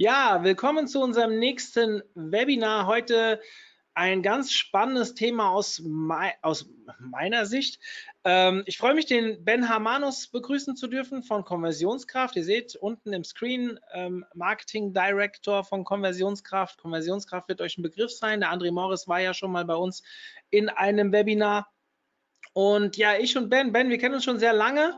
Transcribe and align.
Ja, 0.00 0.44
willkommen 0.44 0.86
zu 0.86 1.00
unserem 1.02 1.40
nächsten 1.40 2.04
Webinar. 2.14 2.86
Heute 2.86 3.40
ein 3.94 4.22
ganz 4.22 4.52
spannendes 4.52 5.14
Thema 5.14 5.50
aus, 5.50 5.82
mei 5.84 6.34
aus 6.40 6.70
meiner 7.00 7.46
Sicht. 7.46 7.80
Ähm, 8.22 8.62
ich 8.66 8.78
freue 8.78 8.94
mich, 8.94 9.06
den 9.06 9.44
Ben 9.44 9.68
Hamanus 9.68 10.28
begrüßen 10.28 10.76
zu 10.76 10.86
dürfen 10.86 11.24
von 11.24 11.44
Konversionskraft. 11.44 12.36
Ihr 12.36 12.44
seht 12.44 12.76
unten 12.76 13.12
im 13.12 13.24
Screen 13.24 13.80
ähm, 13.92 14.24
Marketing 14.34 14.94
Director 14.94 15.64
von 15.64 15.82
Konversionskraft. 15.82 16.78
Konversionskraft 16.78 17.48
wird 17.48 17.60
euch 17.60 17.76
ein 17.76 17.82
Begriff 17.82 18.12
sein. 18.12 18.38
Der 18.38 18.52
André 18.52 18.70
Morris 18.70 19.08
war 19.08 19.18
ja 19.18 19.34
schon 19.34 19.50
mal 19.50 19.64
bei 19.64 19.74
uns 19.74 20.04
in 20.50 20.68
einem 20.68 21.10
Webinar. 21.10 21.72
Und 22.52 22.96
ja, 22.96 23.18
ich 23.18 23.36
und 23.36 23.50
Ben, 23.50 23.72
Ben, 23.72 23.90
wir 23.90 23.98
kennen 23.98 24.14
uns 24.14 24.22
schon 24.22 24.38
sehr 24.38 24.52
lange. 24.52 24.94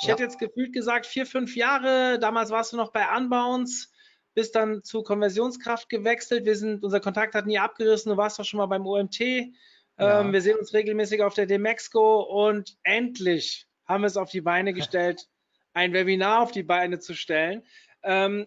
Ich 0.00 0.06
ja. 0.06 0.14
hätte 0.14 0.22
jetzt 0.22 0.38
gefühlt 0.38 0.72
gesagt 0.72 1.04
vier, 1.04 1.26
fünf 1.26 1.54
Jahre. 1.54 2.18
Damals 2.18 2.48
warst 2.48 2.72
du 2.72 2.78
noch 2.78 2.92
bei 2.92 3.14
Unbounce 3.14 3.91
bist 4.34 4.54
dann 4.54 4.82
zu 4.82 5.02
Konversionskraft 5.02 5.88
gewechselt. 5.88 6.44
Wir 6.44 6.56
sind, 6.56 6.82
unser 6.82 7.00
Kontakt 7.00 7.34
hat 7.34 7.46
nie 7.46 7.58
abgerissen. 7.58 8.10
Du 8.10 8.16
warst 8.16 8.38
doch 8.38 8.44
schon 8.44 8.58
mal 8.58 8.66
beim 8.66 8.86
OMT. 8.86 9.20
Ja. 9.98 10.20
Ähm, 10.20 10.32
wir 10.32 10.40
sehen 10.40 10.58
uns 10.58 10.72
regelmäßig 10.72 11.22
auf 11.22 11.34
der 11.34 11.46
Demexco 11.46 12.22
und 12.22 12.76
endlich 12.82 13.66
haben 13.84 14.02
wir 14.02 14.06
es 14.08 14.16
auf 14.16 14.30
die 14.30 14.40
Beine 14.40 14.72
gestellt, 14.74 15.28
ein 15.74 15.92
Webinar 15.92 16.40
auf 16.40 16.52
die 16.52 16.62
Beine 16.62 16.98
zu 16.98 17.14
stellen. 17.14 17.62
Ähm, 18.02 18.46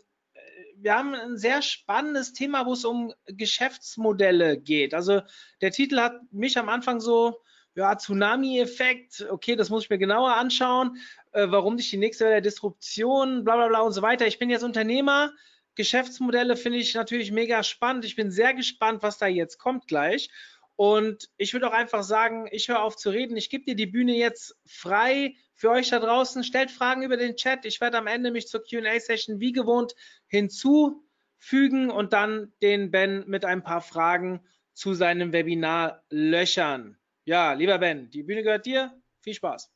wir 0.78 0.96
haben 0.96 1.16
ein 1.16 1.38
sehr 1.38 1.62
spannendes 1.62 2.34
Thema, 2.34 2.66
wo 2.66 2.74
es 2.74 2.86
um 2.86 3.14
Geschäftsmodelle 3.26 4.58
geht. 4.60 4.94
Also 4.94 5.22
der 5.62 5.72
Titel 5.72 6.00
hat 6.00 6.20
mich 6.32 6.58
am 6.58 6.70
Anfang 6.70 7.00
so, 7.00 7.42
ja, 7.76 7.98
Tsunami-Effekt, 7.98 9.26
okay, 9.30 9.56
das 9.56 9.70
muss 9.70 9.84
ich 9.84 9.90
mir 9.90 9.98
genauer 9.98 10.36
anschauen, 10.36 10.98
äh, 11.34 11.48
warum 11.50 11.76
nicht 11.76 11.92
die 11.92 11.98
nächste 11.98 12.26
Welle 12.26 12.36
der 12.36 12.42
Disruption, 12.42 13.44
bla 13.44 13.56
bla 13.56 13.68
bla 13.68 13.82
und 13.82 13.92
so 13.92 14.02
weiter. 14.02 14.28
Ich 14.28 14.40
bin 14.40 14.50
jetzt 14.50 14.64
Unternehmer, 14.64 15.32
Geschäftsmodelle 15.76 16.56
finde 16.56 16.80
ich 16.80 16.94
natürlich 16.94 17.32
mega 17.32 17.64
spannend. 17.64 18.06
Ich 18.06 18.16
bin 18.16 18.32
sehr 18.32 18.54
gespannt, 18.54 19.04
was 19.04 19.18
da 19.18 19.28
jetzt 19.28 19.58
kommt 19.58 19.88
gleich. 19.88 20.30
Und 20.78 21.30
ich 21.38 21.54
würde 21.54 21.68
auch 21.68 21.74
einfach 21.74 22.04
sagen, 22.04 22.48
ich 22.52 22.68
höre 22.68 22.82
auf 22.82 22.98
zu 22.98 23.10
reden. 23.10 23.38
Ich 23.38 23.50
gebe 23.50 23.66
dir 23.66 23.76
die 23.76 23.86
Bühne 23.86 24.16
jetzt 24.16 24.58
frei 24.66 25.36
für 25.54 25.70
euch 25.70 25.90
da 25.90 26.00
draußen. 26.00 26.44
Stellt 26.44 26.72
Fragen 26.72 27.04
über 27.04 27.18
den 27.18 27.36
Chat. 27.36 27.66
Ich 27.66 27.80
werde 27.80 27.98
am 27.98 28.08
Ende 28.08 28.32
mich 28.32 28.48
zur 28.48 28.64
QA-Session 28.64 29.40
wie 29.40 29.54
gewohnt 29.54 29.96
hinzufügen 30.28 31.90
und 31.90 32.12
dann 32.12 32.52
den 32.62 32.92
Ben 32.92 33.24
mit 33.28 33.46
ein 33.46 33.64
paar 33.64 33.82
Fragen 33.82 34.42
zu 34.74 34.94
seinem 34.94 35.32
Webinar 35.32 36.04
löchern. 36.10 36.98
Ja, 37.24 37.54
lieber 37.54 37.78
Ben, 37.80 38.10
die 38.10 38.24
Bühne 38.24 38.44
gehört 38.44 38.66
dir. 38.66 38.94
Viel 39.22 39.34
Spaß. 39.34 39.72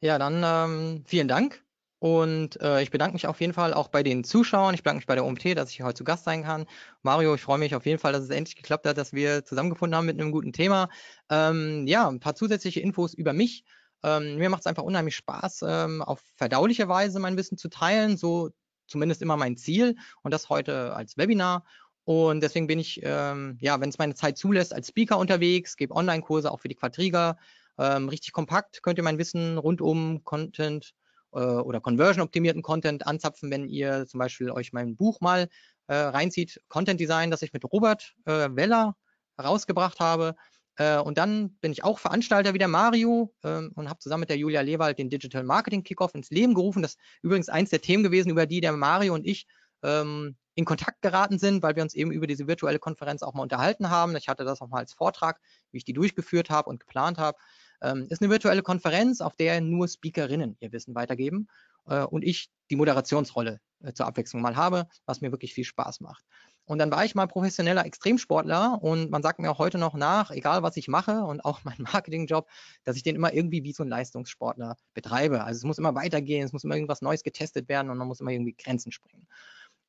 Ja, 0.00 0.18
dann 0.18 0.42
ähm, 0.44 1.04
vielen 1.06 1.28
Dank. 1.28 1.62
Und 2.00 2.58
äh, 2.62 2.82
ich 2.82 2.90
bedanke 2.90 3.12
mich 3.12 3.26
auf 3.26 3.40
jeden 3.42 3.52
Fall 3.52 3.74
auch 3.74 3.88
bei 3.88 4.02
den 4.02 4.24
Zuschauern. 4.24 4.74
Ich 4.74 4.82
bedanke 4.82 5.00
mich 5.00 5.06
bei 5.06 5.14
der 5.14 5.24
OMT, 5.24 5.54
dass 5.54 5.70
ich 5.70 5.82
heute 5.82 5.96
zu 5.96 6.04
Gast 6.04 6.24
sein 6.24 6.42
kann. 6.42 6.64
Mario, 7.02 7.34
ich 7.34 7.42
freue 7.42 7.58
mich 7.58 7.74
auf 7.74 7.84
jeden 7.84 7.98
Fall, 7.98 8.14
dass 8.14 8.24
es 8.24 8.30
endlich 8.30 8.56
geklappt 8.56 8.86
hat, 8.86 8.96
dass 8.96 9.12
wir 9.12 9.44
zusammengefunden 9.44 9.94
haben 9.94 10.06
mit 10.06 10.18
einem 10.18 10.32
guten 10.32 10.54
Thema. 10.54 10.88
Ähm, 11.28 11.86
ja, 11.86 12.08
ein 12.08 12.18
paar 12.18 12.34
zusätzliche 12.34 12.80
Infos 12.80 13.12
über 13.12 13.34
mich. 13.34 13.64
Ähm, 14.02 14.36
mir 14.36 14.48
macht 14.48 14.60
es 14.60 14.66
einfach 14.66 14.82
unheimlich 14.82 15.14
Spaß, 15.14 15.62
ähm, 15.68 16.00
auf 16.00 16.22
verdauliche 16.36 16.88
Weise 16.88 17.20
mein 17.20 17.36
Wissen 17.36 17.58
zu 17.58 17.68
teilen. 17.68 18.16
So 18.16 18.48
zumindest 18.86 19.20
immer 19.20 19.36
mein 19.36 19.58
Ziel. 19.58 19.94
Und 20.22 20.32
das 20.32 20.48
heute 20.48 20.94
als 20.94 21.18
Webinar. 21.18 21.64
Und 22.04 22.40
deswegen 22.40 22.66
bin 22.66 22.78
ich, 22.78 23.02
ähm, 23.04 23.58
ja, 23.60 23.78
wenn 23.78 23.90
es 23.90 23.98
meine 23.98 24.14
Zeit 24.14 24.38
zulässt, 24.38 24.72
als 24.72 24.88
Speaker 24.88 25.18
unterwegs, 25.18 25.76
gebe 25.76 25.94
Online-Kurse 25.94 26.50
auch 26.50 26.60
für 26.60 26.68
die 26.68 26.76
Quadriga. 26.76 27.36
Ähm, 27.76 28.08
richtig 28.08 28.32
kompakt 28.32 28.82
könnt 28.82 28.98
ihr 28.98 29.04
mein 29.04 29.18
Wissen 29.18 29.58
rund 29.58 29.82
um 29.82 30.24
Content 30.24 30.94
oder 31.38 31.80
conversion-optimierten 31.80 32.62
Content 32.62 33.06
anzapfen, 33.06 33.50
wenn 33.50 33.68
ihr 33.68 34.06
zum 34.06 34.18
Beispiel 34.18 34.50
euch 34.50 34.72
mein 34.72 34.96
Buch 34.96 35.20
mal 35.20 35.48
äh, 35.86 35.94
reinzieht, 35.94 36.60
Content 36.68 37.00
Design, 37.00 37.30
das 37.30 37.42
ich 37.42 37.52
mit 37.52 37.64
Robert 37.64 38.14
äh, 38.24 38.48
Weller 38.50 38.96
rausgebracht 39.42 40.00
habe. 40.00 40.36
Äh, 40.76 40.98
und 40.98 41.18
dann 41.18 41.56
bin 41.60 41.72
ich 41.72 41.84
auch 41.84 41.98
Veranstalter 41.98 42.54
wie 42.54 42.58
der 42.58 42.68
Mario 42.68 43.34
ähm, 43.42 43.72
und 43.74 43.88
habe 43.88 43.98
zusammen 43.98 44.20
mit 44.20 44.30
der 44.30 44.38
Julia 44.38 44.60
Lewald 44.60 44.98
den 44.98 45.10
Digital 45.10 45.42
Marketing 45.42 45.82
Kickoff 45.82 46.14
ins 46.14 46.30
Leben 46.30 46.54
gerufen. 46.54 46.82
Das 46.82 46.92
ist 46.92 47.00
übrigens 47.22 47.48
eins 47.48 47.70
der 47.70 47.80
Themen 47.80 48.04
gewesen, 48.04 48.30
über 48.30 48.46
die 48.46 48.60
der 48.60 48.72
Mario 48.72 49.14
und 49.14 49.26
ich 49.26 49.46
ähm, 49.82 50.36
in 50.54 50.64
Kontakt 50.64 51.02
geraten 51.02 51.38
sind, 51.38 51.62
weil 51.62 51.76
wir 51.76 51.82
uns 51.82 51.94
eben 51.94 52.12
über 52.12 52.26
diese 52.26 52.46
virtuelle 52.46 52.78
Konferenz 52.78 53.22
auch 53.22 53.34
mal 53.34 53.42
unterhalten 53.42 53.90
haben. 53.90 54.14
Ich 54.16 54.28
hatte 54.28 54.44
das 54.44 54.60
auch 54.60 54.68
mal 54.68 54.78
als 54.78 54.92
Vortrag, 54.92 55.40
wie 55.72 55.78
ich 55.78 55.84
die 55.84 55.92
durchgeführt 55.92 56.50
habe 56.50 56.70
und 56.70 56.80
geplant 56.80 57.18
habe. 57.18 57.38
Ähm, 57.82 58.06
ist 58.10 58.22
eine 58.22 58.30
virtuelle 58.30 58.62
Konferenz, 58.62 59.20
auf 59.20 59.36
der 59.36 59.60
nur 59.60 59.88
Speakerinnen 59.88 60.56
ihr 60.60 60.72
Wissen 60.72 60.94
weitergeben 60.94 61.48
äh, 61.86 62.02
und 62.02 62.22
ich 62.22 62.50
die 62.70 62.76
Moderationsrolle 62.76 63.60
äh, 63.82 63.92
zur 63.92 64.06
Abwechslung 64.06 64.42
mal 64.42 64.56
habe, 64.56 64.86
was 65.06 65.20
mir 65.20 65.32
wirklich 65.32 65.54
viel 65.54 65.64
Spaß 65.64 66.00
macht. 66.00 66.24
Und 66.66 66.78
dann 66.78 66.92
war 66.92 67.04
ich 67.04 67.16
mal 67.16 67.26
professioneller 67.26 67.84
Extremsportler 67.84 68.78
und 68.80 69.10
man 69.10 69.22
sagt 69.22 69.40
mir 69.40 69.50
auch 69.50 69.58
heute 69.58 69.76
noch 69.76 69.94
nach, 69.94 70.30
egal 70.30 70.62
was 70.62 70.76
ich 70.76 70.86
mache 70.86 71.22
und 71.24 71.44
auch 71.44 71.60
mein 71.64 71.78
Marketingjob, 71.78 72.48
dass 72.84 72.96
ich 72.96 73.02
den 73.02 73.16
immer 73.16 73.32
irgendwie 73.32 73.64
wie 73.64 73.72
so 73.72 73.82
ein 73.82 73.88
Leistungssportler 73.88 74.76
betreibe. 74.94 75.42
Also 75.42 75.58
es 75.58 75.64
muss 75.64 75.78
immer 75.78 75.94
weitergehen, 75.94 76.44
es 76.44 76.52
muss 76.52 76.64
immer 76.64 76.76
irgendwas 76.76 77.02
Neues 77.02 77.22
getestet 77.22 77.68
werden 77.68 77.90
und 77.90 77.98
man 77.98 78.06
muss 78.06 78.20
immer 78.20 78.30
irgendwie 78.30 78.54
Grenzen 78.54 78.92
springen. 78.92 79.26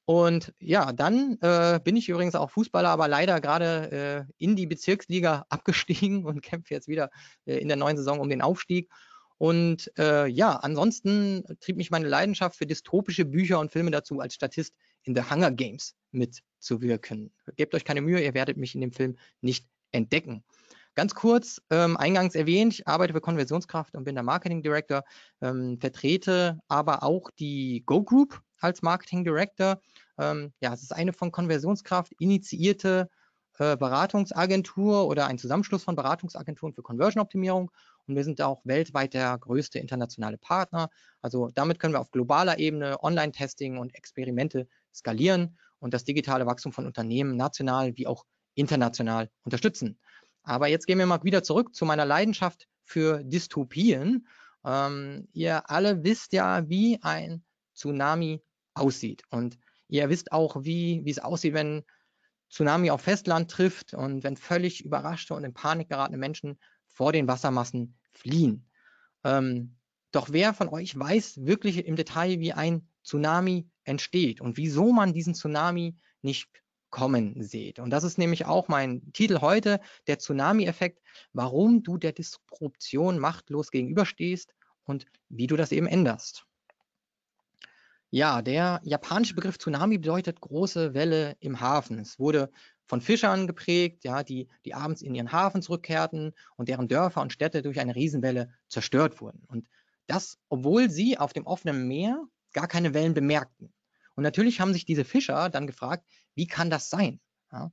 Und 0.06 0.54
ja, 0.60 0.92
dann 0.92 1.38
äh, 1.42 1.80
bin 1.84 1.96
ich 1.96 2.10
übrigens 2.10 2.36
auch 2.36 2.50
Fußballer, 2.50 2.90
aber 2.90 3.08
leider 3.08 3.40
gerade 3.40 4.28
äh, 4.28 4.34
in 4.38 4.56
die 4.56 4.68
Bezirksliga 4.68 5.46
abgestiegen 5.50 6.26
und 6.26 6.42
kämpfe 6.42 6.74
jetzt 6.74 6.88
wieder 6.88 7.12
äh, 7.46 7.58
in 7.58 7.68
der 7.68 7.78
neuen 7.78 7.98
Saison 7.98 8.20
um 8.20 8.30
den 8.30 8.42
Aufstieg. 8.42 8.90
Und 9.38 9.92
äh, 9.98 10.28
ja, 10.28 10.56
ansonsten 10.58 11.44
trieb 11.62 11.78
mich 11.78 11.90
meine 11.90 12.08
Leidenschaft 12.08 12.58
für 12.58 12.68
dystopische 12.68 13.26
Bücher 13.26 13.60
und 13.60 13.72
Filme 13.72 13.90
dazu, 13.90 14.20
als 14.20 14.36
Statist 14.36 14.76
in 15.04 15.16
The 15.16 15.24
Hunger 15.32 15.50
Games 15.50 15.96
mitzuwirken. 16.12 17.32
Gebt 17.56 17.74
euch 17.74 17.84
keine 17.84 18.02
Mühe, 18.02 18.24
ihr 18.24 18.36
werdet 18.36 18.58
mich 18.58 18.76
in 18.76 18.82
dem 18.82 18.92
Film 18.92 19.18
nicht 19.42 19.68
entdecken. 19.92 20.44
Ganz 20.94 21.16
kurz, 21.16 21.62
ähm, 21.70 21.96
eingangs 21.96 22.36
erwähnt, 22.36 22.74
ich 22.74 22.88
arbeite 22.88 23.14
für 23.14 23.22
Konversionskraft 23.22 23.96
und 23.96 24.04
bin 24.04 24.14
der 24.14 24.24
Marketing 24.24 24.62
Director, 24.62 25.04
ähm, 25.42 25.80
vertrete 25.80 26.60
aber 26.68 27.02
auch 27.02 27.32
die 27.32 27.82
Go 27.86 28.04
Group 28.04 28.42
als 28.62 28.82
Marketing 28.82 29.24
Director. 29.24 29.82
Ähm, 30.18 30.54
ja, 30.62 30.74
es 30.74 30.84
ist 30.84 30.94
eine 30.94 31.14
von 31.14 31.32
Konversionskraft 31.32 32.14
initiierte 32.20 33.10
äh, 33.58 33.76
Beratungsagentur 33.78 35.08
oder 35.08 35.28
ein 35.28 35.38
Zusammenschluss 35.38 35.84
von 35.84 35.96
Beratungsagenturen 35.96 36.74
für 36.74 36.82
Conversion-Optimierung. 36.82 37.72
Und 38.08 38.16
wir 38.16 38.24
sind 38.24 38.42
auch 38.42 38.62
weltweit 38.64 39.14
der 39.14 39.38
größte 39.38 39.78
internationale 39.78 40.38
Partner. 40.38 40.90
Also 41.22 41.50
damit 41.54 41.80
können 41.80 41.94
wir 41.94 42.00
auf 42.00 42.12
globaler 42.12 42.60
Ebene 42.60 43.04
Online-Testing 43.04 43.78
und 43.78 43.94
Experimente 43.94 44.68
skalieren 44.94 45.58
und 45.80 45.94
das 45.94 46.06
digitale 46.06 46.46
Wachstum 46.46 46.72
von 46.72 46.86
Unternehmen 46.86 47.36
national 47.36 47.96
wie 47.98 48.08
auch 48.08 48.26
international 48.56 49.30
unterstützen. 49.44 50.00
Aber 50.44 50.68
jetzt 50.68 50.88
gehen 50.88 50.98
wir 50.98 51.06
mal 51.06 51.24
wieder 51.24 51.44
zurück 51.44 51.76
zu 51.76 51.86
meiner 51.86 52.06
Leidenschaft 52.06 52.68
für 52.84 53.24
Dystopien. 53.24 54.28
Ähm, 54.66 55.28
ihr 55.34 55.70
alle 55.70 56.04
wisst 56.04 56.34
ja, 56.34 56.68
wie 56.68 57.00
ein 57.02 57.44
Tsunami 57.76 58.42
aussieht. 58.74 59.24
Und 59.30 59.58
ihr 59.88 60.10
wisst 60.10 60.32
auch, 60.32 60.64
wie, 60.64 61.02
wie 61.04 61.12
es 61.12 61.20
aussieht, 61.20 61.54
wenn 61.54 61.84
Tsunami 62.50 62.92
auf 62.92 63.02
Festland 63.02 63.50
trifft 63.50 63.94
und 63.94 64.24
wenn 64.24 64.36
völlig 64.36 64.84
überraschte 64.84 65.34
und 65.34 65.44
in 65.44 65.54
Panik 65.54 65.90
geratene 65.90 66.18
Menschen 66.18 66.60
vor 66.88 67.14
den 67.14 67.28
Wassermassen 67.28 67.98
fliehen. 68.12 68.70
Ähm, 69.24 69.78
doch 70.12 70.30
wer 70.32 70.54
von 70.54 70.68
euch 70.68 70.98
weiß 70.98 71.46
wirklich 71.46 71.86
im 71.86 71.96
Detail, 71.96 72.40
wie 72.40 72.52
ein 72.52 72.88
Tsunami 73.04 73.70
entsteht 73.86 74.42
und 74.42 74.58
wieso 74.58 74.92
man 74.92 75.14
diesen 75.14 75.34
Tsunami 75.34 75.96
nicht 76.22 76.50
kommen 76.90 77.42
seht? 77.42 77.80
Und 77.80 77.92
das 77.92 78.04
ist 78.04 78.18
nämlich 78.18 78.46
auch 78.46 78.68
mein 78.68 79.14
Titel 79.14 79.40
heute, 79.40 79.80
der 80.08 80.20
Tsunami-Effekt, 80.20 81.02
warum 81.32 81.84
du 81.84 81.98
der 81.98 82.12
Disruption 82.12 83.18
machtlos 83.18 83.72
gegenüberstehst 83.72 84.54
und 84.84 85.06
wie 85.30 85.48
du 85.48 85.56
das 85.56 85.72
eben 85.72 85.88
änderst. 85.88 86.46
Ja, 88.14 88.42
der 88.42 88.82
japanische 88.84 89.36
Begriff 89.36 89.58
Tsunami 89.58 89.98
bedeutet 89.98 90.42
große 90.42 90.94
Welle 90.94 91.38
im 91.40 91.62
Hafen. 91.62 91.98
Es 91.98 92.20
wurde 92.20 92.52
von 92.86 93.00
Fischern 93.00 93.48
geprägt, 93.48 94.04
ja, 94.04 94.22
die, 94.22 94.50
die 94.66 94.74
abends 94.74 95.02
in 95.02 95.16
ihren 95.16 95.32
Hafen 95.32 95.62
zurückkehrten 95.62 96.34
und 96.58 96.68
deren 96.68 96.90
Dörfer 96.90 97.22
und 97.22 97.32
Städte 97.32 97.62
durch 97.62 97.80
eine 97.80 97.96
Riesenwelle 97.96 98.54
zerstört 98.68 99.22
wurden. 99.22 99.46
Und 99.48 99.70
das, 100.08 100.40
obwohl 100.50 100.90
sie 100.90 101.18
auf 101.18 101.32
dem 101.32 101.48
offenen 101.48 101.88
Meer 101.88 102.22
gar 102.52 102.68
keine 102.68 102.94
Wellen 102.94 103.14
bemerkten. 103.14 103.74
Und 104.16 104.24
natürlich 104.24 104.60
haben 104.60 104.74
sich 104.74 104.84
diese 104.84 105.06
Fischer 105.06 105.50
dann 105.50 105.66
gefragt, 105.66 106.06
wie 106.36 106.48
kann 106.48 106.70
das 106.70 106.90
sein? 106.90 107.22
Ja. 107.54 107.72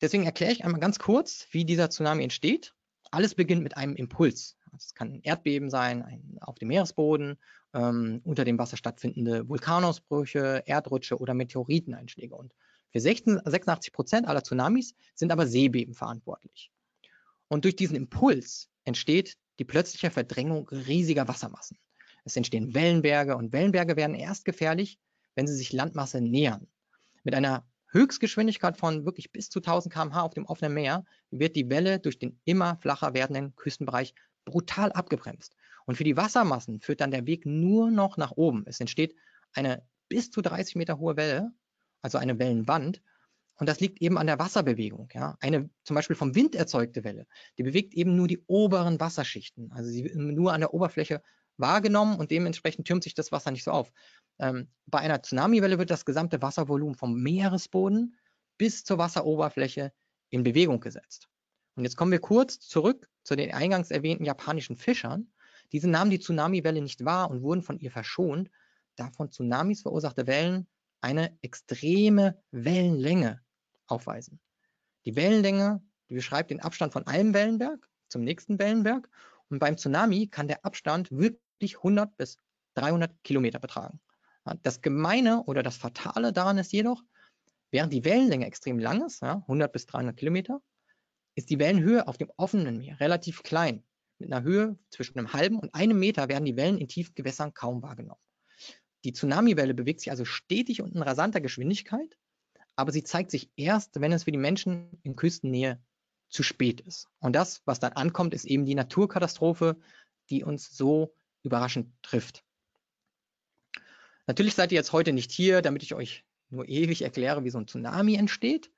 Deswegen 0.00 0.24
erkläre 0.24 0.52
ich 0.52 0.64
einmal 0.64 0.80
ganz 0.80 1.00
kurz, 1.00 1.48
wie 1.50 1.64
dieser 1.64 1.90
Tsunami 1.90 2.22
entsteht. 2.22 2.74
Alles 3.10 3.34
beginnt 3.34 3.64
mit 3.64 3.76
einem 3.76 3.96
Impuls. 3.96 4.56
Es 4.76 4.94
kann 4.94 5.12
ein 5.12 5.22
Erdbeben 5.22 5.70
sein, 5.70 6.02
ein, 6.02 6.38
auf 6.40 6.58
dem 6.58 6.68
Meeresboden, 6.68 7.38
ähm, 7.74 8.20
unter 8.24 8.44
dem 8.44 8.58
Wasser 8.58 8.76
stattfindende 8.76 9.48
Vulkanausbrüche, 9.48 10.62
Erdrutsche 10.66 11.18
oder 11.18 11.34
Meteoriteneinschläge. 11.34 12.34
Und 12.34 12.54
für 12.90 13.00
16, 13.00 13.40
86 13.44 13.92
Prozent 13.92 14.28
aller 14.28 14.42
Tsunamis 14.42 14.94
sind 15.14 15.32
aber 15.32 15.46
Seebeben 15.46 15.94
verantwortlich. 15.94 16.70
Und 17.48 17.64
durch 17.64 17.76
diesen 17.76 17.96
Impuls 17.96 18.68
entsteht 18.84 19.36
die 19.58 19.64
plötzliche 19.64 20.10
Verdrängung 20.10 20.68
riesiger 20.68 21.28
Wassermassen. 21.28 21.78
Es 22.24 22.36
entstehen 22.36 22.74
Wellenberge 22.74 23.36
und 23.36 23.52
Wellenberge 23.52 23.96
werden 23.96 24.14
erst 24.14 24.44
gefährlich, 24.44 24.98
wenn 25.34 25.46
sie 25.46 25.54
sich 25.54 25.72
Landmasse 25.72 26.20
nähern. 26.20 26.66
Mit 27.24 27.34
einer 27.34 27.66
Höchstgeschwindigkeit 27.90 28.76
von 28.76 29.06
wirklich 29.06 29.32
bis 29.32 29.48
zu 29.48 29.60
1000 29.60 29.92
km/h 29.92 30.22
auf 30.22 30.34
dem 30.34 30.44
offenen 30.44 30.74
Meer 30.74 31.04
wird 31.30 31.56
die 31.56 31.70
Welle 31.70 31.98
durch 31.98 32.18
den 32.18 32.38
immer 32.44 32.76
flacher 32.76 33.14
werdenden 33.14 33.56
Küstenbereich 33.56 34.14
brutal 34.48 34.92
abgebremst. 34.92 35.54
Und 35.86 35.96
für 35.96 36.04
die 36.04 36.16
Wassermassen 36.16 36.80
führt 36.80 37.00
dann 37.00 37.10
der 37.10 37.26
Weg 37.26 37.46
nur 37.46 37.90
noch 37.90 38.16
nach 38.16 38.32
oben. 38.32 38.64
Es 38.66 38.80
entsteht 38.80 39.14
eine 39.52 39.82
bis 40.08 40.30
zu 40.30 40.42
30 40.42 40.76
Meter 40.76 40.98
hohe 40.98 41.16
Welle, 41.16 41.52
also 42.02 42.18
eine 42.18 42.38
Wellenwand. 42.38 43.02
Und 43.56 43.68
das 43.68 43.80
liegt 43.80 44.00
eben 44.00 44.18
an 44.18 44.26
der 44.26 44.38
Wasserbewegung. 44.38 45.08
Ja? 45.12 45.36
Eine 45.40 45.70
zum 45.84 45.94
Beispiel 45.94 46.16
vom 46.16 46.34
Wind 46.34 46.54
erzeugte 46.54 47.04
Welle, 47.04 47.26
die 47.58 47.62
bewegt 47.62 47.94
eben 47.94 48.16
nur 48.16 48.28
die 48.28 48.44
oberen 48.46 49.00
Wasserschichten. 49.00 49.72
Also 49.72 49.90
sie 49.90 50.04
wird 50.04 50.14
nur 50.14 50.52
an 50.52 50.60
der 50.60 50.74
Oberfläche 50.74 51.22
wahrgenommen 51.56 52.18
und 52.18 52.30
dementsprechend 52.30 52.86
türmt 52.86 53.02
sich 53.02 53.14
das 53.14 53.32
Wasser 53.32 53.50
nicht 53.50 53.64
so 53.64 53.72
auf. 53.72 53.92
Ähm, 54.38 54.68
bei 54.86 55.00
einer 55.00 55.22
Tsunamiwelle 55.22 55.78
wird 55.78 55.90
das 55.90 56.04
gesamte 56.04 56.40
Wasservolumen 56.40 56.94
vom 56.94 57.20
Meeresboden 57.20 58.16
bis 58.58 58.84
zur 58.84 58.98
Wasseroberfläche 58.98 59.92
in 60.30 60.44
Bewegung 60.44 60.80
gesetzt. 60.80 61.28
Und 61.78 61.84
jetzt 61.84 61.96
kommen 61.96 62.10
wir 62.10 62.18
kurz 62.18 62.58
zurück 62.58 63.08
zu 63.22 63.36
den 63.36 63.54
eingangs 63.54 63.92
erwähnten 63.92 64.24
japanischen 64.24 64.76
Fischern. 64.76 65.30
Diese 65.70 65.88
nahmen 65.88 66.10
die 66.10 66.18
Tsunamiwelle 66.18 66.82
nicht 66.82 67.04
wahr 67.04 67.30
und 67.30 67.40
wurden 67.42 67.62
von 67.62 67.78
ihr 67.78 67.92
verschont, 67.92 68.50
da 68.96 69.12
von 69.12 69.30
Tsunamis 69.30 69.82
verursachte 69.82 70.26
Wellen 70.26 70.66
eine 71.00 71.38
extreme 71.40 72.42
Wellenlänge 72.50 73.40
aufweisen. 73.86 74.40
Die 75.04 75.14
Wellenlänge 75.14 75.80
die 76.10 76.14
beschreibt 76.14 76.50
den 76.50 76.58
Abstand 76.58 76.92
von 76.92 77.06
einem 77.06 77.32
Wellenberg 77.32 77.88
zum 78.08 78.24
nächsten 78.24 78.58
Wellenberg 78.58 79.08
und 79.48 79.60
beim 79.60 79.76
Tsunami 79.76 80.26
kann 80.26 80.48
der 80.48 80.64
Abstand 80.64 81.12
wirklich 81.12 81.76
100 81.76 82.16
bis 82.16 82.38
300 82.74 83.22
Kilometer 83.22 83.60
betragen. 83.60 84.00
Das 84.64 84.82
Gemeine 84.82 85.44
oder 85.44 85.62
das 85.62 85.76
Fatale 85.76 86.32
daran 86.32 86.58
ist 86.58 86.72
jedoch, 86.72 87.04
während 87.70 87.92
die 87.92 88.04
Wellenlänge 88.04 88.46
extrem 88.46 88.80
lang 88.80 89.06
ist, 89.06 89.22
ja, 89.22 89.34
100 89.34 89.70
bis 89.70 89.86
300 89.86 90.16
Kilometer, 90.16 90.60
ist 91.38 91.50
die 91.50 91.60
Wellenhöhe 91.60 92.08
auf 92.08 92.18
dem 92.18 92.32
offenen 92.36 92.78
Meer 92.78 92.98
relativ 92.98 93.44
klein. 93.44 93.84
Mit 94.18 94.32
einer 94.32 94.42
Höhe 94.42 94.76
zwischen 94.90 95.16
einem 95.16 95.32
halben 95.32 95.60
und 95.60 95.72
einem 95.72 95.96
Meter 95.96 96.28
werden 96.28 96.44
die 96.44 96.56
Wellen 96.56 96.78
in 96.78 96.88
tiefen 96.88 97.14
Gewässern 97.14 97.54
kaum 97.54 97.80
wahrgenommen. 97.80 98.20
Die 99.04 99.12
Tsunamiwelle 99.12 99.72
bewegt 99.72 100.00
sich 100.00 100.10
also 100.10 100.24
stetig 100.24 100.82
und 100.82 100.96
in 100.96 101.00
rasanter 101.00 101.40
Geschwindigkeit, 101.40 102.18
aber 102.74 102.90
sie 102.90 103.04
zeigt 103.04 103.30
sich 103.30 103.52
erst, 103.54 104.00
wenn 104.00 104.10
es 104.10 104.24
für 104.24 104.32
die 104.32 104.38
Menschen 104.38 104.98
in 105.04 105.14
Küstennähe 105.14 105.80
zu 106.28 106.42
spät 106.42 106.80
ist. 106.80 107.06
Und 107.20 107.36
das, 107.36 107.62
was 107.64 107.78
dann 107.78 107.92
ankommt, 107.92 108.34
ist 108.34 108.44
eben 108.44 108.66
die 108.66 108.74
Naturkatastrophe, 108.74 109.76
die 110.30 110.42
uns 110.42 110.76
so 110.76 111.14
überraschend 111.44 111.92
trifft. 112.02 112.42
Natürlich 114.26 114.56
seid 114.56 114.72
ihr 114.72 114.76
jetzt 114.76 114.92
heute 114.92 115.12
nicht 115.12 115.30
hier, 115.30 115.62
damit 115.62 115.84
ich 115.84 115.94
euch 115.94 116.24
nur 116.50 116.68
ewig 116.68 117.02
erkläre, 117.02 117.44
wie 117.44 117.50
so 117.50 117.58
ein 117.58 117.68
Tsunami 117.68 118.16
entsteht. 118.16 118.72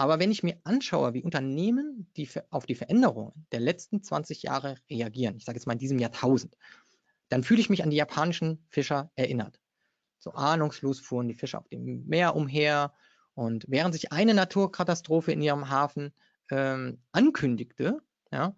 Aber 0.00 0.20
wenn 0.20 0.30
ich 0.30 0.44
mir 0.44 0.56
anschaue, 0.62 1.12
wie 1.12 1.24
Unternehmen 1.24 2.08
die 2.16 2.28
auf 2.50 2.66
die 2.66 2.76
Veränderungen 2.76 3.46
der 3.50 3.58
letzten 3.58 4.00
20 4.00 4.44
Jahre 4.44 4.76
reagieren, 4.88 5.36
ich 5.36 5.44
sage 5.44 5.58
jetzt 5.58 5.66
mal 5.66 5.72
in 5.72 5.80
diesem 5.80 5.98
Jahrtausend, 5.98 6.56
dann 7.28 7.42
fühle 7.42 7.60
ich 7.60 7.68
mich 7.68 7.82
an 7.82 7.90
die 7.90 7.96
japanischen 7.96 8.64
Fischer 8.68 9.10
erinnert. 9.16 9.60
So 10.20 10.32
ahnungslos 10.32 11.00
fuhren 11.00 11.26
die 11.26 11.34
Fischer 11.34 11.58
auf 11.58 11.68
dem 11.68 12.06
Meer 12.06 12.36
umher 12.36 12.94
und 13.34 13.64
während 13.68 13.92
sich 13.92 14.12
eine 14.12 14.34
Naturkatastrophe 14.34 15.32
in 15.32 15.42
ihrem 15.42 15.68
Hafen 15.68 16.14
ähm, 16.50 17.02
ankündigte, 17.10 18.00
ja, 18.30 18.56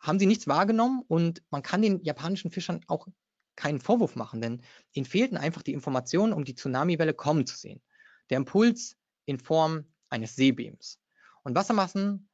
haben 0.00 0.18
sie 0.18 0.26
nichts 0.26 0.48
wahrgenommen 0.48 1.02
und 1.06 1.42
man 1.50 1.62
kann 1.62 1.82
den 1.82 2.02
japanischen 2.02 2.50
Fischern 2.50 2.80
auch 2.88 3.06
keinen 3.54 3.80
Vorwurf 3.80 4.16
machen, 4.16 4.40
denn 4.40 4.62
ihnen 4.92 5.06
fehlten 5.06 5.36
einfach 5.36 5.62
die 5.62 5.72
Informationen, 5.72 6.32
um 6.32 6.44
die 6.44 6.54
Tsunamiwelle 6.56 7.14
kommen 7.14 7.46
zu 7.46 7.56
sehen. 7.56 7.80
Der 8.28 8.38
Impuls 8.38 8.96
in 9.26 9.38
Form 9.38 9.84
eines 10.10 10.36
Seebeams. 10.36 10.98
Und 11.42 11.54
Wassermassen, 11.54 12.28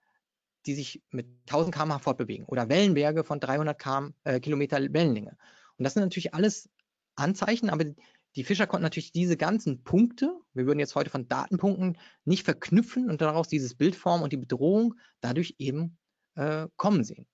die 0.67 0.75
sich 0.75 1.03
mit 1.11 1.27
1000 1.47 1.75
km/h 1.75 1.99
fortbewegen 2.01 2.45
oder 2.47 2.69
Wellenberge 2.69 3.23
von 3.23 3.39
300 3.39 3.79
km, 3.79 4.15
äh, 4.25 4.41
Kilometer 4.41 4.79
Wellenlänge. 4.81 5.37
Und 5.79 5.85
das 5.85 5.95
sind 5.95 6.03
natürlich 6.03 6.35
alles 6.35 6.69
Anzeichen, 7.15 7.71
aber 7.71 7.85
die 8.35 8.45
Fischer 8.45 8.67
konnten 8.67 8.83
natürlich 8.83 9.13
diese 9.13 9.37
ganzen 9.37 9.83
Punkte, 9.83 10.39
wir 10.53 10.67
würden 10.67 10.79
jetzt 10.79 10.95
heute 10.95 11.09
von 11.09 11.29
Datenpunkten, 11.29 11.99
nicht 12.25 12.45
verknüpfen 12.45 13.09
und 13.09 13.21
daraus 13.21 13.49
dieses 13.49 13.75
Bild 13.75 13.97
formen 13.97 14.23
und 14.23 14.33
die 14.33 14.37
Bedrohung 14.37 14.95
dadurch 15.21 15.55
eben 15.59 15.97
äh, 16.35 16.67
kommen 16.77 17.03
sehen. 17.03 17.27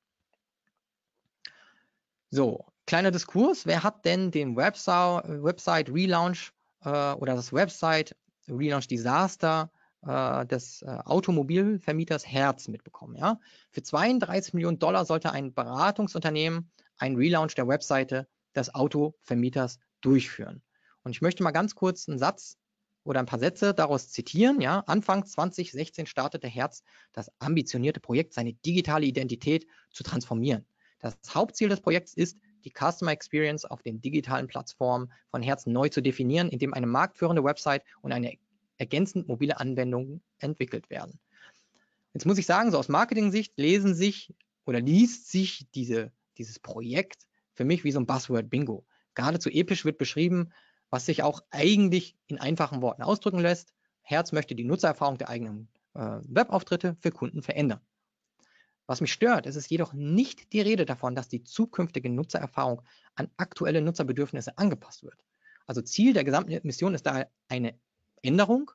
So, 2.30 2.66
kleiner 2.86 3.10
Diskurs. 3.10 3.66
Wer 3.66 3.82
hat 3.82 4.04
denn 4.04 4.30
den 4.30 4.56
Website, 4.56 5.24
Website 5.42 5.90
Relaunch 5.90 6.52
äh, 6.84 7.12
oder 7.14 7.34
das 7.34 7.52
Website 7.52 8.16
Relaunch 8.48 8.86
Disaster 8.86 9.70
äh, 10.06 10.46
des 10.46 10.82
äh, 10.82 10.86
Automobilvermieters 11.04 12.26
Herz 12.26 12.68
mitbekommen. 12.68 13.16
Ja? 13.16 13.38
Für 13.70 13.82
32 13.82 14.54
Millionen 14.54 14.78
Dollar 14.78 15.04
sollte 15.04 15.32
ein 15.32 15.54
Beratungsunternehmen 15.54 16.70
einen 16.98 17.16
Relaunch 17.16 17.54
der 17.54 17.68
Webseite 17.68 18.28
des 18.54 18.74
Autovermieters 18.74 19.78
durchführen. 20.00 20.62
Und 21.04 21.12
ich 21.12 21.22
möchte 21.22 21.42
mal 21.42 21.50
ganz 21.50 21.74
kurz 21.74 22.08
einen 22.08 22.18
Satz 22.18 22.58
oder 23.04 23.20
ein 23.20 23.26
paar 23.26 23.38
Sätze 23.38 23.74
daraus 23.74 24.10
zitieren. 24.10 24.60
Ja? 24.60 24.80
Anfang 24.86 25.24
2016 25.24 26.06
startete 26.06 26.48
Herz 26.48 26.82
das 27.12 27.30
ambitionierte 27.38 28.00
Projekt, 28.00 28.34
seine 28.34 28.52
digitale 28.54 29.06
Identität 29.06 29.66
zu 29.90 30.02
transformieren. 30.02 30.66
Das 31.00 31.16
Hauptziel 31.34 31.68
des 31.68 31.80
Projekts 31.80 32.14
ist, 32.14 32.38
die 32.64 32.70
Customer 32.70 33.10
Experience 33.10 33.64
auf 33.64 33.82
den 33.82 34.00
digitalen 34.00 34.46
Plattformen 34.46 35.12
von 35.30 35.42
Herz 35.42 35.66
neu 35.66 35.88
zu 35.88 36.00
definieren, 36.00 36.48
indem 36.48 36.74
eine 36.74 36.86
marktführende 36.86 37.42
Website 37.42 37.82
und 38.02 38.12
eine 38.12 38.36
ergänzend 38.82 39.28
mobile 39.28 39.60
Anwendungen 39.60 40.22
entwickelt 40.40 40.90
werden. 40.90 41.20
Jetzt 42.14 42.26
muss 42.26 42.36
ich 42.36 42.46
sagen, 42.46 42.72
so 42.72 42.78
aus 42.78 42.88
Marketing-Sicht 42.88 43.56
lesen 43.56 43.94
sich 43.94 44.34
oder 44.66 44.80
liest 44.80 45.30
sich 45.30 45.68
diese, 45.72 46.10
dieses 46.36 46.58
Projekt 46.58 47.28
für 47.54 47.64
mich 47.64 47.84
wie 47.84 47.92
so 47.92 48.00
ein 48.00 48.06
Buzzword-Bingo. 48.06 48.84
Geradezu 49.14 49.50
episch 49.50 49.84
wird 49.84 49.98
beschrieben, 49.98 50.52
was 50.90 51.06
sich 51.06 51.22
auch 51.22 51.42
eigentlich 51.50 52.16
in 52.26 52.38
einfachen 52.38 52.82
Worten 52.82 53.02
ausdrücken 53.02 53.38
lässt. 53.38 53.72
Herz 54.00 54.32
möchte 54.32 54.56
die 54.56 54.64
Nutzererfahrung 54.64 55.16
der 55.16 55.28
eigenen 55.28 55.68
äh, 55.94 56.18
Webauftritte 56.24 56.96
für 56.98 57.12
Kunden 57.12 57.42
verändern. 57.42 57.80
Was 58.86 59.00
mich 59.00 59.12
stört, 59.12 59.46
ist 59.46 59.56
es 59.56 59.68
jedoch 59.68 59.92
nicht 59.92 60.52
die 60.52 60.60
Rede 60.60 60.86
davon, 60.86 61.14
dass 61.14 61.28
die 61.28 61.44
zukünftige 61.44 62.10
Nutzererfahrung 62.10 62.82
an 63.14 63.30
aktuelle 63.36 63.80
Nutzerbedürfnisse 63.80 64.58
angepasst 64.58 65.04
wird. 65.04 65.24
Also 65.66 65.82
Ziel 65.82 66.14
der 66.14 66.24
gesamten 66.24 66.58
Mission 66.66 66.94
ist 66.94 67.06
da 67.06 67.26
eine 67.48 67.78
Änderung, 68.22 68.70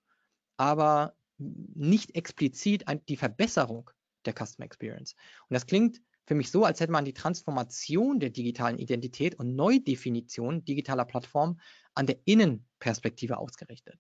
aber 0.58 1.16
nicht 1.38 2.16
explizit 2.16 2.86
die 3.08 3.18
Verbesserung 3.18 3.92
der 4.26 4.34
Customer 4.34 4.66
Experience. 4.66 5.16
Und 5.50 5.54
das 5.54 5.66
klingt 5.66 6.02
für 6.26 6.36
mich 6.36 6.52
so, 6.52 6.66
als 6.66 6.80
hätte 6.80 6.92
man 6.92 7.06
die 7.06 7.14
Transformation 7.14 8.20
der 8.20 8.30
digitalen 8.30 8.78
Identität 8.78 9.36
und 9.36 9.56
Neudefinition 9.56 10.66
digitaler 10.66 11.06
Plattformen 11.06 11.62
an 11.94 12.06
der 12.06 12.18
Innenperspektive 12.26 13.38
ausgerichtet. 13.38 13.98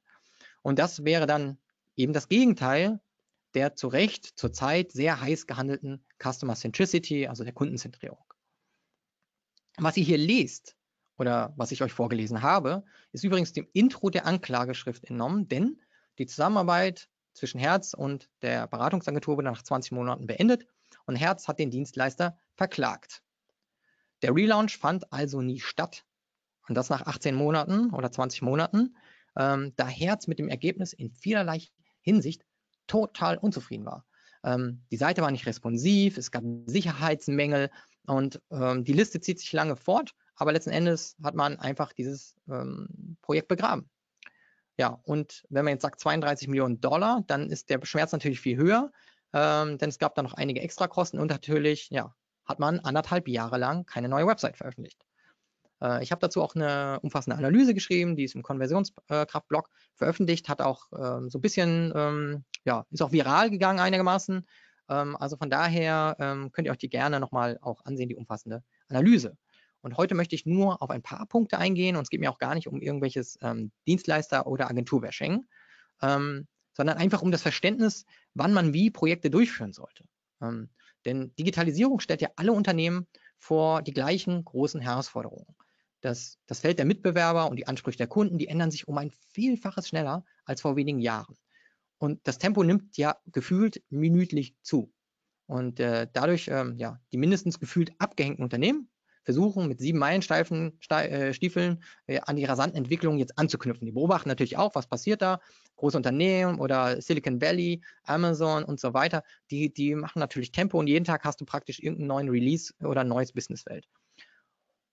Und 0.61 0.77
das 0.77 1.05
wäre 1.05 1.25
dann 1.25 1.57
eben 1.95 2.13
das 2.13 2.27
Gegenteil 2.27 2.99
der 3.53 3.75
zu 3.75 3.87
Recht 3.87 4.37
zurzeit 4.37 4.91
sehr 4.91 5.19
heiß 5.19 5.47
gehandelten 5.47 6.05
Customer 6.21 6.55
Centricity, 6.55 7.27
also 7.27 7.43
der 7.43 7.53
Kundenzentrierung. 7.53 8.23
Was 9.77 9.97
ihr 9.97 10.03
hier 10.03 10.17
lest, 10.17 10.76
oder 11.17 11.53
was 11.55 11.71
ich 11.71 11.81
euch 11.81 11.93
vorgelesen 11.93 12.41
habe, 12.41 12.83
ist 13.11 13.23
übrigens 13.23 13.53
dem 13.53 13.67
Intro 13.73 14.09
der 14.09 14.25
Anklageschrift 14.25 15.05
entnommen, 15.05 15.47
denn 15.47 15.81
die 16.19 16.25
Zusammenarbeit 16.25 17.09
zwischen 17.33 17.59
Herz 17.59 17.93
und 17.93 18.29
der 18.41 18.67
Beratungsagentur 18.67 19.37
wurde 19.37 19.45
nach 19.45 19.61
20 19.61 19.91
Monaten 19.91 20.27
beendet 20.27 20.65
und 21.05 21.15
Herz 21.15 21.47
hat 21.47 21.59
den 21.59 21.71
Dienstleister 21.71 22.37
verklagt. 22.55 23.21
Der 24.21 24.35
Relaunch 24.35 24.77
fand 24.77 25.11
also 25.11 25.41
nie 25.41 25.59
statt 25.59 26.05
und 26.67 26.75
das 26.75 26.89
nach 26.89 27.05
18 27.05 27.35
Monaten 27.35 27.91
oder 27.91 28.11
20 28.11 28.41
Monaten, 28.41 28.95
ähm, 29.35 29.73
da 29.75 29.87
Herz 29.87 30.27
mit 30.27 30.39
dem 30.39 30.49
Ergebnis 30.49 30.93
in 30.93 31.11
vielerlei 31.11 31.61
Hinsicht 32.01 32.43
total 32.87 33.37
unzufrieden 33.37 33.85
war. 33.85 34.05
Ähm, 34.43 34.83
die 34.91 34.97
Seite 34.97 35.21
war 35.21 35.31
nicht 35.31 35.45
responsiv, 35.45 36.17
es 36.17 36.31
gab 36.31 36.43
Sicherheitsmängel 36.65 37.69
und 38.07 38.41
ähm, 38.49 38.83
die 38.83 38.93
Liste 38.93 39.19
zieht 39.19 39.39
sich 39.39 39.53
lange 39.53 39.75
fort 39.75 40.15
aber 40.37 40.53
letzten 40.53 40.69
Endes 40.69 41.17
hat 41.23 41.35
man 41.35 41.59
einfach 41.59 41.93
dieses 41.93 42.35
ähm, 42.49 43.17
Projekt 43.21 43.47
begraben. 43.47 43.89
Ja, 44.77 44.99
und 45.03 45.43
wenn 45.49 45.65
man 45.65 45.73
jetzt 45.73 45.81
sagt 45.81 45.99
32 45.99 46.47
Millionen 46.47 46.79
Dollar, 46.79 47.23
dann 47.27 47.49
ist 47.49 47.69
der 47.69 47.79
Schmerz 47.83 48.11
natürlich 48.11 48.39
viel 48.39 48.57
höher, 48.57 48.91
ähm, 49.33 49.77
denn 49.79 49.89
es 49.89 49.97
gab 49.97 50.13
da 50.15 50.21
noch 50.21 50.35
einige 50.35 50.61
Extrakosten 50.61 51.19
und 51.19 51.31
natürlich, 51.31 51.89
ja, 51.89 52.13
hat 52.45 52.59
man 52.59 52.79
anderthalb 52.79 53.27
Jahre 53.27 53.57
lang 53.57 53.85
keine 53.85 54.07
neue 54.07 54.27
Website 54.27 54.55
veröffentlicht. 54.55 55.03
Äh, 55.81 56.03
ich 56.03 56.11
habe 56.11 56.19
dazu 56.19 56.41
auch 56.41 56.55
eine 56.55 56.99
umfassende 57.01 57.37
Analyse 57.37 57.73
geschrieben, 57.73 58.15
die 58.15 58.23
ist 58.23 58.35
im 58.35 58.43
Konversionskraftblog 58.43 59.69
veröffentlicht, 59.95 60.47
hat 60.47 60.61
auch 60.61 60.85
ähm, 60.93 61.29
so 61.29 61.39
ein 61.39 61.41
bisschen, 61.41 61.91
ähm, 61.95 62.45
ja, 62.63 62.85
ist 62.91 63.01
auch 63.01 63.11
viral 63.11 63.49
gegangen 63.49 63.79
einigermaßen. 63.79 64.47
Ähm, 64.89 65.15
also 65.17 65.37
von 65.37 65.49
daher 65.49 66.15
ähm, 66.19 66.51
könnt 66.51 66.67
ihr 66.67 66.71
euch 66.71 66.77
die 66.77 66.89
gerne 66.89 67.19
nochmal 67.19 67.57
auch 67.61 67.83
ansehen, 67.85 68.09
die 68.09 68.15
umfassende 68.15 68.63
Analyse. 68.89 69.37
Und 69.87 69.95
heute 69.95 70.15
möchte 70.15 70.35
ich 70.35 70.45
nur 70.45 70.81
auf 70.81 70.89
ein 70.89 71.01
paar 71.01 71.25
Punkte 71.27 71.57
eingehen 71.57 71.95
und 71.95 72.01
es 72.01 72.09
geht 72.09 72.19
mir 72.19 72.29
auch 72.29 72.39
gar 72.39 72.55
nicht 72.55 72.67
um 72.67 72.81
irgendwelches 72.81 73.39
ähm, 73.41 73.71
Dienstleister- 73.87 74.45
oder 74.45 74.69
Agenturbashing, 74.69 75.45
ähm, 76.01 76.45
sondern 76.73 76.97
einfach 76.97 77.21
um 77.21 77.31
das 77.31 77.41
Verständnis, 77.41 78.05
wann 78.33 78.51
man 78.51 78.73
wie 78.73 78.91
Projekte 78.91 79.29
durchführen 79.29 79.71
sollte. 79.71 80.03
Ähm, 80.41 80.71
denn 81.05 81.33
Digitalisierung 81.39 82.01
stellt 82.01 82.21
ja 82.21 82.27
alle 82.35 82.51
Unternehmen 82.51 83.07
vor 83.39 83.81
die 83.81 83.93
gleichen 83.93 84.43
großen 84.43 84.81
Herausforderungen. 84.81 85.55
Das, 86.01 86.37
das 86.47 86.59
Feld 86.59 86.79
der 86.79 86.85
Mitbewerber 86.85 87.49
und 87.49 87.55
die 87.55 87.67
Ansprüche 87.67 87.97
der 87.97 88.07
Kunden, 88.07 88.37
die 88.37 88.49
ändern 88.49 88.71
sich 88.71 88.89
um 88.89 88.97
ein 88.97 89.13
Vielfaches 89.31 89.87
schneller 89.87 90.25
als 90.43 90.59
vor 90.59 90.75
wenigen 90.75 90.99
Jahren. 90.99 91.37
Und 91.97 92.27
das 92.27 92.39
Tempo 92.39 92.61
nimmt 92.61 92.97
ja 92.97 93.15
gefühlt 93.27 93.81
minütlich 93.89 94.53
zu. 94.63 94.91
Und 95.45 95.79
äh, 95.79 96.09
dadurch, 96.11 96.49
ähm, 96.49 96.75
ja, 96.77 96.99
die 97.13 97.17
mindestens 97.17 97.57
gefühlt 97.57 97.93
abgehängten 97.99 98.43
Unternehmen 98.43 98.89
versuchen 99.27 99.67
mit 99.67 99.81
sieben 99.81 99.99
Meilenstiefeln 99.99 100.73
äh, 100.89 102.15
äh, 102.15 102.19
an 102.21 102.37
die 102.37 102.45
rasanten 102.45 102.77
Entwicklungen 102.77 103.19
jetzt 103.19 103.37
anzuknüpfen. 103.37 103.85
Die 103.85 103.91
beobachten 103.91 104.29
natürlich 104.29 104.55
auch, 104.55 104.73
was 104.73 104.87
passiert 104.87 105.21
da. 105.21 105.41
Große 105.75 105.97
Unternehmen 105.97 106.61
oder 106.61 107.01
Silicon 107.01 107.41
Valley, 107.41 107.81
Amazon 108.03 108.63
und 108.63 108.79
so 108.79 108.93
weiter, 108.93 109.23
die, 109.51 109.73
die 109.73 109.95
machen 109.95 110.19
natürlich 110.19 110.53
Tempo 110.53 110.79
und 110.79 110.87
jeden 110.87 111.03
Tag 111.03 111.25
hast 111.25 111.41
du 111.41 111.45
praktisch 111.45 111.79
irgendeinen 111.79 112.07
neuen 112.07 112.29
Release 112.29 112.73
oder 112.81 113.01
ein 113.01 113.09
neues 113.09 113.33
Businessfeld. 113.33 113.85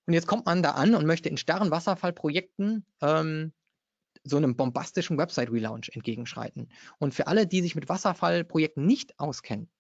Und 0.06 0.14
jetzt 0.14 0.26
kommt 0.26 0.46
man 0.46 0.64
da 0.64 0.72
an 0.72 0.96
und 0.96 1.06
möchte 1.06 1.28
in 1.28 1.36
starren 1.36 1.70
Wasserfallprojekten 1.70 2.84
ähm, 3.02 3.52
so 4.24 4.36
einem 4.36 4.56
bombastischen 4.56 5.16
Website-Relaunch 5.16 5.90
entgegenschreiten. 5.94 6.72
Und 6.98 7.14
für 7.14 7.28
alle, 7.28 7.46
die 7.46 7.62
sich 7.62 7.76
mit 7.76 7.88
Wasserfallprojekten 7.88 8.84
nicht 8.84 9.16
auskennen, 9.20 9.70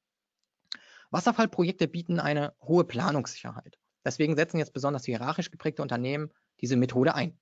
Wasserfallprojekte 1.10 1.88
bieten 1.88 2.20
eine 2.20 2.54
hohe 2.62 2.84
Planungssicherheit. 2.84 3.78
Deswegen 4.04 4.36
setzen 4.36 4.58
jetzt 4.58 4.72
besonders 4.72 5.04
hierarchisch 5.04 5.50
geprägte 5.50 5.82
Unternehmen 5.82 6.30
diese 6.60 6.76
Methode 6.76 7.14
ein. 7.14 7.38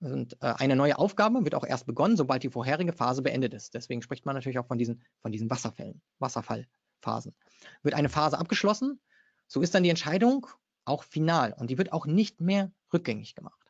Und 0.00 0.34
äh, 0.42 0.54
eine 0.58 0.74
neue 0.74 0.98
Aufgabe 0.98 1.44
wird 1.44 1.54
auch 1.54 1.64
erst 1.64 1.86
begonnen, 1.86 2.16
sobald 2.16 2.42
die 2.42 2.50
vorherige 2.50 2.92
Phase 2.92 3.22
beendet 3.22 3.54
ist. 3.54 3.74
Deswegen 3.74 4.02
spricht 4.02 4.26
man 4.26 4.34
natürlich 4.34 4.58
auch 4.58 4.66
von 4.66 4.78
diesen, 4.78 5.04
von 5.20 5.30
diesen 5.30 5.48
Wasserfällen, 5.48 6.02
Wasserfallphasen. 6.18 7.34
Wird 7.82 7.94
eine 7.94 8.08
Phase 8.08 8.38
abgeschlossen, 8.38 9.00
so 9.46 9.60
ist 9.60 9.74
dann 9.74 9.84
die 9.84 9.90
Entscheidung 9.90 10.48
auch 10.84 11.04
final 11.04 11.54
und 11.56 11.70
die 11.70 11.78
wird 11.78 11.92
auch 11.92 12.06
nicht 12.06 12.40
mehr 12.40 12.72
rückgängig 12.92 13.36
gemacht. 13.36 13.60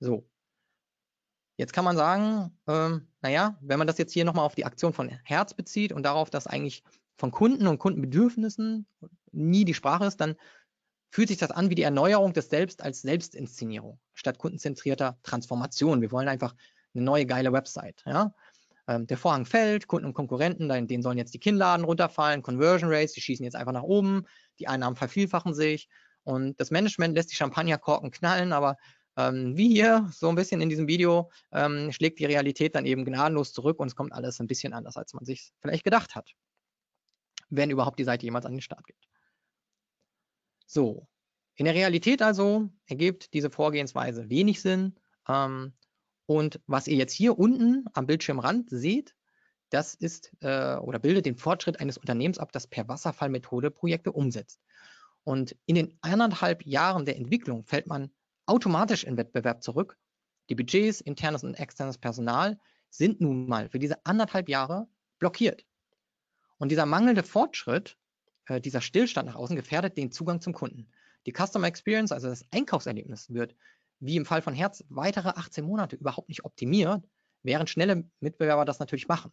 So. 0.00 0.28
Jetzt 1.56 1.72
kann 1.72 1.84
man 1.84 1.96
sagen, 1.96 2.58
ähm, 2.66 3.08
naja, 3.22 3.56
wenn 3.60 3.78
man 3.78 3.86
das 3.86 3.96
jetzt 3.98 4.12
hier 4.12 4.24
nochmal 4.24 4.44
auf 4.44 4.54
die 4.54 4.66
Aktion 4.66 4.92
von 4.92 5.08
Herz 5.08 5.54
bezieht 5.54 5.92
und 5.92 6.02
darauf, 6.02 6.30
dass 6.30 6.46
eigentlich 6.46 6.82
von 7.16 7.30
Kunden 7.30 7.66
und 7.66 7.78
Kundenbedürfnissen 7.78 8.86
nie 9.32 9.64
die 9.64 9.74
Sprache 9.74 10.04
ist, 10.04 10.20
dann 10.20 10.36
fühlt 11.10 11.28
sich 11.28 11.38
das 11.38 11.50
an 11.50 11.70
wie 11.70 11.74
die 11.74 11.82
Erneuerung 11.82 12.32
des 12.32 12.50
Selbst 12.50 12.82
als 12.82 13.02
Selbstinszenierung 13.02 13.98
statt 14.14 14.38
kundenzentrierter 14.38 15.18
Transformation. 15.22 16.00
Wir 16.00 16.12
wollen 16.12 16.28
einfach 16.28 16.54
eine 16.94 17.04
neue 17.04 17.26
geile 17.26 17.52
Website. 17.52 18.02
Ja? 18.06 18.32
Ähm, 18.88 19.06
der 19.06 19.18
Vorhang 19.18 19.46
fällt, 19.46 19.86
Kunden 19.86 20.06
und 20.06 20.14
Konkurrenten, 20.14 20.68
denen 20.86 21.02
sollen 21.02 21.18
jetzt 21.18 21.34
die 21.34 21.40
Kinnladen 21.40 21.84
runterfallen, 21.84 22.42
Conversion 22.42 22.92
Rates, 22.92 23.12
die 23.12 23.20
schießen 23.20 23.44
jetzt 23.44 23.56
einfach 23.56 23.72
nach 23.72 23.82
oben, 23.82 24.26
die 24.58 24.68
Einnahmen 24.68 24.96
vervielfachen 24.96 25.54
sich 25.54 25.88
und 26.24 26.58
das 26.60 26.70
Management 26.70 27.14
lässt 27.14 27.30
die 27.30 27.36
Champagnerkorken 27.36 28.10
knallen, 28.10 28.52
aber 28.52 28.76
ähm, 29.16 29.56
wie 29.56 29.68
hier 29.68 30.08
so 30.12 30.28
ein 30.28 30.34
bisschen 30.34 30.60
in 30.60 30.68
diesem 30.68 30.86
Video 30.86 31.30
ähm, 31.52 31.90
schlägt 31.90 32.18
die 32.18 32.26
Realität 32.26 32.74
dann 32.74 32.86
eben 32.86 33.04
gnadenlos 33.04 33.52
zurück 33.52 33.80
und 33.80 33.88
es 33.88 33.96
kommt 33.96 34.12
alles 34.12 34.40
ein 34.40 34.46
bisschen 34.46 34.72
anders, 34.72 34.96
als 34.96 35.14
man 35.14 35.24
sich 35.24 35.52
vielleicht 35.60 35.84
gedacht 35.84 36.14
hat, 36.14 36.32
wenn 37.48 37.70
überhaupt 37.70 37.98
die 37.98 38.04
Seite 38.04 38.26
jemals 38.26 38.46
an 38.46 38.52
den 38.52 38.60
Start 38.60 38.86
geht. 38.86 39.08
So, 40.66 41.08
in 41.54 41.64
der 41.64 41.74
Realität 41.74 42.22
also 42.22 42.68
ergibt 42.86 43.32
diese 43.32 43.50
Vorgehensweise 43.50 44.28
wenig 44.28 44.60
Sinn. 44.60 44.96
Ähm, 45.28 45.72
und 46.26 46.60
was 46.66 46.86
ihr 46.88 46.96
jetzt 46.96 47.12
hier 47.12 47.38
unten 47.38 47.86
am 47.94 48.06
Bildschirmrand 48.06 48.68
seht, 48.70 49.14
das 49.70 49.94
ist 49.94 50.32
äh, 50.40 50.76
oder 50.76 50.98
bildet 50.98 51.26
den 51.26 51.36
Fortschritt 51.36 51.80
eines 51.80 51.98
Unternehmens 51.98 52.38
ab, 52.38 52.52
das 52.52 52.66
per 52.66 52.88
Wasserfallmethode 52.88 53.70
Projekte 53.70 54.12
umsetzt. 54.12 54.60
Und 55.24 55.56
in 55.66 55.74
den 55.74 55.98
anderthalb 56.02 56.64
Jahren 56.64 57.04
der 57.04 57.16
Entwicklung 57.16 57.64
fällt 57.64 57.86
man 57.86 58.12
automatisch 58.46 59.04
in 59.04 59.16
Wettbewerb 59.16 59.62
zurück. 59.62 59.98
Die 60.50 60.54
Budgets, 60.54 61.00
internes 61.00 61.42
und 61.42 61.54
externes 61.54 61.98
Personal 61.98 62.60
sind 62.90 63.20
nun 63.20 63.48
mal 63.48 63.68
für 63.68 63.80
diese 63.80 64.04
anderthalb 64.06 64.48
Jahre 64.48 64.88
blockiert. 65.18 65.64
Und 66.58 66.70
dieser 66.70 66.86
mangelnde 66.86 67.24
Fortschritt 67.24 67.98
äh, 68.46 68.60
dieser 68.60 68.80
Stillstand 68.80 69.28
nach 69.28 69.36
außen 69.36 69.56
gefährdet 69.56 69.96
den 69.96 70.10
Zugang 70.10 70.40
zum 70.40 70.52
Kunden. 70.52 70.88
Die 71.26 71.32
Customer 71.32 71.66
Experience, 71.66 72.12
also 72.12 72.28
das 72.28 72.44
Einkaufserlebnis, 72.52 73.32
wird 73.32 73.54
wie 74.00 74.16
im 74.16 74.26
Fall 74.26 74.42
von 74.42 74.54
Herz 74.54 74.84
weitere 74.88 75.30
18 75.30 75.64
Monate 75.64 75.96
überhaupt 75.96 76.28
nicht 76.28 76.44
optimiert, 76.44 77.02
während 77.42 77.70
schnelle 77.70 78.04
Mitbewerber 78.20 78.64
das 78.64 78.78
natürlich 78.78 79.08
machen. 79.08 79.32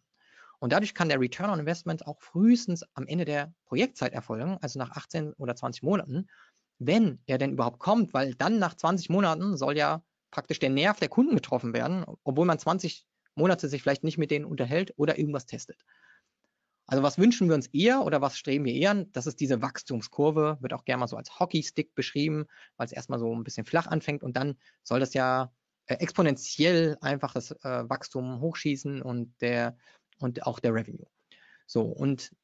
Und 0.58 0.72
dadurch 0.72 0.94
kann 0.94 1.08
der 1.08 1.20
Return 1.20 1.50
on 1.50 1.60
Investment 1.60 2.06
auch 2.06 2.20
frühestens 2.22 2.84
am 2.94 3.06
Ende 3.06 3.24
der 3.24 3.52
Projektzeit 3.66 4.12
erfolgen, 4.12 4.56
also 4.60 4.78
nach 4.78 4.90
18 4.92 5.34
oder 5.34 5.54
20 5.54 5.82
Monaten, 5.82 6.28
wenn 6.78 7.18
er 7.26 7.38
denn 7.38 7.52
überhaupt 7.52 7.78
kommt, 7.78 8.14
weil 8.14 8.34
dann 8.34 8.58
nach 8.58 8.74
20 8.74 9.10
Monaten 9.10 9.56
soll 9.56 9.76
ja 9.76 10.02
praktisch 10.30 10.58
der 10.58 10.70
Nerv 10.70 10.98
der 10.98 11.08
Kunden 11.08 11.34
getroffen 11.34 11.72
werden, 11.74 12.04
obwohl 12.24 12.46
man 12.46 12.58
20 12.58 13.06
Monate 13.34 13.68
sich 13.68 13.82
vielleicht 13.82 14.04
nicht 14.04 14.18
mit 14.18 14.30
denen 14.30 14.44
unterhält 14.44 14.92
oder 14.96 15.18
irgendwas 15.18 15.46
testet. 15.46 15.84
Also 16.86 17.02
was 17.02 17.18
wünschen 17.18 17.48
wir 17.48 17.54
uns 17.54 17.66
eher 17.68 18.04
oder 18.04 18.20
was 18.20 18.36
streben 18.36 18.64
wir 18.64 18.74
eher 18.74 18.90
an? 18.90 19.10
Das 19.12 19.26
ist 19.26 19.40
diese 19.40 19.62
Wachstumskurve, 19.62 20.58
wird 20.60 20.74
auch 20.74 20.84
gerne 20.84 21.00
mal 21.00 21.08
so 21.08 21.16
als 21.16 21.38
Hockeystick 21.40 21.94
beschrieben, 21.94 22.46
weil 22.76 22.86
es 22.86 22.92
erstmal 22.92 23.18
so 23.18 23.34
ein 23.34 23.44
bisschen 23.44 23.64
flach 23.64 23.86
anfängt 23.86 24.22
und 24.22 24.36
dann 24.36 24.56
soll 24.82 25.00
das 25.00 25.14
ja 25.14 25.50
äh, 25.86 25.94
exponentiell 25.94 26.98
einfach 27.00 27.32
das 27.32 27.52
äh, 27.52 27.88
Wachstum 27.88 28.40
hochschießen 28.40 29.00
und 29.00 29.34
der 29.40 29.76
und 30.18 30.46
auch 30.46 30.60
der 30.60 30.74
Revenue. 30.74 31.06
So 31.66 31.82
und 31.82 32.34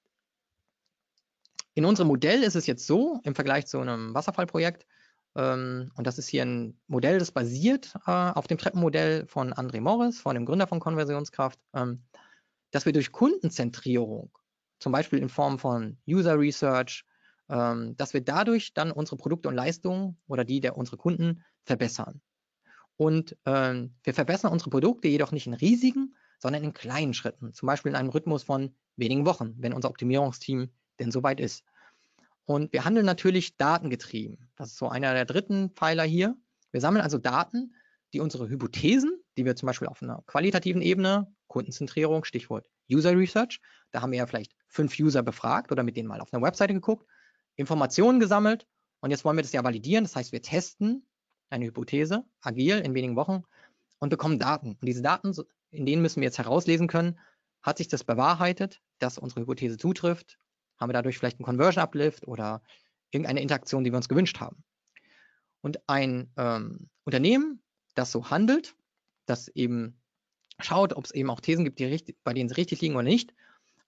in 1.75 1.85
unserem 1.85 2.09
Modell 2.09 2.43
ist 2.43 2.57
es 2.57 2.67
jetzt 2.67 2.87
so 2.87 3.21
im 3.25 3.35
Vergleich 3.35 3.67
zu 3.67 3.79
einem 3.79 4.15
Wasserfallprojekt 4.15 4.87
ähm, 5.37 5.93
und 5.95 6.07
das 6.07 6.19
ist 6.19 6.29
hier 6.29 6.45
ein 6.45 6.79
Modell, 6.87 7.19
das 7.19 7.31
basiert 7.31 7.95
äh, 8.07 8.11
auf 8.11 8.47
dem 8.47 8.59
Treppenmodell 8.59 9.27
von 9.27 9.53
André 9.53 9.81
Morris, 9.81 10.19
von 10.19 10.35
dem 10.35 10.47
Gründer 10.47 10.67
von 10.67 10.81
Konversionskraft. 10.81 11.59
Ähm, 11.75 12.03
dass 12.71 12.87
wir 12.87 12.93
durch 12.93 13.13
Kundenzentrierung, 13.13 14.31
zum 14.79 14.93
Beispiel 14.93 15.19
in 15.19 15.29
Form 15.29 15.59
von 15.59 15.99
User 16.09 16.39
Research, 16.39 17.05
ähm, 17.49 17.97
dass 17.97 18.15
wir 18.15 18.21
dadurch 18.23 18.75
dann 18.75 18.93
unsere 18.93 19.17
Produkte 19.17 19.49
und 19.49 19.55
Leistungen 19.55 20.19
oder 20.27 20.45
die 20.45 20.61
der 20.61 20.77
unsere 20.77 20.97
Kunden 20.97 21.45
verbessern. 21.65 22.21
Und 22.97 23.37
ähm, 23.47 23.95
wir 24.03 24.15
verbessern 24.15 24.53
unsere 24.53 24.71
Produkte 24.71 25.09
jedoch 25.09 25.33
nicht 25.33 25.47
in 25.47 25.55
riesigen, 25.55 26.15
sondern 26.39 26.65
in 26.65 26.73
kleinen 26.73 27.15
Schritten, 27.15 27.53
zum 27.53 27.67
Beispiel 27.67 27.91
in 27.91 27.97
einem 27.97 28.11
Rhythmus 28.11 28.43
von 28.43 28.75
wenigen 28.97 29.27
Wochen, 29.27 29.55
wenn 29.59 29.73
unser 29.73 29.91
Optimierungsteam 29.91 30.71
denn 30.99 31.11
soweit 31.11 31.41
ist. 31.41 31.65
Und 32.45 32.73
wir 32.73 32.85
handeln 32.85 33.07
natürlich 33.07 33.57
datengetrieben. 33.57 34.51
Das 34.57 34.71
ist 34.71 34.79
so 34.79 34.89
einer 34.89 35.15
der 35.15 35.25
dritten 35.25 35.71
Pfeiler 35.71 36.05
hier. 36.05 36.37
Wir 36.73 36.81
sammeln 36.81 37.03
also 37.03 37.19
Daten, 37.19 37.75
die 38.13 38.21
unsere 38.21 38.49
Hypothesen, 38.49 39.23
die 39.37 39.45
wir 39.45 39.57
zum 39.57 39.67
Beispiel 39.67 39.89
auf 39.89 40.03
einer 40.03 40.23
qualitativen 40.27 40.83
Ebene, 40.83 41.33
Kundenzentrierung, 41.51 42.25
Stichwort 42.25 42.67
User 42.91 43.17
Research, 43.17 43.61
da 43.91 44.01
haben 44.01 44.13
wir 44.13 44.19
ja 44.19 44.27
vielleicht 44.27 44.55
fünf 44.69 44.99
User 44.99 45.23
befragt 45.23 45.71
oder 45.73 45.83
mit 45.83 45.97
denen 45.97 46.09
mal 46.09 46.21
auf 46.21 46.33
einer 46.33 46.43
Webseite 46.43 46.73
geguckt, 46.73 47.07
Informationen 47.57 48.21
gesammelt 48.21 48.67
und 49.01 49.11
jetzt 49.11 49.25
wollen 49.25 49.37
wir 49.37 49.43
das 49.43 49.53
ja 49.53 49.65
validieren. 49.65 50.05
Das 50.05 50.17
heißt, 50.17 50.33
wir 50.33 50.43
testen 50.43 51.07
eine 51.51 51.67
Hypothese, 51.67 52.25
agil 52.41 52.79
in 52.79 52.95
wenigen 52.95 53.17
Wochen 53.17 53.43
und 53.99 54.11
bekommen 54.11 54.39
Daten. 54.39 54.79
Und 54.81 54.87
diese 54.87 55.03
Daten, 55.03 55.35
in 55.71 55.85
denen 55.87 56.03
müssen 56.03 56.21
wir 56.21 56.27
jetzt 56.27 56.39
herauslesen 56.39 56.87
können, 56.87 57.19
hat 57.63 57.79
sich 57.79 57.89
das 57.89 58.05
bewahrheitet, 58.05 58.81
dass 58.99 59.19
unsere 59.19 59.41
Hypothese 59.41 59.77
zutrifft? 59.77 60.39
Haben 60.79 60.91
wir 60.91 60.95
dadurch 60.95 61.19
vielleicht 61.19 61.39
einen 61.39 61.45
Conversion 61.45 61.83
Uplift 61.83 62.27
oder 62.27 62.63
irgendeine 63.11 63.43
Interaktion, 63.43 63.85
die 63.85 63.93
wir 63.93 63.97
uns 63.97 64.09
gewünscht 64.09 64.41
haben? 64.41 64.65
Und 65.61 65.89
ein 65.89 66.33
ähm, 66.37 66.89
Unternehmen, 67.05 67.63
das 67.95 68.13
so 68.13 68.31
handelt, 68.31 68.75
das 69.27 69.49
eben 69.49 70.00
schaut, 70.65 70.95
ob 70.95 71.05
es 71.05 71.11
eben 71.11 71.31
auch 71.31 71.41
Thesen 71.41 71.65
gibt, 71.65 71.79
die 71.79 71.85
richtig, 71.85 72.17
bei 72.25 72.35
denen 72.35 72.49
sie 72.49 72.57
richtig 72.57 72.81
liegen 72.81 72.95
oder 72.95 73.05
nicht 73.05 73.35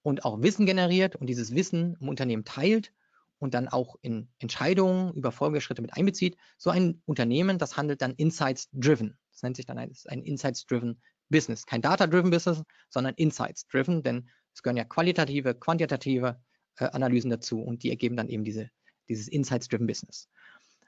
und 0.02 0.24
auch 0.24 0.42
Wissen 0.42 0.66
generiert 0.66 1.16
und 1.16 1.26
dieses 1.26 1.54
Wissen 1.54 1.96
im 2.00 2.08
Unternehmen 2.08 2.44
teilt 2.44 2.92
und 3.38 3.54
dann 3.54 3.68
auch 3.68 3.96
in 4.02 4.28
Entscheidungen 4.38 5.14
über 5.14 5.32
Folgeschritte 5.32 5.82
mit 5.82 5.94
einbezieht. 5.94 6.36
So 6.58 6.70
ein 6.70 7.02
Unternehmen, 7.06 7.58
das 7.58 7.76
handelt 7.76 8.02
dann 8.02 8.14
Insights-driven. 8.14 9.18
Das 9.32 9.42
nennt 9.42 9.56
sich 9.56 9.66
dann 9.66 9.78
ein, 9.78 9.92
ein 10.06 10.22
Insights-driven 10.22 11.00
Business. 11.28 11.66
Kein 11.66 11.82
Data-Driven 11.82 12.30
Business, 12.30 12.62
sondern 12.88 13.14
Insights-Driven, 13.14 14.02
denn 14.02 14.28
es 14.54 14.62
gehören 14.62 14.76
ja 14.76 14.84
qualitative, 14.84 15.54
quantitative 15.54 16.40
äh, 16.76 16.84
Analysen 16.86 17.30
dazu 17.30 17.60
und 17.62 17.82
die 17.82 17.90
ergeben 17.90 18.16
dann 18.16 18.28
eben 18.28 18.44
diese, 18.44 18.70
dieses 19.08 19.28
Insights-Driven 19.28 19.86
Business. 19.86 20.28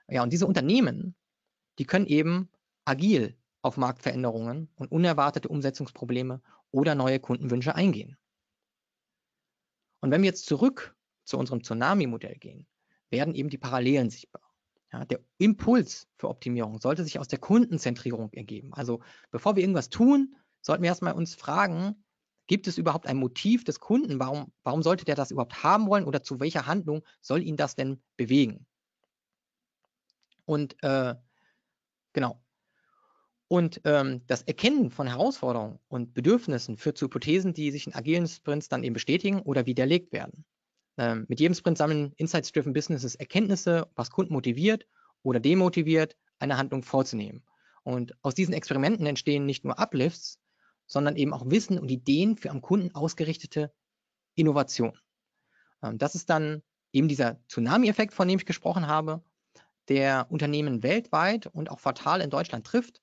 Ja, 0.08 0.22
und 0.22 0.32
diese 0.32 0.46
Unternehmen, 0.46 1.16
die 1.78 1.86
können 1.86 2.06
eben 2.06 2.50
agil 2.84 3.36
auf 3.64 3.78
Marktveränderungen 3.78 4.68
und 4.76 4.92
unerwartete 4.92 5.48
Umsetzungsprobleme 5.48 6.42
oder 6.70 6.94
neue 6.94 7.18
Kundenwünsche 7.18 7.74
eingehen. 7.74 8.18
Und 10.00 10.10
wenn 10.10 10.20
wir 10.20 10.28
jetzt 10.28 10.44
zurück 10.44 10.94
zu 11.24 11.38
unserem 11.38 11.64
Tsunami-Modell 11.64 12.36
gehen, 12.36 12.66
werden 13.08 13.34
eben 13.34 13.48
die 13.48 13.56
Parallelen 13.56 14.10
sichtbar. 14.10 14.42
Ja, 14.92 15.06
der 15.06 15.20
Impuls 15.38 16.06
für 16.18 16.28
Optimierung 16.28 16.78
sollte 16.78 17.04
sich 17.04 17.18
aus 17.18 17.26
der 17.26 17.38
Kundenzentrierung 17.38 18.30
ergeben. 18.34 18.74
Also 18.74 19.00
bevor 19.30 19.56
wir 19.56 19.62
irgendwas 19.62 19.88
tun, 19.88 20.36
sollten 20.60 20.82
wir 20.82 20.88
erstmal 20.88 21.14
uns 21.14 21.34
fragen, 21.34 22.04
gibt 22.46 22.66
es 22.66 22.76
überhaupt 22.76 23.06
ein 23.06 23.16
Motiv 23.16 23.64
des 23.64 23.80
Kunden? 23.80 24.20
Warum, 24.20 24.52
warum 24.62 24.82
sollte 24.82 25.06
der 25.06 25.16
das 25.16 25.30
überhaupt 25.30 25.62
haben 25.62 25.88
wollen 25.88 26.04
oder 26.04 26.22
zu 26.22 26.38
welcher 26.38 26.66
Handlung 26.66 27.02
soll 27.22 27.42
ihn 27.42 27.56
das 27.56 27.76
denn 27.76 28.02
bewegen? 28.18 28.66
Und 30.44 30.76
äh, 30.82 31.14
genau. 32.12 32.43
Und 33.48 33.80
ähm, 33.84 34.22
das 34.26 34.42
Erkennen 34.42 34.90
von 34.90 35.06
Herausforderungen 35.06 35.78
und 35.88 36.14
Bedürfnissen 36.14 36.76
führt 36.76 36.96
zu 36.96 37.06
Hypothesen, 37.06 37.52
die 37.52 37.70
sich 37.70 37.86
in 37.86 37.94
agilen 37.94 38.26
Sprints 38.26 38.68
dann 38.68 38.82
eben 38.84 38.94
bestätigen 38.94 39.40
oder 39.40 39.66
widerlegt 39.66 40.12
werden. 40.12 40.44
Ähm, 40.96 41.26
mit 41.28 41.40
jedem 41.40 41.54
Sprint 41.54 41.78
sammeln 41.78 42.12
Insights-Driven 42.16 42.72
Businesses 42.72 43.16
Erkenntnisse, 43.16 43.88
was 43.96 44.10
Kunden 44.10 44.32
motiviert 44.32 44.86
oder 45.22 45.40
demotiviert, 45.40 46.16
eine 46.38 46.56
Handlung 46.56 46.82
vorzunehmen. 46.82 47.44
Und 47.82 48.16
aus 48.22 48.34
diesen 48.34 48.54
Experimenten 48.54 49.06
entstehen 49.06 49.44
nicht 49.44 49.64
nur 49.64 49.78
Uplifts, 49.78 50.38
sondern 50.86 51.16
eben 51.16 51.32
auch 51.32 51.50
Wissen 51.50 51.78
und 51.78 51.90
Ideen 51.90 52.36
für 52.36 52.50
am 52.50 52.62
Kunden 52.62 52.94
ausgerichtete 52.94 53.72
Innovation. 54.34 54.98
Ähm, 55.82 55.98
das 55.98 56.14
ist 56.14 56.30
dann 56.30 56.62
eben 56.92 57.08
dieser 57.08 57.40
Tsunami-Effekt, 57.48 58.14
von 58.14 58.28
dem 58.28 58.38
ich 58.38 58.46
gesprochen 58.46 58.86
habe, 58.86 59.22
der 59.88 60.26
Unternehmen 60.30 60.82
weltweit 60.82 61.46
und 61.46 61.70
auch 61.70 61.80
fatal 61.80 62.20
in 62.20 62.30
Deutschland 62.30 62.66
trifft. 62.66 63.02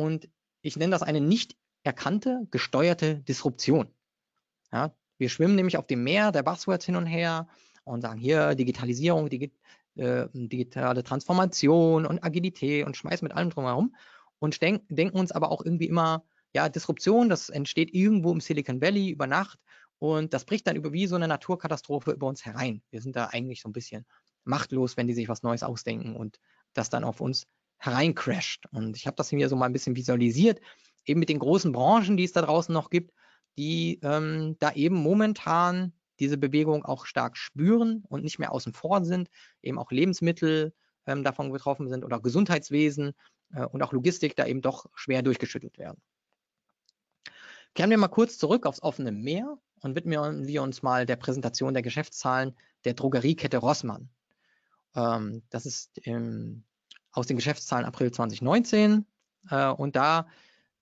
Und 0.00 0.30
ich 0.62 0.76
nenne 0.76 0.92
das 0.92 1.02
eine 1.02 1.20
nicht 1.20 1.56
erkannte, 1.82 2.46
gesteuerte 2.50 3.16
Disruption. 3.16 3.88
Ja, 4.72 4.94
wir 5.18 5.28
schwimmen 5.28 5.56
nämlich 5.56 5.76
auf 5.76 5.86
dem 5.86 6.02
Meer 6.04 6.32
der 6.32 6.42
Buzzwords 6.42 6.86
hin 6.86 6.96
und 6.96 7.04
her 7.04 7.48
und 7.84 8.00
sagen 8.00 8.18
hier 8.18 8.54
Digitalisierung, 8.54 9.28
Digi 9.28 9.52
äh, 9.96 10.28
digitale 10.32 11.02
Transformation 11.02 12.06
und 12.06 12.24
Agilität 12.24 12.86
und 12.86 12.96
schmeißen 12.96 13.26
mit 13.26 13.36
allem 13.36 13.50
drumherum 13.50 13.94
und 14.38 14.62
denk 14.62 14.84
denken 14.88 15.18
uns 15.18 15.32
aber 15.32 15.50
auch 15.50 15.62
irgendwie 15.62 15.88
immer, 15.88 16.24
ja, 16.54 16.70
Disruption, 16.70 17.28
das 17.28 17.50
entsteht 17.50 17.92
irgendwo 17.92 18.32
im 18.32 18.40
Silicon 18.40 18.80
Valley 18.80 19.10
über 19.10 19.26
Nacht 19.26 19.58
und 19.98 20.32
das 20.32 20.46
bricht 20.46 20.66
dann 20.66 20.76
über 20.76 20.94
wie 20.94 21.08
so 21.08 21.16
eine 21.16 21.28
Naturkatastrophe 21.28 22.12
über 22.12 22.26
uns 22.26 22.46
herein. 22.46 22.82
Wir 22.90 23.02
sind 23.02 23.16
da 23.16 23.26
eigentlich 23.26 23.60
so 23.60 23.68
ein 23.68 23.72
bisschen 23.74 24.06
machtlos, 24.44 24.96
wenn 24.96 25.08
die 25.08 25.14
sich 25.14 25.28
was 25.28 25.42
Neues 25.42 25.62
ausdenken 25.62 26.16
und 26.16 26.40
das 26.72 26.88
dann 26.88 27.04
auf 27.04 27.20
uns 27.20 27.46
hereincrasht. 27.80 28.66
Und 28.72 28.96
ich 28.96 29.06
habe 29.06 29.16
das 29.16 29.30
hier 29.30 29.48
so 29.48 29.56
mal 29.56 29.66
ein 29.66 29.72
bisschen 29.72 29.96
visualisiert, 29.96 30.60
eben 31.04 31.18
mit 31.18 31.28
den 31.28 31.38
großen 31.38 31.72
Branchen, 31.72 32.16
die 32.16 32.24
es 32.24 32.32
da 32.32 32.42
draußen 32.42 32.72
noch 32.72 32.90
gibt, 32.90 33.12
die 33.58 33.98
ähm, 34.02 34.56
da 34.60 34.72
eben 34.72 34.96
momentan 34.96 35.92
diese 36.20 36.36
Bewegung 36.38 36.84
auch 36.84 37.06
stark 37.06 37.36
spüren 37.36 38.04
und 38.08 38.22
nicht 38.22 38.38
mehr 38.38 38.52
außen 38.52 38.74
vor 38.74 39.04
sind, 39.04 39.30
eben 39.62 39.78
auch 39.78 39.90
Lebensmittel 39.90 40.74
ähm, 41.06 41.24
davon 41.24 41.50
betroffen 41.50 41.88
sind 41.88 42.04
oder 42.04 42.20
Gesundheitswesen 42.20 43.12
äh, 43.54 43.64
und 43.64 43.82
auch 43.82 43.92
Logistik 43.92 44.36
da 44.36 44.46
eben 44.46 44.60
doch 44.60 44.86
schwer 44.94 45.22
durchgeschüttelt 45.22 45.78
werden. 45.78 46.00
Kehren 47.74 47.90
wir 47.90 47.98
mal 47.98 48.08
kurz 48.08 48.36
zurück 48.36 48.66
aufs 48.66 48.82
offene 48.82 49.12
Meer 49.12 49.58
und 49.80 49.94
widmen 49.94 50.46
wir 50.46 50.62
uns 50.62 50.82
mal 50.82 51.06
der 51.06 51.16
Präsentation 51.16 51.72
der 51.72 51.82
Geschäftszahlen 51.82 52.54
der 52.84 52.94
Drogeriekette 52.94 53.58
Rossmann. 53.58 54.10
Ähm, 54.94 55.42
das 55.48 55.66
ist 55.66 55.98
im, 55.98 56.64
aus 57.12 57.26
den 57.26 57.36
Geschäftszahlen 57.36 57.86
April 57.86 58.10
2019 58.10 59.04
äh, 59.50 59.68
und 59.68 59.96
da 59.96 60.26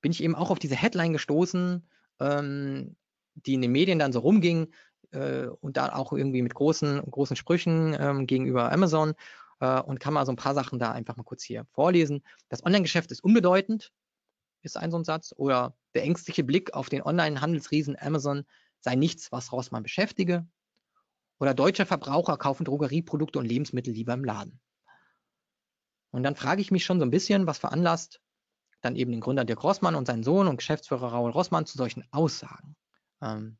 bin 0.00 0.12
ich 0.12 0.22
eben 0.22 0.34
auch 0.34 0.50
auf 0.50 0.58
diese 0.58 0.76
Headline 0.76 1.12
gestoßen, 1.12 1.86
ähm, 2.20 2.96
die 3.34 3.54
in 3.54 3.62
den 3.62 3.72
Medien 3.72 3.98
dann 3.98 4.12
so 4.12 4.20
rumging 4.20 4.68
äh, 5.10 5.46
und 5.46 5.76
da 5.76 5.94
auch 5.94 6.12
irgendwie 6.12 6.42
mit 6.42 6.54
großen, 6.54 7.02
großen 7.10 7.36
Sprüchen 7.36 7.96
ähm, 7.98 8.26
gegenüber 8.26 8.70
Amazon 8.72 9.14
äh, 9.60 9.80
und 9.80 10.00
kann 10.00 10.14
mal 10.14 10.26
so 10.26 10.32
ein 10.32 10.36
paar 10.36 10.54
Sachen 10.54 10.78
da 10.78 10.92
einfach 10.92 11.16
mal 11.16 11.24
kurz 11.24 11.42
hier 11.42 11.66
vorlesen. 11.72 12.22
Das 12.48 12.64
Online-Geschäft 12.64 13.10
ist 13.10 13.22
unbedeutend, 13.22 13.92
ist 14.62 14.76
ein 14.76 14.90
so 14.90 14.98
ein 14.98 15.04
Satz, 15.04 15.32
oder 15.36 15.76
der 15.94 16.04
ängstliche 16.04 16.44
Blick 16.44 16.74
auf 16.74 16.88
den 16.88 17.02
Online-Handelsriesen 17.02 17.96
Amazon 17.98 18.44
sei 18.80 18.94
nichts, 18.94 19.32
was 19.32 19.52
Rossmann 19.52 19.82
beschäftige. 19.82 20.46
Oder 21.40 21.54
deutsche 21.54 21.86
Verbraucher 21.86 22.36
kaufen 22.36 22.64
Drogerieprodukte 22.64 23.38
und 23.38 23.46
Lebensmittel 23.46 23.92
lieber 23.92 24.14
im 24.14 24.24
Laden. 24.24 24.60
Und 26.10 26.22
dann 26.22 26.36
frage 26.36 26.60
ich 26.60 26.70
mich 26.70 26.84
schon 26.84 26.98
so 26.98 27.06
ein 27.06 27.10
bisschen, 27.10 27.46
was 27.46 27.58
veranlasst 27.58 28.20
dann 28.80 28.96
eben 28.96 29.10
den 29.10 29.20
Gründer 29.20 29.44
Dirk 29.44 29.62
Rossmann 29.64 29.94
und 29.94 30.06
seinen 30.06 30.22
Sohn 30.22 30.46
und 30.46 30.56
Geschäftsführer 30.56 31.12
Raoul 31.12 31.30
Rossmann 31.30 31.66
zu 31.66 31.76
solchen 31.76 32.04
Aussagen. 32.12 32.76
Ähm 33.20 33.58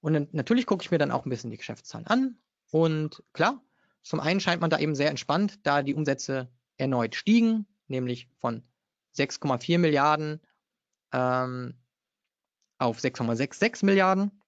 und 0.00 0.34
natürlich 0.34 0.66
gucke 0.66 0.84
ich 0.84 0.90
mir 0.90 0.98
dann 0.98 1.10
auch 1.10 1.24
ein 1.24 1.30
bisschen 1.30 1.50
die 1.50 1.56
Geschäftszahlen 1.56 2.06
an. 2.06 2.38
Und 2.70 3.22
klar, 3.32 3.62
zum 4.02 4.20
einen 4.20 4.40
scheint 4.40 4.60
man 4.60 4.70
da 4.70 4.78
eben 4.78 4.94
sehr 4.94 5.10
entspannt, 5.10 5.66
da 5.66 5.82
die 5.82 5.94
Umsätze 5.94 6.48
erneut 6.76 7.14
stiegen, 7.14 7.66
nämlich 7.88 8.28
von 8.38 8.62
6,4 9.16 9.78
Milliarden 9.78 10.40
ähm, 11.12 11.74
auf 12.78 12.98
6,66 12.98 13.84
Milliarden. 13.84 14.42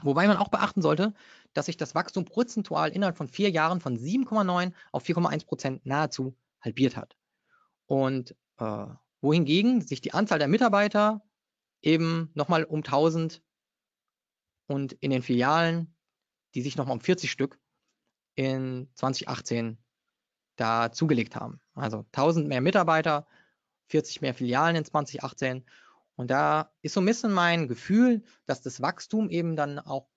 Wobei 0.00 0.26
man 0.26 0.38
auch 0.38 0.48
beachten 0.48 0.82
sollte, 0.82 1.14
dass 1.56 1.66
sich 1.66 1.78
das 1.78 1.94
Wachstum 1.94 2.26
prozentual 2.26 2.90
innerhalb 2.90 3.16
von 3.16 3.28
vier 3.28 3.50
Jahren 3.50 3.80
von 3.80 3.96
7,9 3.96 4.72
auf 4.92 5.04
4,1 5.04 5.46
Prozent 5.46 5.86
nahezu 5.86 6.36
halbiert 6.60 6.96
hat. 6.96 7.16
Und 7.86 8.36
äh, 8.58 8.86
wohingegen 9.22 9.80
sich 9.80 10.02
die 10.02 10.12
Anzahl 10.12 10.38
der 10.38 10.48
Mitarbeiter 10.48 11.22
eben 11.80 12.30
nochmal 12.34 12.64
um 12.64 12.80
1000 12.80 13.42
und 14.66 14.92
in 14.94 15.10
den 15.10 15.22
Filialen, 15.22 15.94
die 16.54 16.60
sich 16.60 16.76
nochmal 16.76 16.96
um 16.96 17.00
40 17.00 17.30
Stück 17.30 17.58
in 18.34 18.90
2018 18.94 19.78
da 20.56 20.92
zugelegt 20.92 21.36
haben. 21.36 21.60
Also 21.74 22.04
1000 22.12 22.48
mehr 22.48 22.60
Mitarbeiter, 22.60 23.26
40 23.88 24.20
mehr 24.20 24.34
Filialen 24.34 24.76
in 24.76 24.84
2018. 24.84 25.64
Und 26.16 26.30
da 26.30 26.72
ist 26.82 26.94
so 26.94 27.00
ein 27.00 27.06
bisschen 27.06 27.32
mein 27.32 27.68
Gefühl, 27.68 28.24
dass 28.44 28.60
das 28.60 28.82
Wachstum 28.82 29.30
eben 29.30 29.56
dann 29.56 29.78
auch 29.78 30.08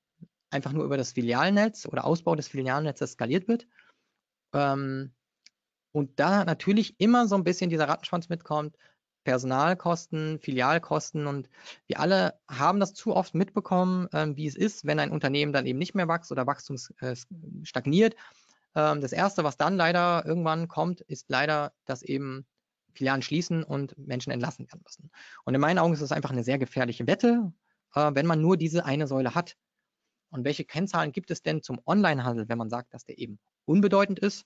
einfach 0.49 0.71
nur 0.71 0.85
über 0.85 0.97
das 0.97 1.13
Filialnetz 1.13 1.85
oder 1.85 2.05
Ausbau 2.05 2.35
des 2.35 2.47
Filialnetzes 2.47 3.13
skaliert 3.13 3.47
wird. 3.47 3.67
Ähm, 4.53 5.13
und 5.91 6.19
da 6.19 6.45
natürlich 6.45 6.99
immer 6.99 7.27
so 7.27 7.35
ein 7.35 7.43
bisschen 7.43 7.69
dieser 7.69 7.87
Rattenschwanz 7.87 8.29
mitkommt, 8.29 8.77
Personalkosten, 9.23 10.39
Filialkosten 10.39 11.27
und 11.27 11.49
wir 11.87 11.99
alle 11.99 12.39
haben 12.49 12.79
das 12.79 12.93
zu 12.93 13.15
oft 13.15 13.35
mitbekommen, 13.35 14.07
ähm, 14.13 14.37
wie 14.37 14.47
es 14.47 14.55
ist, 14.55 14.85
wenn 14.85 14.99
ein 14.99 15.11
Unternehmen 15.11 15.53
dann 15.53 15.65
eben 15.65 15.77
nicht 15.77 15.93
mehr 15.93 16.07
wächst 16.07 16.31
oder 16.31 16.47
Wachstum 16.47 16.77
äh, 17.01 17.15
stagniert. 17.63 18.15
Ähm, 18.75 19.01
das 19.01 19.11
Erste, 19.11 19.43
was 19.43 19.57
dann 19.57 19.75
leider 19.75 20.23
irgendwann 20.25 20.67
kommt, 20.67 21.01
ist 21.01 21.29
leider, 21.29 21.73
dass 21.85 22.01
eben 22.01 22.45
Filialen 22.93 23.21
schließen 23.21 23.63
und 23.63 23.97
Menschen 23.97 24.31
entlassen 24.31 24.67
werden 24.67 24.81
müssen. 24.83 25.11
Und 25.45 25.53
in 25.53 25.61
meinen 25.61 25.79
Augen 25.79 25.93
ist 25.93 26.01
es 26.01 26.11
einfach 26.11 26.31
eine 26.31 26.43
sehr 26.43 26.57
gefährliche 26.57 27.07
Wette, 27.07 27.51
äh, 27.95 28.11
wenn 28.13 28.25
man 28.25 28.41
nur 28.41 28.57
diese 28.57 28.85
eine 28.85 29.07
Säule 29.07 29.35
hat. 29.35 29.57
Und 30.29 30.43
welche 30.45 30.65
Kennzahlen 30.65 31.11
gibt 31.11 31.31
es 31.31 31.41
denn 31.41 31.61
zum 31.63 31.79
Onlinehandel, 31.85 32.47
wenn 32.49 32.57
man 32.57 32.69
sagt, 32.69 32.93
dass 32.93 33.05
der 33.05 33.17
eben 33.17 33.39
unbedeutend 33.65 34.19
ist? 34.19 34.45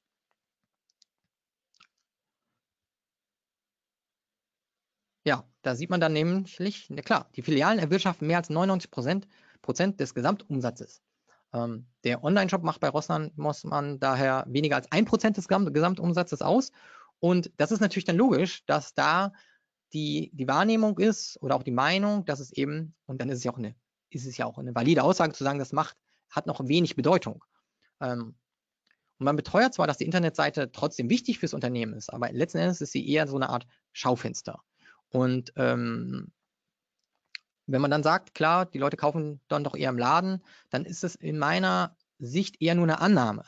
Ja, 5.26 5.48
da 5.62 5.76
sieht 5.76 5.90
man 5.90 6.02
dann 6.02 6.14
nämlich, 6.14 6.88
na 6.90 7.02
klar, 7.02 7.30
die 7.36 7.42
Filialen 7.42 7.80
erwirtschaften 7.80 8.28
mehr 8.28 8.38
als 8.38 8.50
99 8.50 8.92
Prozent, 8.92 9.28
Prozent 9.62 10.00
des 10.00 10.14
Gesamtumsatzes. 10.14 11.02
Ähm, 11.54 11.88
der 12.04 12.24
Online-Shop 12.24 12.64
macht 12.64 12.82
bei 12.82 12.90
Rossmann 12.90 14.00
daher 14.00 14.46
weniger 14.48 14.76
als 14.76 14.92
ein 14.92 15.06
Prozent 15.06 15.38
des 15.38 15.48
Gesamtumsatzes 15.48 16.42
aus. 16.42 16.72
Und 17.20 17.52
das 17.58 17.72
ist 17.72 17.80
natürlich 17.80 18.06
dann 18.06 18.18
logisch, 18.18 18.66
dass 18.66 18.94
da 18.94 19.32
die, 19.94 20.32
die 20.34 20.48
Wahrnehmung 20.48 21.00
ist 21.00 21.42
oder 21.42 21.56
auch 21.56 21.64
die 21.64 21.72
Meinung, 21.72 22.26
dass 22.26 22.40
es 22.40 22.52
eben, 22.52 22.96
und 23.06 23.22
dann 23.22 23.30
ist 23.30 23.38
es 23.38 23.44
ja 23.46 23.52
auch 23.54 23.58
eine, 23.58 23.76
ist 24.14 24.26
es 24.26 24.38
ja 24.38 24.46
auch 24.46 24.58
eine 24.58 24.76
valide 24.76 25.04
Aussage 25.04 25.34
zu 25.34 25.44
sagen, 25.44 25.60
das 25.60 25.74
macht, 25.74 25.98
hat 26.30 26.48
noch 26.48 26.68
wenig 26.68 26.96
Bedeutung. 26.96 27.44
Ähm, 28.02 28.36
und 29.20 29.26
man 29.26 29.36
beteuert 29.36 29.74
zwar, 29.74 29.88
dass 29.88 29.98
die 29.98 30.06
Internetseite 30.06 30.72
trotzdem 30.72 31.10
wichtig 31.10 31.40
fürs 31.40 31.54
Unternehmen 31.54 31.94
ist, 31.94 32.12
aber 32.12 32.32
letzten 32.32 32.58
Endes 32.58 32.82
ist 32.82 32.92
sie 32.92 33.08
eher 33.08 33.28
so 33.28 33.36
eine 33.36 33.50
Art 33.50 33.68
Schaufenster. 33.92 34.62
Und 35.10 35.54
ähm, 35.56 36.32
wenn 37.68 37.82
man 37.82 37.92
dann 37.92 38.04
sagt, 38.04 38.34
klar, 38.34 38.66
die 38.66 38.80
Leute 38.80 38.98
kaufen 38.98 39.40
dann 39.48 39.64
doch 39.64 39.76
eher 39.76 39.90
im 39.90 39.98
Laden, 39.98 40.44
dann 40.70 40.86
ist 40.86 41.04
es 41.04 41.16
in 41.16 41.38
meiner 41.38 41.96
Sicht 42.20 42.62
eher 42.62 42.76
nur 42.76 42.86
eine 42.86 43.00
Annahme. 43.00 43.46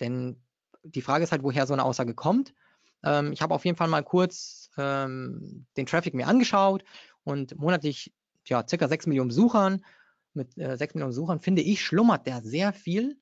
Denn 0.00 0.42
die 0.82 1.02
Frage 1.02 1.24
ist 1.24 1.32
halt, 1.32 1.42
woher 1.42 1.66
so 1.66 1.72
eine 1.72 1.84
Aussage 1.84 2.14
kommt. 2.14 2.54
Ähm, 3.02 3.32
ich 3.32 3.42
habe 3.42 3.54
auf 3.54 3.64
jeden 3.64 3.76
Fall 3.76 3.88
mal 3.88 4.04
kurz 4.04 4.70
ähm, 4.76 5.66
den 5.76 5.86
Traffic 5.86 6.14
mir 6.14 6.26
angeschaut 6.26 6.84
und 7.24 7.56
monatlich 7.58 8.12
ja, 8.46 8.66
circa 8.66 8.88
6 8.88 9.06
Millionen 9.06 9.28
Besuchern, 9.28 9.84
mit 10.36 10.56
äh, 10.58 10.76
6 10.76 10.94
Millionen 10.94 11.10
Besuchern, 11.10 11.40
finde 11.40 11.62
ich, 11.62 11.84
schlummert 11.84 12.26
da 12.26 12.40
sehr 12.42 12.72
viel 12.72 13.18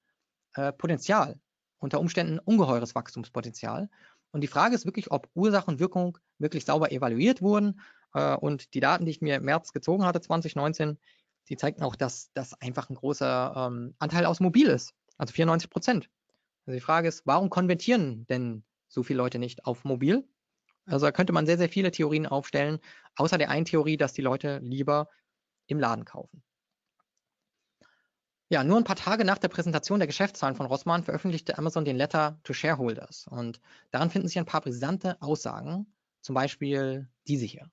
äh, 0.55 0.73
Potenzial. 0.73 1.41
Unter 1.79 2.01
Umständen 2.01 2.39
ungeheures 2.39 2.95
Wachstumspotenzial. 2.95 3.91
Und 4.31 4.41
die 4.41 4.49
Frage 4.49 4.75
ist 4.75 4.85
wirklich, 4.85 5.11
ob 5.11 5.29
Ursache 5.35 5.71
und 5.71 5.79
Wirkung 5.79 6.19
wirklich 6.39 6.65
sauber 6.65 6.91
evaluiert 6.93 7.43
wurden. 7.43 7.81
Äh, 8.15 8.37
und 8.37 8.75
die 8.75 8.81
Daten, 8.81 9.05
die 9.05 9.13
ich 9.13 9.21
mir 9.21 9.37
im 9.37 9.45
März 9.45 9.73
gezogen 9.73 10.05
hatte, 10.05 10.21
2019, 10.21 10.99
die 11.49 11.57
zeigten 11.57 11.83
auch, 11.83 11.97
dass 11.97 12.31
das 12.35 12.61
einfach 12.61 12.89
ein 12.89 12.97
großer 12.97 13.55
ähm, 13.57 13.95
Anteil 13.99 14.27
aus 14.27 14.41
Mobil 14.41 14.67
ist. 14.67 14.95
Also 15.19 15.33
94 15.33 15.71
Prozent. 15.71 16.11
Also 16.67 16.77
die 16.77 16.85
Frage 16.85 17.09
ist, 17.09 17.27
warum 17.27 17.51
konvertieren 17.51 18.27
denn 18.27 18.65
so 18.89 19.03
viele 19.03 19.19
Leute 19.19 19.39
nicht 19.39 19.67
auf 19.67 19.85
Mobil? 19.85 20.27
Also 20.87 21.07
da 21.07 21.13
könnte 21.13 21.33
man 21.33 21.47
sehr, 21.47 21.59
sehr 21.59 21.69
viele 21.69 21.91
Theorien 21.91 22.27
aufstellen, 22.27 22.79
außer 23.17 23.39
der 23.39 23.51
einen 23.51 23.65
Theorie, 23.65 23.97
dass 23.97 24.13
die 24.13 24.23
Leute 24.23 24.59
lieber 24.63 25.09
im 25.67 25.79
Laden 25.79 26.05
kaufen. 26.05 26.43
Ja, 28.55 28.63
nur 28.63 28.77
ein 28.77 28.85
paar 28.85 28.95
Tage 28.95 29.25
nach 29.25 29.39
der 29.39 29.49
Präsentation 29.49 29.99
der 29.99 30.07
Geschäftszahlen 30.07 30.55
von 30.55 30.67
Rossmann 30.67 31.03
veröffentlichte 31.03 31.59
Amazon 31.59 31.85
den 31.85 31.97
Letter 31.97 32.39
to 32.45 32.53
Shareholders. 32.53 33.27
Und 33.27 33.61
daran 33.91 34.11
finden 34.11 34.29
sich 34.29 34.39
ein 34.39 34.47
paar 34.47 34.61
brisante 34.61 35.21
Aussagen, 35.21 35.93
zum 36.21 36.37
Beispiel 36.37 37.09
diese 37.27 37.47
hier. 37.47 37.69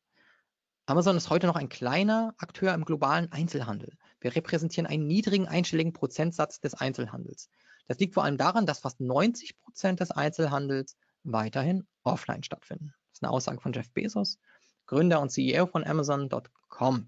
Amazon 0.87 1.15
ist 1.15 1.29
heute 1.29 1.45
noch 1.45 1.55
ein 1.55 1.69
kleiner 1.69 2.33
Akteur 2.39 2.73
im 2.73 2.83
globalen 2.83 3.31
Einzelhandel. 3.31 3.95
Wir 4.21 4.35
repräsentieren 4.35 4.87
einen 4.87 5.05
niedrigen 5.05 5.47
einstelligen 5.47 5.93
Prozentsatz 5.93 6.61
des 6.61 6.73
Einzelhandels. 6.73 7.51
Das 7.87 7.99
liegt 7.99 8.15
vor 8.15 8.23
allem 8.23 8.39
daran, 8.39 8.65
dass 8.65 8.79
fast 8.79 8.99
90 8.99 9.59
Prozent 9.59 9.99
des 9.99 10.09
Einzelhandels 10.09 10.97
weiterhin 11.21 11.85
offline 12.01 12.41
stattfinden. 12.41 12.95
Das 13.09 13.19
ist 13.19 13.23
eine 13.23 13.31
Aussage 13.31 13.61
von 13.61 13.71
Jeff 13.71 13.91
Bezos, 13.91 14.39
Gründer 14.87 15.21
und 15.21 15.29
CEO 15.29 15.67
von 15.67 15.83
Amazon.com. 15.83 17.07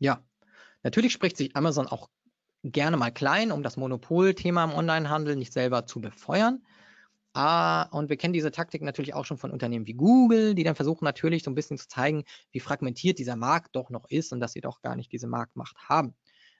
Ja, 0.00 0.24
natürlich 0.82 1.12
spricht 1.12 1.36
sich 1.36 1.54
Amazon 1.54 1.86
auch 1.86 2.10
gerne 2.72 2.96
mal 2.96 3.10
klein, 3.10 3.52
um 3.52 3.62
das 3.62 3.76
Monopolthema 3.76 4.64
im 4.64 4.72
Onlinehandel 4.72 5.36
nicht 5.36 5.52
selber 5.52 5.86
zu 5.86 6.00
befeuern. 6.00 6.62
Ah, 7.32 7.82
und 7.90 8.08
wir 8.08 8.16
kennen 8.16 8.32
diese 8.32 8.50
Taktik 8.50 8.82
natürlich 8.82 9.12
auch 9.12 9.26
schon 9.26 9.36
von 9.36 9.50
Unternehmen 9.50 9.86
wie 9.86 9.92
Google, 9.92 10.54
die 10.54 10.64
dann 10.64 10.74
versuchen 10.74 11.04
natürlich 11.04 11.42
so 11.42 11.50
ein 11.50 11.54
bisschen 11.54 11.76
zu 11.76 11.86
zeigen, 11.86 12.24
wie 12.50 12.60
fragmentiert 12.60 13.18
dieser 13.18 13.36
Markt 13.36 13.76
doch 13.76 13.90
noch 13.90 14.08
ist 14.08 14.32
und 14.32 14.40
dass 14.40 14.52
sie 14.52 14.62
doch 14.62 14.80
gar 14.80 14.96
nicht 14.96 15.12
diese 15.12 15.26
Marktmacht 15.26 15.76
haben. 15.88 16.14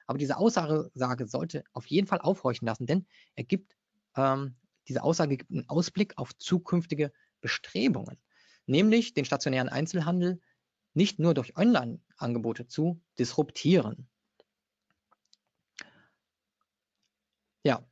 Aber 0.05 0.19
diese 0.19 0.37
Aussage 0.37 0.91
sollte 0.93 1.63
auf 1.73 1.87
jeden 1.87 2.07
Fall 2.07 2.19
aufhorchen 2.19 2.67
lassen, 2.67 2.85
denn 2.85 3.07
er 3.35 3.43
gibt, 3.43 3.75
ähm, 4.15 4.55
diese 4.87 5.03
Aussage 5.03 5.37
gibt 5.37 5.51
einen 5.51 5.67
Ausblick 5.67 6.13
auf 6.17 6.37
zukünftige 6.37 7.11
Bestrebungen, 7.41 8.17
nämlich 8.67 9.15
den 9.15 9.25
stationären 9.25 9.69
Einzelhandel 9.69 10.39
nicht 10.93 11.19
nur 11.19 11.33
durch 11.33 11.57
Online-Angebote 11.57 12.67
zu 12.67 13.01
disruptieren. 13.17 14.07
Ja, 17.63 17.83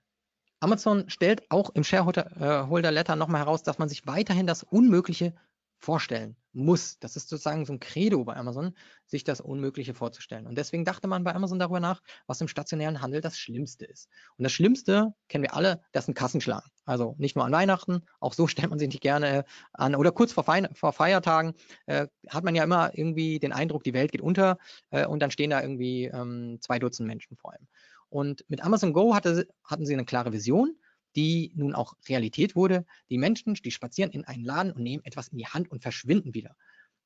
Amazon 0.65 1.07
stellt 1.11 1.43
auch 1.51 1.69
im 1.75 1.83
Shareholder 1.83 2.91
Letter 2.91 3.15
nochmal 3.15 3.41
heraus, 3.41 3.61
dass 3.61 3.77
man 3.77 3.87
sich 3.87 4.07
weiterhin 4.07 4.47
das 4.47 4.63
Unmögliche 4.63 5.35
vorstellen 5.77 6.35
muss. 6.53 6.97
Das 6.97 7.15
ist 7.15 7.29
sozusagen 7.29 7.67
so 7.67 7.73
ein 7.73 7.79
Credo 7.79 8.23
bei 8.23 8.35
Amazon, 8.35 8.73
sich 9.05 9.23
das 9.23 9.41
Unmögliche 9.41 9.93
vorzustellen. 9.93 10.47
Und 10.47 10.57
deswegen 10.57 10.83
dachte 10.83 11.07
man 11.07 11.23
bei 11.23 11.35
Amazon 11.35 11.59
darüber 11.59 11.79
nach, 11.79 12.01
was 12.25 12.41
im 12.41 12.47
stationären 12.47 13.03
Handel 13.03 13.21
das 13.21 13.37
Schlimmste 13.37 13.85
ist. 13.85 14.09
Und 14.37 14.43
das 14.43 14.53
Schlimmste, 14.53 15.13
kennen 15.29 15.43
wir 15.43 15.53
alle, 15.53 15.81
das 15.91 16.05
sind 16.05 16.15
Kassenschlangen. 16.15 16.65
Also 16.85 17.13
nicht 17.19 17.35
nur 17.35 17.45
an 17.45 17.51
Weihnachten, 17.51 18.01
auch 18.19 18.33
so 18.33 18.47
stellt 18.47 18.71
man 18.71 18.79
sich 18.79 18.87
nicht 18.87 19.01
gerne 19.01 19.45
an. 19.71 19.93
Oder 19.93 20.11
kurz 20.11 20.31
vor, 20.31 20.45
Fei 20.45 20.67
vor 20.73 20.93
Feiertagen 20.93 21.53
äh, 21.85 22.07
hat 22.29 22.43
man 22.43 22.55
ja 22.55 22.63
immer 22.63 22.97
irgendwie 22.97 23.37
den 23.37 23.53
Eindruck, 23.53 23.83
die 23.83 23.93
Welt 23.93 24.11
geht 24.11 24.21
unter 24.21 24.57
äh, 24.89 25.05
und 25.05 25.19
dann 25.19 25.29
stehen 25.29 25.51
da 25.51 25.61
irgendwie 25.61 26.05
ähm, 26.05 26.57
zwei 26.59 26.79
Dutzend 26.79 27.05
Menschen 27.05 27.37
vor 27.37 27.53
allem. 27.53 27.67
Und 28.15 28.45
mit 28.47 28.63
Amazon 28.63 28.93
Go 28.93 29.13
hatte, 29.13 29.45
hatten 29.65 29.85
sie 29.85 29.91
eine 29.91 30.05
klare 30.05 30.31
Vision, 30.31 30.77
die 31.17 31.51
nun 31.53 31.75
auch 31.75 31.95
Realität 32.07 32.55
wurde. 32.55 32.85
Die 33.09 33.17
Menschen, 33.17 33.55
die 33.55 33.71
spazieren 33.71 34.09
in 34.09 34.23
einen 34.23 34.45
Laden 34.45 34.71
und 34.71 34.83
nehmen 34.83 35.03
etwas 35.03 35.27
in 35.27 35.37
die 35.37 35.47
Hand 35.47 35.69
und 35.69 35.81
verschwinden 35.81 36.33
wieder. 36.33 36.55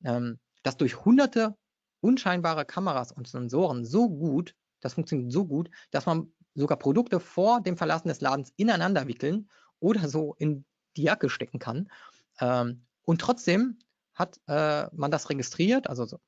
Ähm, 0.04 0.38
das 0.62 0.78
durch 0.78 1.04
hunderte 1.04 1.58
unscheinbare 2.00 2.64
Kameras 2.64 3.12
und 3.12 3.28
Sensoren 3.28 3.86
so 3.86 4.08
gut, 4.08 4.54
das 4.82 4.94
funktioniert 4.94 5.32
so 5.32 5.48
gut, 5.48 5.72
dass 5.90 6.06
man 6.06 6.32
sogar 6.54 6.78
Produkte 6.78 7.20
vor 7.20 7.60
dem 7.60 7.76
Verlassen 7.76 8.10
des 8.10 8.22
Ladens 8.22 8.54
ineinander 8.56 9.08
wickeln 9.08 9.50
oder 9.80 10.08
so 10.08 10.36
in 10.38 10.64
die 10.96 11.02
Jacke 11.02 11.32
stecken 11.32 11.58
kann. 11.58 11.90
Ähm, 12.40 12.86
und 13.02 13.20
trotzdem 13.20 13.80
hat 14.14 14.40
äh, 14.46 14.86
man 14.96 15.10
das 15.10 15.32
registriert, 15.32 15.90
also 15.90 16.06
so, 16.06 16.20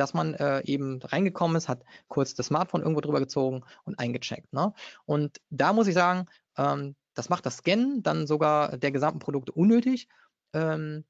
dass 0.00 0.14
man 0.14 0.34
äh, 0.34 0.62
eben 0.64 1.00
reingekommen 1.02 1.56
ist, 1.56 1.68
hat 1.68 1.84
kurz 2.08 2.34
das 2.34 2.46
Smartphone 2.46 2.80
irgendwo 2.80 3.02
drüber 3.02 3.20
gezogen 3.20 3.62
und 3.84 3.98
eingecheckt. 3.98 4.52
Ne? 4.52 4.72
Und 5.04 5.40
da 5.50 5.72
muss 5.72 5.86
ich 5.86 5.94
sagen, 5.94 6.26
ähm, 6.56 6.96
das 7.14 7.28
macht 7.28 7.44
das 7.44 7.58
Scannen 7.58 8.02
dann 8.02 8.26
sogar 8.26 8.78
der 8.78 8.92
gesamten 8.92 9.18
Produkte 9.18 9.52
unnötig. 9.52 10.08
Ähm, 10.54 11.04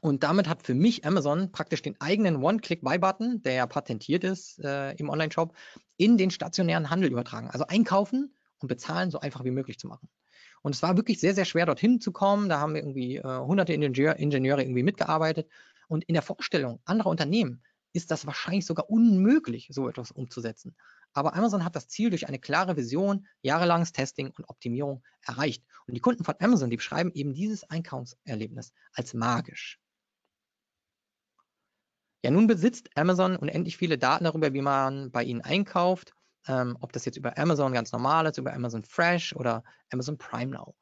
und 0.00 0.22
damit 0.22 0.48
hat 0.48 0.62
für 0.62 0.74
mich 0.74 1.04
Amazon 1.04 1.52
praktisch 1.52 1.82
den 1.82 2.00
eigenen 2.00 2.36
One-Click-Buy-Button, 2.36 3.42
der 3.42 3.52
ja 3.54 3.66
patentiert 3.66 4.24
ist 4.24 4.58
äh, 4.60 4.92
im 4.92 5.10
Online-Shop, 5.10 5.54
in 5.96 6.16
den 6.16 6.30
stationären 6.30 6.88
Handel 6.88 7.10
übertragen. 7.10 7.50
Also 7.50 7.66
einkaufen 7.66 8.34
und 8.60 8.68
bezahlen 8.68 9.10
so 9.10 9.20
einfach 9.20 9.44
wie 9.44 9.50
möglich 9.50 9.78
zu 9.78 9.88
machen. 9.88 10.08
Und 10.62 10.74
es 10.74 10.82
war 10.82 10.96
wirklich 10.96 11.20
sehr, 11.20 11.34
sehr 11.34 11.44
schwer, 11.44 11.66
dorthin 11.66 12.00
zu 12.00 12.12
kommen. 12.12 12.48
Da 12.48 12.60
haben 12.60 12.74
wir 12.74 12.80
irgendwie 12.80 13.16
äh, 13.16 13.22
hunderte 13.22 13.72
Ingenieur, 13.72 14.16
Ingenieure 14.16 14.62
irgendwie 14.62 14.82
mitgearbeitet. 14.82 15.48
Und 15.88 16.04
in 16.04 16.14
der 16.14 16.22
Vorstellung 16.22 16.80
anderer 16.84 17.10
Unternehmen 17.10 17.62
ist 17.92 18.10
das 18.10 18.26
wahrscheinlich 18.26 18.66
sogar 18.66 18.90
unmöglich, 18.90 19.68
so 19.70 19.88
etwas 19.88 20.10
umzusetzen. 20.10 20.76
Aber 21.12 21.34
Amazon 21.34 21.64
hat 21.64 21.74
das 21.74 21.88
Ziel 21.88 22.10
durch 22.10 22.28
eine 22.28 22.38
klare 22.38 22.76
Vision, 22.76 23.26
jahrelanges 23.42 23.92
Testing 23.92 24.30
und 24.36 24.48
Optimierung 24.48 25.02
erreicht. 25.22 25.64
Und 25.86 25.94
die 25.94 26.00
Kunden 26.00 26.24
von 26.24 26.34
Amazon, 26.38 26.70
die 26.70 26.76
beschreiben 26.76 27.10
eben 27.12 27.32
dieses 27.32 27.64
Einkaufserlebnis 27.64 28.72
als 28.92 29.14
magisch. 29.14 29.80
Ja, 32.22 32.30
nun 32.30 32.46
besitzt 32.46 32.90
Amazon 32.96 33.36
unendlich 33.36 33.76
viele 33.76 33.96
Daten 33.96 34.24
darüber, 34.24 34.52
wie 34.52 34.60
man 34.60 35.10
bei 35.10 35.22
ihnen 35.22 35.40
einkauft, 35.40 36.14
ähm, 36.46 36.76
ob 36.80 36.92
das 36.92 37.04
jetzt 37.04 37.16
über 37.16 37.38
Amazon 37.38 37.72
ganz 37.72 37.92
normal 37.92 38.26
ist, 38.26 38.38
über 38.38 38.52
Amazon 38.52 38.84
Fresh 38.84 39.34
oder 39.34 39.62
Amazon 39.90 40.18
Prime 40.18 40.50
Now. 40.50 40.74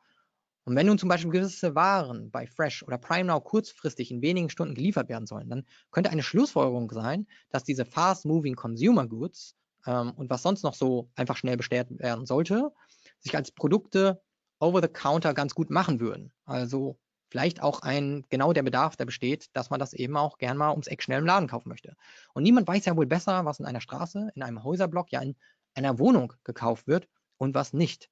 Und 0.67 0.75
wenn 0.75 0.87
nun 0.87 0.99
zum 0.99 1.09
Beispiel 1.09 1.31
gewisse 1.31 1.77
Waren 1.77 2.31
bei 2.33 2.49
Fresh 2.49 2.83
oder 2.83 2.99
Prime 2.99 3.25
Now 3.25 3.41
kurzfristig 3.41 4.11
in 4.11 4.21
wenigen 4.21 4.51
Stunden 4.51 4.75
geliefert 4.75 5.09
werden 5.09 5.27
sollen, 5.27 5.49
dann 5.49 5.65
könnte 5.93 6.11
eine 6.11 6.25
Schlussfolgerung 6.25 6.91
sein, 6.91 7.29
dass 7.51 7.63
diese 7.63 7.85
fast-moving 7.85 8.57
Consumer 8.57 9.07
Goods 9.07 9.55
ähm, 9.87 10.11
und 10.17 10.29
was 10.29 10.43
sonst 10.43 10.65
noch 10.65 10.75
so 10.75 11.09
einfach 11.15 11.37
schnell 11.37 11.57
bestellt 11.57 11.97
werden 12.01 12.27
sollte, 12.27 12.73
sich 13.21 13.37
als 13.37 13.53
Produkte 13.53 14.21
over 14.59 14.83
the 14.83 14.89
counter 14.89 15.35
ganz 15.35 15.55
gut 15.55 15.71
machen 15.71 16.01
würden. 16.01 16.33
Also 16.47 16.99
vielleicht 17.31 17.63
auch 17.63 17.83
ein 17.83 18.25
genau 18.29 18.53
der 18.53 18.65
Bedarf, 18.65 18.97
der 18.97 19.05
besteht, 19.05 19.49
dass 19.53 19.71
man 19.71 19.79
das 19.79 19.93
eben 19.93 20.17
auch 20.17 20.37
gern 20.37 20.57
mal 20.57 20.73
ums 20.73 20.89
Eck 20.89 21.01
schnell 21.01 21.21
im 21.21 21.27
Laden 21.27 21.49
kaufen 21.49 21.69
möchte. 21.69 21.95
Und 22.35 22.43
niemand 22.43 22.67
weiß 22.67 22.87
ja 22.87 22.97
wohl 22.97 23.07
besser, 23.07 23.45
was 23.45 23.61
in 23.61 23.67
einer 23.67 23.81
Straße, 23.81 24.31
in 24.35 24.43
einem 24.43 24.65
Häuserblock, 24.65 25.13
ja 25.13 25.21
in 25.21 25.37
einer 25.75 26.01
Wohnung 26.01 26.33
gekauft 26.43 26.89
wird 26.89 27.07
und 27.37 27.55
was 27.55 27.73
nicht. 27.73 28.11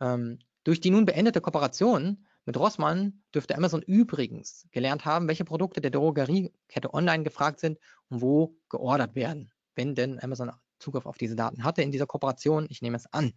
Ähm, 0.00 0.40
durch 0.66 0.80
die 0.80 0.90
nun 0.90 1.04
beendete 1.04 1.40
Kooperation 1.40 2.26
mit 2.44 2.56
Rossmann 2.56 3.22
dürfte 3.32 3.56
Amazon 3.56 3.82
übrigens 3.82 4.66
gelernt 4.72 5.04
haben, 5.04 5.28
welche 5.28 5.44
Produkte 5.44 5.80
der 5.80 5.92
Drogeriekette 5.92 6.92
online 6.92 7.22
gefragt 7.22 7.60
sind 7.60 7.78
und 8.08 8.20
wo 8.20 8.56
geordert 8.68 9.14
werden, 9.14 9.52
wenn 9.76 9.94
denn 9.94 10.20
Amazon 10.20 10.50
Zugriff 10.80 11.06
auf 11.06 11.18
diese 11.18 11.36
Daten 11.36 11.62
hatte 11.62 11.82
in 11.82 11.92
dieser 11.92 12.08
Kooperation. 12.08 12.66
Ich 12.68 12.82
nehme 12.82 12.96
es 12.96 13.06
an. 13.12 13.32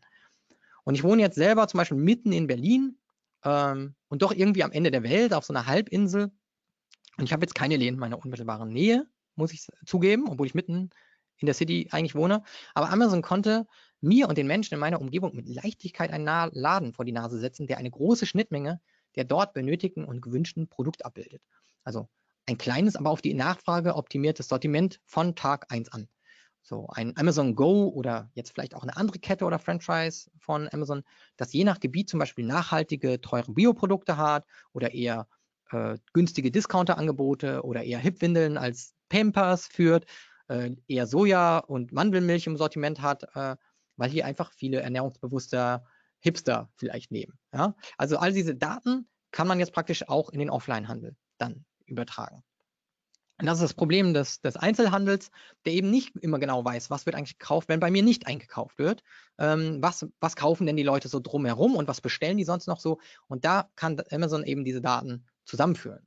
Und 0.86 0.96
ich 0.96 1.04
wohne 1.04 1.22
jetzt 1.22 1.36
selber 1.36 1.68
zum 1.68 1.78
Beispiel 1.78 2.00
mitten 2.00 2.32
in 2.32 2.48
Berlin 2.48 2.98
ähm, 3.44 3.94
und 4.08 4.24
doch 4.24 4.34
irgendwie 4.34 4.64
am 4.64 4.72
Ende 4.72 4.90
der 4.90 5.04
Welt 5.04 5.32
auf 5.36 5.46
so 5.46 5.54
einer 5.54 5.68
Halbinsel. 5.68 6.32
Und 7.18 7.26
ich 7.26 7.32
habe 7.32 7.44
jetzt 7.44 7.54
keine 7.54 7.78
Läden 7.78 7.94
in 7.94 8.00
meiner 8.00 8.18
unmittelbaren 8.18 8.70
Nähe, 8.70 9.06
muss 9.36 9.54
ich 9.54 9.68
zugeben, 9.86 10.26
obwohl 10.30 10.48
ich 10.48 10.56
mitten 10.56 10.90
in 11.40 11.46
der 11.46 11.56
City 11.56 11.88
eigentlich 11.92 12.16
wohne. 12.16 12.44
Aber 12.74 12.92
Amazon 12.92 13.22
konnte 13.22 13.66
mir 14.02 14.30
und 14.30 14.38
den 14.38 14.48
Menschen 14.48 14.74
in 14.76 14.80
meiner 14.80 15.02
Umgebung 15.02 15.36
mit 15.36 15.48
Leichtigkeit 15.48 16.12
einen 16.12 16.26
Laden 16.26 16.94
vor 16.94 17.06
die 17.06 17.12
Nase 17.12 17.40
setzen, 17.40 17.68
der 17.68 17.78
eine 17.78 17.92
große 17.92 18.26
Schnittmenge 18.26 18.80
der 19.16 19.26
dort 19.26 19.54
benötigten 19.54 20.06
und 20.06 20.22
gewünschten 20.22 20.68
Produkt 20.68 21.06
abbildet. 21.06 21.42
Also 21.84 22.08
ein 22.46 22.58
kleines, 22.58 22.96
aber 22.96 23.10
auf 23.10 23.22
die 23.22 23.34
Nachfrage 23.34 23.96
optimiertes 23.96 24.48
Sortiment 24.48 25.00
von 25.06 25.36
Tag 25.36 25.66
1 25.70 25.92
an. 25.92 26.08
So 26.62 26.88
ein 26.90 27.16
Amazon 27.18 27.56
Go 27.56 27.88
oder 27.88 28.30
jetzt 28.34 28.52
vielleicht 28.52 28.76
auch 28.76 28.84
eine 28.84 28.98
andere 28.98 29.20
Kette 29.20 29.46
oder 29.46 29.60
Franchise 29.60 30.30
von 30.40 30.70
Amazon, 30.72 31.04
das 31.38 31.54
je 31.54 31.64
nach 31.64 31.80
Gebiet 31.80 32.10
zum 32.10 32.20
Beispiel 32.20 32.46
nachhaltige, 32.46 33.22
teure 33.22 33.52
Bioprodukte 33.52 34.18
hat 34.18 34.46
oder 34.74 34.94
eher 34.94 35.28
äh, 35.72 35.98
günstige 36.14 36.52
Discounter-Angebote 36.52 37.64
oder 37.64 37.84
eher 37.84 38.00
Hipwindeln 38.00 38.58
als 38.58 38.94
Pampers 39.10 39.68
führt, 39.68 40.06
eher 40.88 41.08
Soja 41.08 41.60
und 41.60 41.92
Mandelmilch 41.92 42.48
im 42.48 42.58
Sortiment 42.58 43.02
hat, 43.02 43.24
äh, 43.36 43.56
weil 43.98 44.10
hier 44.10 44.26
einfach 44.26 44.52
viele 44.54 44.82
ernährungsbewusste 44.82 45.84
Hipster 46.20 46.70
vielleicht 46.76 47.12
nehmen. 47.12 47.38
Ja? 47.54 47.76
Also 47.98 48.18
all 48.18 48.34
diese 48.34 48.56
Daten 48.56 49.08
kann 49.32 49.48
man 49.48 49.60
jetzt 49.60 49.74
praktisch 49.74 50.08
auch 50.08 50.30
in 50.30 50.40
den 50.40 50.50
Offline-Handel 50.50 51.16
dann 51.38 51.66
übertragen. 51.86 52.44
Und 53.40 53.46
das 53.46 53.60
ist 53.60 53.64
das 53.64 53.74
Problem 53.74 54.14
des, 54.14 54.42
des, 54.42 54.58
Einzelhandels, 54.58 55.32
der 55.64 55.72
eben 55.72 55.90
nicht 55.90 56.14
immer 56.18 56.40
genau 56.40 56.66
weiß, 56.66 56.90
was 56.90 57.06
wird 57.06 57.16
eigentlich 57.16 57.40
gekauft, 57.40 57.70
wenn 57.70 57.80
bei 57.80 57.90
mir 57.90 58.04
nicht 58.04 58.28
eingekauft 58.28 58.78
wird. 58.78 59.02
Ähm, 59.38 59.78
was, 59.82 60.06
was 60.20 60.36
kaufen 60.36 60.68
denn 60.68 60.76
die 60.76 60.84
Leute 60.84 61.08
so 61.08 61.22
drumherum 61.22 61.76
und 61.78 61.88
was 61.88 62.02
bestellen 62.02 62.38
die 62.38 62.44
sonst 62.44 62.68
noch 62.68 62.82
so? 62.82 63.00
Und 63.28 63.46
da 63.46 63.70
kann 63.78 64.02
Amazon 64.12 64.44
eben 64.44 64.66
diese 64.66 64.82
Daten 64.82 65.26
zusammenführen. 65.46 66.06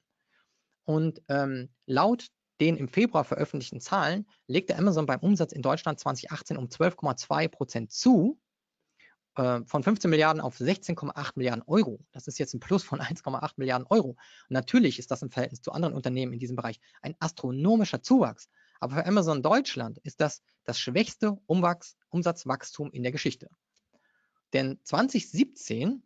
Und 0.84 1.22
ähm, 1.28 1.70
laut 1.86 2.26
den 2.62 2.76
im 2.76 2.86
Februar 2.86 3.24
veröffentlichten 3.24 3.80
Zahlen 3.80 4.24
legte 4.46 4.76
Amazon 4.78 5.04
beim 5.04 5.18
Umsatz 5.18 5.52
in 5.52 5.62
Deutschland 5.62 5.98
2018 5.98 6.56
um 6.56 6.66
12,2 6.66 7.48
Prozent 7.48 7.90
zu, 7.90 8.40
äh, 9.34 9.62
von 9.64 9.82
15 9.82 10.08
Milliarden 10.08 10.40
auf 10.40 10.60
16,8 10.60 11.32
Milliarden 11.34 11.64
Euro. 11.66 11.98
Das 12.12 12.28
ist 12.28 12.38
jetzt 12.38 12.54
ein 12.54 12.60
Plus 12.60 12.84
von 12.84 13.00
1,8 13.00 13.54
Milliarden 13.56 13.84
Euro. 13.90 14.10
Und 14.10 14.50
natürlich 14.50 15.00
ist 15.00 15.10
das 15.10 15.22
im 15.22 15.30
Verhältnis 15.32 15.60
zu 15.60 15.72
anderen 15.72 15.92
Unternehmen 15.92 16.32
in 16.32 16.38
diesem 16.38 16.54
Bereich 16.54 16.78
ein 17.00 17.16
astronomischer 17.18 18.00
Zuwachs. 18.00 18.48
Aber 18.78 18.94
für 18.94 19.06
Amazon 19.06 19.42
Deutschland 19.42 19.98
ist 19.98 20.20
das 20.20 20.40
das 20.62 20.78
schwächste 20.78 21.40
Umwachs 21.46 21.96
Umsatzwachstum 22.10 22.92
in 22.92 23.02
der 23.02 23.10
Geschichte. 23.10 23.48
Denn 24.52 24.78
2017 24.84 26.04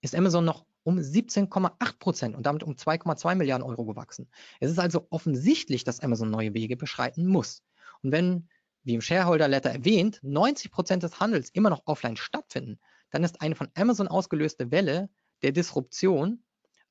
ist 0.00 0.14
Amazon 0.14 0.46
noch 0.46 0.64
um 0.84 0.98
17,8 0.98 1.98
Prozent 1.98 2.36
und 2.36 2.46
damit 2.46 2.62
um 2.62 2.74
2,2 2.74 3.34
Milliarden 3.34 3.66
Euro 3.66 3.84
gewachsen. 3.84 4.28
Es 4.60 4.70
ist 4.70 4.78
also 4.78 5.06
offensichtlich, 5.10 5.84
dass 5.84 6.00
Amazon 6.00 6.30
neue 6.30 6.54
Wege 6.54 6.76
beschreiten 6.76 7.26
muss. 7.26 7.62
Und 8.02 8.12
wenn, 8.12 8.48
wie 8.82 8.94
im 8.94 9.00
Shareholder 9.00 9.48
Letter 9.48 9.70
erwähnt, 9.70 10.18
90 10.22 10.70
Prozent 10.70 11.02
des 11.02 11.20
Handels 11.20 11.50
immer 11.50 11.70
noch 11.70 11.82
offline 11.86 12.16
stattfinden, 12.16 12.78
dann 13.10 13.24
ist 13.24 13.40
eine 13.40 13.54
von 13.54 13.68
Amazon 13.74 14.08
ausgelöste 14.08 14.70
Welle 14.70 15.08
der 15.42 15.52
Disruption 15.52 16.42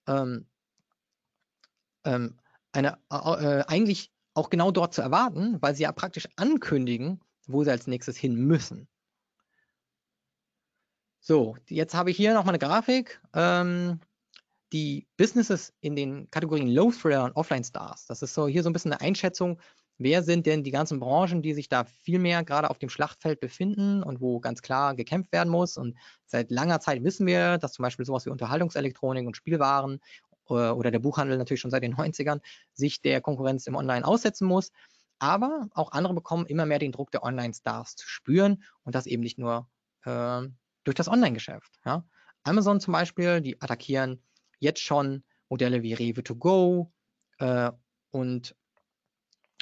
ähm, 0.07 0.45
ähm, 2.05 2.37
eine, 2.71 2.97
äh, 3.09 3.63
eigentlich 3.67 4.11
auch 4.33 4.49
genau 4.49 4.71
dort 4.71 4.93
zu 4.93 5.01
erwarten, 5.01 5.61
weil 5.61 5.75
sie 5.75 5.83
ja 5.83 5.91
praktisch 5.91 6.27
ankündigen, 6.37 7.21
wo 7.47 7.63
sie 7.63 7.71
als 7.71 7.87
nächstes 7.87 8.17
hin 8.17 8.35
müssen. 8.35 8.87
So, 11.23 11.55
jetzt 11.67 11.93
habe 11.93 12.09
ich 12.09 12.17
hier 12.17 12.33
nochmal 12.33 12.55
eine 12.55 12.59
Grafik. 12.59 13.21
Ähm, 13.35 13.99
die 14.73 15.07
Businesses 15.17 15.71
in 15.79 15.95
den 15.95 16.31
Kategorien 16.31 16.67
Low 16.67 16.91
Thriller 16.91 17.25
und 17.25 17.35
Offline 17.35 17.63
Stars. 17.63 18.07
Das 18.07 18.23
ist 18.23 18.33
so 18.33 18.47
hier 18.47 18.63
so 18.63 18.69
ein 18.69 18.73
bisschen 18.73 18.91
eine 18.91 19.01
Einschätzung, 19.01 19.59
wer 19.99 20.23
sind 20.23 20.47
denn 20.47 20.63
die 20.63 20.71
ganzen 20.71 20.99
Branchen, 20.99 21.43
die 21.43 21.53
sich 21.53 21.69
da 21.69 21.83
viel 21.85 22.17
mehr 22.17 22.43
gerade 22.43 22.71
auf 22.71 22.79
dem 22.79 22.89
Schlachtfeld 22.89 23.39
befinden 23.39 24.01
und 24.01 24.19
wo 24.19 24.39
ganz 24.39 24.63
klar 24.63 24.95
gekämpft 24.95 25.31
werden 25.31 25.49
muss. 25.49 25.77
Und 25.77 25.95
seit 26.25 26.49
langer 26.49 26.79
Zeit 26.79 27.03
wissen 27.03 27.27
wir, 27.27 27.59
dass 27.59 27.73
zum 27.73 27.83
Beispiel 27.83 28.05
sowas 28.05 28.25
wie 28.25 28.31
Unterhaltungselektronik 28.31 29.27
und 29.27 29.37
Spielwaren 29.37 29.99
äh, 30.49 30.53
oder 30.53 30.89
der 30.89 30.99
Buchhandel 30.99 31.37
natürlich 31.37 31.61
schon 31.61 31.71
seit 31.71 31.83
den 31.83 31.95
90ern 31.97 32.39
sich 32.73 32.99
der 33.01 33.21
Konkurrenz 33.21 33.67
im 33.67 33.75
Online 33.75 34.05
aussetzen 34.05 34.47
muss. 34.47 34.71
Aber 35.19 35.67
auch 35.75 35.91
andere 35.91 36.15
bekommen 36.15 36.47
immer 36.47 36.65
mehr 36.65 36.79
den 36.79 36.91
Druck 36.91 37.11
der 37.11 37.21
Online-Stars 37.21 37.95
zu 37.95 38.07
spüren 38.07 38.63
und 38.81 38.95
das 38.95 39.05
eben 39.05 39.21
nicht 39.21 39.37
nur 39.37 39.69
äh, 40.05 40.47
durch 40.83 40.95
das 40.95 41.07
Online-Geschäft. 41.07 41.79
Ja? 41.85 42.05
Amazon 42.43 42.79
zum 42.79 42.93
Beispiel, 42.93 43.41
die 43.41 43.61
attackieren 43.61 44.23
jetzt 44.59 44.81
schon 44.81 45.23
Modelle 45.49 45.83
wie 45.83 45.93
Rewe 45.93 46.23
to 46.23 46.35
go 46.35 46.91
äh, 47.39 47.71
und 48.11 48.55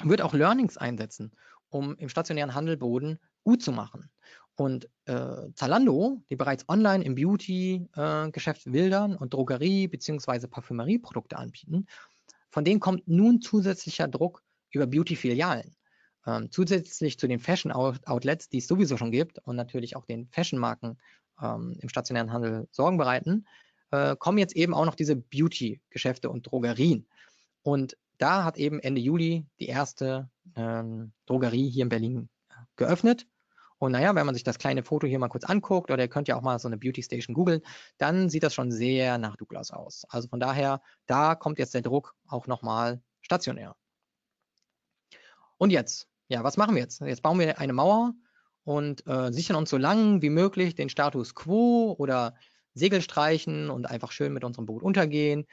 wird 0.02 0.22
auch 0.22 0.34
Learnings 0.34 0.76
einsetzen, 0.76 1.32
um 1.68 1.96
im 1.96 2.08
stationären 2.08 2.54
Handel 2.54 2.76
Boden 2.76 3.18
gut 3.42 3.62
zu 3.62 3.72
machen. 3.72 4.10
Und 4.54 4.90
äh, 5.06 5.52
Zalando, 5.54 6.22
die 6.28 6.36
bereits 6.36 6.68
online 6.68 7.02
im 7.04 7.14
Beauty-Geschäft 7.14 8.66
äh, 8.66 8.72
wildern 8.72 9.16
und 9.16 9.32
Drogerie- 9.32 9.88
bzw. 9.88 10.48
Parfümerieprodukte 10.48 11.36
anbieten, 11.36 11.86
von 12.50 12.64
denen 12.64 12.80
kommt 12.80 13.06
nun 13.08 13.40
zusätzlicher 13.40 14.08
Druck 14.08 14.42
über 14.70 14.86
Beauty-Filialen. 14.86 15.74
Ähm, 16.26 16.50
zusätzlich 16.50 17.18
zu 17.18 17.26
den 17.26 17.38
Fashion-Outlets, 17.38 18.48
die 18.48 18.58
es 18.58 18.66
sowieso 18.66 18.96
schon 18.96 19.10
gibt 19.10 19.38
und 19.38 19.56
natürlich 19.56 19.96
auch 19.96 20.04
den 20.04 20.28
Fashion-Marken 20.28 20.98
ähm, 21.40 21.76
im 21.80 21.88
stationären 21.88 22.32
Handel 22.32 22.68
Sorgen 22.70 22.98
bereiten, 22.98 23.46
äh, 23.90 24.16
kommen 24.16 24.38
jetzt 24.38 24.54
eben 24.54 24.74
auch 24.74 24.84
noch 24.84 24.94
diese 24.94 25.16
Beauty-Geschäfte 25.16 26.30
und 26.30 26.50
Drogerien. 26.50 27.06
Und 27.62 27.96
da 28.18 28.44
hat 28.44 28.58
eben 28.58 28.80
Ende 28.80 29.00
Juli 29.00 29.46
die 29.58 29.66
erste 29.66 30.30
ähm, 30.56 31.12
Drogerie 31.26 31.70
hier 31.70 31.84
in 31.84 31.88
Berlin 31.88 32.28
äh, 32.50 32.54
geöffnet. 32.76 33.26
Und 33.78 33.92
naja, 33.92 34.14
wenn 34.14 34.26
man 34.26 34.34
sich 34.34 34.44
das 34.44 34.58
kleine 34.58 34.84
Foto 34.84 35.06
hier 35.06 35.18
mal 35.18 35.28
kurz 35.28 35.44
anguckt, 35.44 35.90
oder 35.90 36.02
ihr 36.02 36.08
könnt 36.08 36.28
ja 36.28 36.36
auch 36.36 36.42
mal 36.42 36.58
so 36.58 36.68
eine 36.68 36.76
Beauty 36.76 37.02
Station 37.02 37.34
googeln, 37.34 37.62
dann 37.96 38.28
sieht 38.28 38.42
das 38.42 38.52
schon 38.52 38.70
sehr 38.70 39.16
nach 39.16 39.36
Douglas 39.36 39.70
aus. 39.70 40.04
Also 40.10 40.28
von 40.28 40.38
daher, 40.38 40.82
da 41.06 41.34
kommt 41.34 41.58
jetzt 41.58 41.72
der 41.72 41.80
Druck 41.80 42.14
auch 42.28 42.46
nochmal 42.46 43.00
stationär. 43.22 43.74
Und 45.56 45.70
jetzt, 45.70 46.09
ja, 46.30 46.44
was 46.44 46.56
machen 46.56 46.76
wir 46.76 46.82
jetzt? 46.82 47.00
Jetzt 47.00 47.22
bauen 47.22 47.38
wir 47.38 47.58
eine 47.58 47.72
Mauer 47.72 48.14
und 48.62 49.04
äh, 49.06 49.32
sichern 49.32 49.56
uns 49.56 49.68
so 49.68 49.76
lang 49.76 50.22
wie 50.22 50.30
möglich 50.30 50.76
den 50.76 50.88
Status 50.88 51.34
quo 51.34 51.94
oder 51.98 52.34
Segel 52.72 53.02
streichen 53.02 53.68
und 53.68 53.90
einfach 53.90 54.12
schön 54.12 54.32
mit 54.32 54.44
unserem 54.44 54.66
Boot 54.66 54.82
untergehen. 54.82 55.46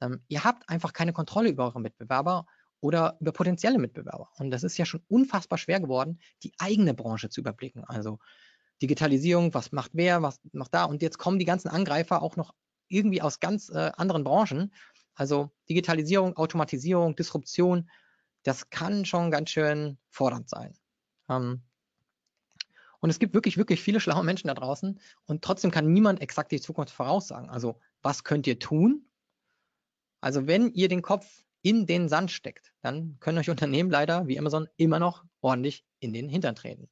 Ähm, 0.00 0.22
ihr 0.28 0.42
habt 0.42 0.68
einfach 0.70 0.94
keine 0.94 1.12
Kontrolle 1.12 1.50
über 1.50 1.64
eure 1.64 1.82
Mitbewerber 1.82 2.46
oder 2.80 3.18
über 3.20 3.32
potenzielle 3.32 3.78
Mitbewerber. 3.78 4.30
Und 4.38 4.50
das 4.50 4.62
ist 4.62 4.78
ja 4.78 4.86
schon 4.86 5.02
unfassbar 5.06 5.58
schwer 5.58 5.80
geworden, 5.80 6.18
die 6.42 6.52
eigene 6.58 6.94
Branche 6.94 7.28
zu 7.28 7.42
überblicken. 7.42 7.84
Also 7.84 8.18
Digitalisierung, 8.80 9.52
was 9.52 9.70
macht 9.70 9.90
wer, 9.92 10.22
was 10.22 10.40
macht 10.52 10.72
da. 10.72 10.84
Und 10.84 11.02
jetzt 11.02 11.18
kommen 11.18 11.38
die 11.38 11.44
ganzen 11.44 11.68
Angreifer 11.68 12.22
auch 12.22 12.36
noch 12.36 12.54
irgendwie 12.88 13.20
aus 13.20 13.38
ganz 13.38 13.68
äh, 13.68 13.92
anderen 13.98 14.24
Branchen. 14.24 14.72
Also 15.14 15.50
Digitalisierung, 15.68 16.38
Automatisierung, 16.38 17.16
Disruption, 17.16 17.90
das 18.42 18.70
kann 18.70 19.04
schon 19.04 19.30
ganz 19.30 19.50
schön 19.50 19.98
fordernd 20.08 20.48
sein. 20.48 20.76
Ähm, 21.28 21.62
und 23.00 23.10
es 23.10 23.18
gibt 23.18 23.34
wirklich, 23.34 23.56
wirklich 23.56 23.82
viele 23.82 23.98
schlaue 23.98 24.22
Menschen 24.22 24.46
da 24.46 24.54
draußen 24.54 25.00
und 25.24 25.42
trotzdem 25.42 25.72
kann 25.72 25.92
niemand 25.92 26.20
exakt 26.20 26.52
die 26.52 26.60
Zukunft 26.60 26.94
voraussagen. 26.94 27.50
Also 27.50 27.80
was 28.00 28.22
könnt 28.22 28.46
ihr 28.46 28.58
tun? 28.58 29.08
Also 30.20 30.46
wenn 30.46 30.72
ihr 30.72 30.88
den 30.88 31.02
Kopf 31.02 31.42
in 31.62 31.86
den 31.86 32.08
Sand 32.08 32.30
steckt, 32.30 32.72
dann 32.80 33.16
können 33.18 33.38
euch 33.38 33.50
Unternehmen 33.50 33.90
leider 33.90 34.28
wie 34.28 34.38
Amazon 34.38 34.68
immer 34.76 35.00
noch 35.00 35.24
ordentlich 35.40 35.84
in 35.98 36.12
den 36.12 36.28
Hintern 36.28 36.54
treten. 36.54 36.88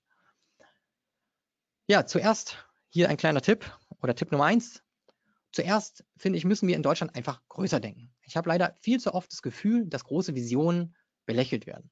Ja, 1.86 2.06
zuerst 2.06 2.64
hier 2.88 3.08
ein 3.08 3.16
kleiner 3.16 3.40
Tipp 3.40 3.70
oder 4.02 4.14
Tipp 4.14 4.32
Nummer 4.32 4.44
eins. 4.44 4.82
Zuerst 5.52 6.04
finde 6.16 6.38
ich, 6.38 6.44
müssen 6.44 6.68
wir 6.68 6.76
in 6.76 6.82
Deutschland 6.82 7.14
einfach 7.14 7.40
größer 7.48 7.80
denken. 7.80 8.12
Ich 8.22 8.36
habe 8.36 8.48
leider 8.48 8.76
viel 8.80 9.00
zu 9.00 9.14
oft 9.14 9.32
das 9.32 9.42
Gefühl, 9.42 9.86
dass 9.86 10.04
große 10.04 10.34
Visionen 10.34 10.94
belächelt 11.30 11.64
werden. 11.66 11.90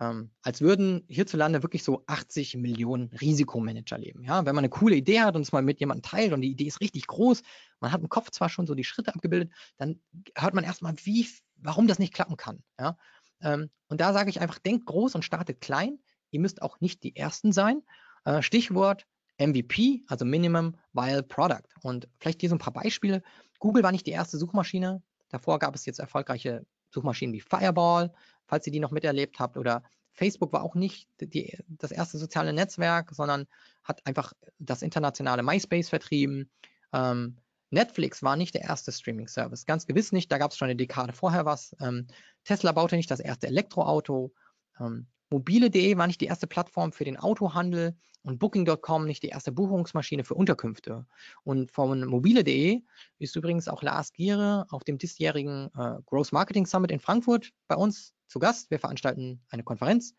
Ähm, 0.00 0.30
als 0.42 0.60
würden 0.60 1.04
hierzulande 1.08 1.62
wirklich 1.62 1.84
so 1.84 2.02
80 2.06 2.56
Millionen 2.56 3.08
Risikomanager 3.20 3.96
leben. 3.96 4.24
Ja, 4.24 4.44
wenn 4.44 4.56
man 4.56 4.64
eine 4.64 4.68
coole 4.68 4.96
Idee 4.96 5.20
hat 5.20 5.36
und 5.36 5.42
es 5.42 5.52
mal 5.52 5.62
mit 5.62 5.78
jemandem 5.78 6.02
teilt 6.02 6.32
und 6.32 6.40
die 6.40 6.50
Idee 6.50 6.66
ist 6.66 6.80
richtig 6.80 7.06
groß, 7.06 7.42
man 7.78 7.92
hat 7.92 8.02
im 8.02 8.08
Kopf 8.08 8.30
zwar 8.32 8.48
schon 8.48 8.66
so 8.66 8.74
die 8.74 8.84
Schritte 8.84 9.14
abgebildet, 9.14 9.52
dann 9.76 10.00
hört 10.36 10.54
man 10.54 10.64
erstmal, 10.64 10.94
wie, 11.04 11.28
warum 11.56 11.86
das 11.86 12.00
nicht 12.00 12.12
klappen 12.12 12.36
kann. 12.36 12.64
Ja, 12.78 12.98
ähm, 13.40 13.70
und 13.88 14.00
da 14.00 14.12
sage 14.12 14.28
ich 14.28 14.40
einfach, 14.40 14.58
denkt 14.58 14.86
groß 14.86 15.14
und 15.14 15.24
startet 15.24 15.60
klein. 15.60 16.00
Ihr 16.30 16.40
müsst 16.40 16.60
auch 16.60 16.80
nicht 16.80 17.04
die 17.04 17.14
Ersten 17.14 17.52
sein. 17.52 17.82
Äh, 18.24 18.42
Stichwort 18.42 19.06
MVP, 19.38 20.02
also 20.08 20.24
Minimum 20.24 20.76
Viable 20.92 21.22
Product. 21.22 21.68
Und 21.82 22.08
vielleicht 22.18 22.40
hier 22.40 22.50
so 22.50 22.56
ein 22.56 22.60
paar 22.60 22.72
Beispiele. 22.72 23.22
Google 23.60 23.84
war 23.84 23.92
nicht 23.92 24.06
die 24.06 24.10
erste 24.10 24.36
Suchmaschine. 24.36 25.02
Davor 25.28 25.58
gab 25.58 25.74
es 25.74 25.86
jetzt 25.86 26.00
erfolgreiche 26.00 26.66
Suchmaschinen 26.90 27.34
wie 27.34 27.40
Fireball, 27.40 28.12
falls 28.46 28.66
ihr 28.66 28.72
die 28.72 28.80
noch 28.80 28.90
miterlebt 28.90 29.38
habt, 29.38 29.56
oder 29.56 29.82
Facebook 30.12 30.52
war 30.52 30.62
auch 30.62 30.74
nicht 30.74 31.08
die, 31.20 31.58
das 31.68 31.92
erste 31.92 32.18
soziale 32.18 32.52
Netzwerk, 32.52 33.12
sondern 33.12 33.46
hat 33.84 34.04
einfach 34.06 34.32
das 34.58 34.82
internationale 34.82 35.42
MySpace 35.42 35.88
vertrieben. 35.88 36.50
Ähm, 36.92 37.36
Netflix 37.70 38.22
war 38.22 38.36
nicht 38.36 38.54
der 38.54 38.62
erste 38.62 38.92
Streaming-Service, 38.92 39.66
ganz 39.66 39.86
gewiss 39.86 40.12
nicht. 40.12 40.30
Da 40.30 40.38
gab 40.38 40.52
es 40.52 40.56
schon 40.56 40.66
eine 40.66 40.76
Dekade 40.76 41.12
vorher 41.12 41.44
was. 41.44 41.76
Ähm, 41.80 42.06
Tesla 42.44 42.72
baute 42.72 42.96
nicht 42.96 43.10
das 43.10 43.20
erste 43.20 43.48
Elektroauto. 43.48 44.32
Ähm, 44.80 45.06
Mobile.de 45.30 45.96
war 45.96 46.06
nicht 46.06 46.20
die 46.20 46.26
erste 46.26 46.46
Plattform 46.46 46.92
für 46.92 47.04
den 47.04 47.16
Autohandel 47.16 47.96
und 48.22 48.38
Booking.com 48.38 49.06
nicht 49.06 49.22
die 49.22 49.28
erste 49.28 49.50
Buchungsmaschine 49.50 50.24
für 50.24 50.34
Unterkünfte. 50.34 51.04
Und 51.42 51.70
von 51.72 52.04
mobile.de 52.06 52.82
ist 53.18 53.36
übrigens 53.36 53.68
auch 53.68 53.82
Lars 53.82 54.12
Giere 54.12 54.66
auf 54.70 54.84
dem 54.84 54.98
diesjährigen 54.98 55.66
äh, 55.76 56.00
Growth 56.06 56.32
Marketing 56.32 56.66
Summit 56.66 56.92
in 56.92 57.00
Frankfurt 57.00 57.50
bei 57.66 57.74
uns 57.74 58.14
zu 58.26 58.38
Gast. 58.38 58.70
Wir 58.70 58.78
veranstalten 58.78 59.42
eine 59.50 59.62
Konferenz, 59.62 60.14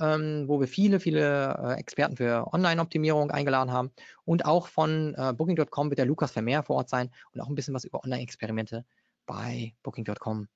ähm, 0.00 0.44
wo 0.46 0.60
wir 0.60 0.68
viele, 0.68 1.00
viele 1.00 1.54
äh, 1.54 1.78
Experten 1.78 2.16
für 2.16 2.52
Online-Optimierung 2.52 3.30
eingeladen 3.30 3.72
haben. 3.72 3.92
Und 4.24 4.44
auch 4.44 4.68
von 4.68 5.14
äh, 5.14 5.32
Booking.com 5.32 5.90
wird 5.90 5.98
der 5.98 6.06
Lukas 6.06 6.32
Vermeer 6.32 6.62
vor 6.62 6.76
Ort 6.76 6.88
sein 6.88 7.10
und 7.32 7.40
auch 7.40 7.48
ein 7.48 7.54
bisschen 7.54 7.74
was 7.74 7.84
über 7.84 8.02
Online-Experimente 8.04 8.84
bei 9.26 9.74
Booking.com 9.82 10.48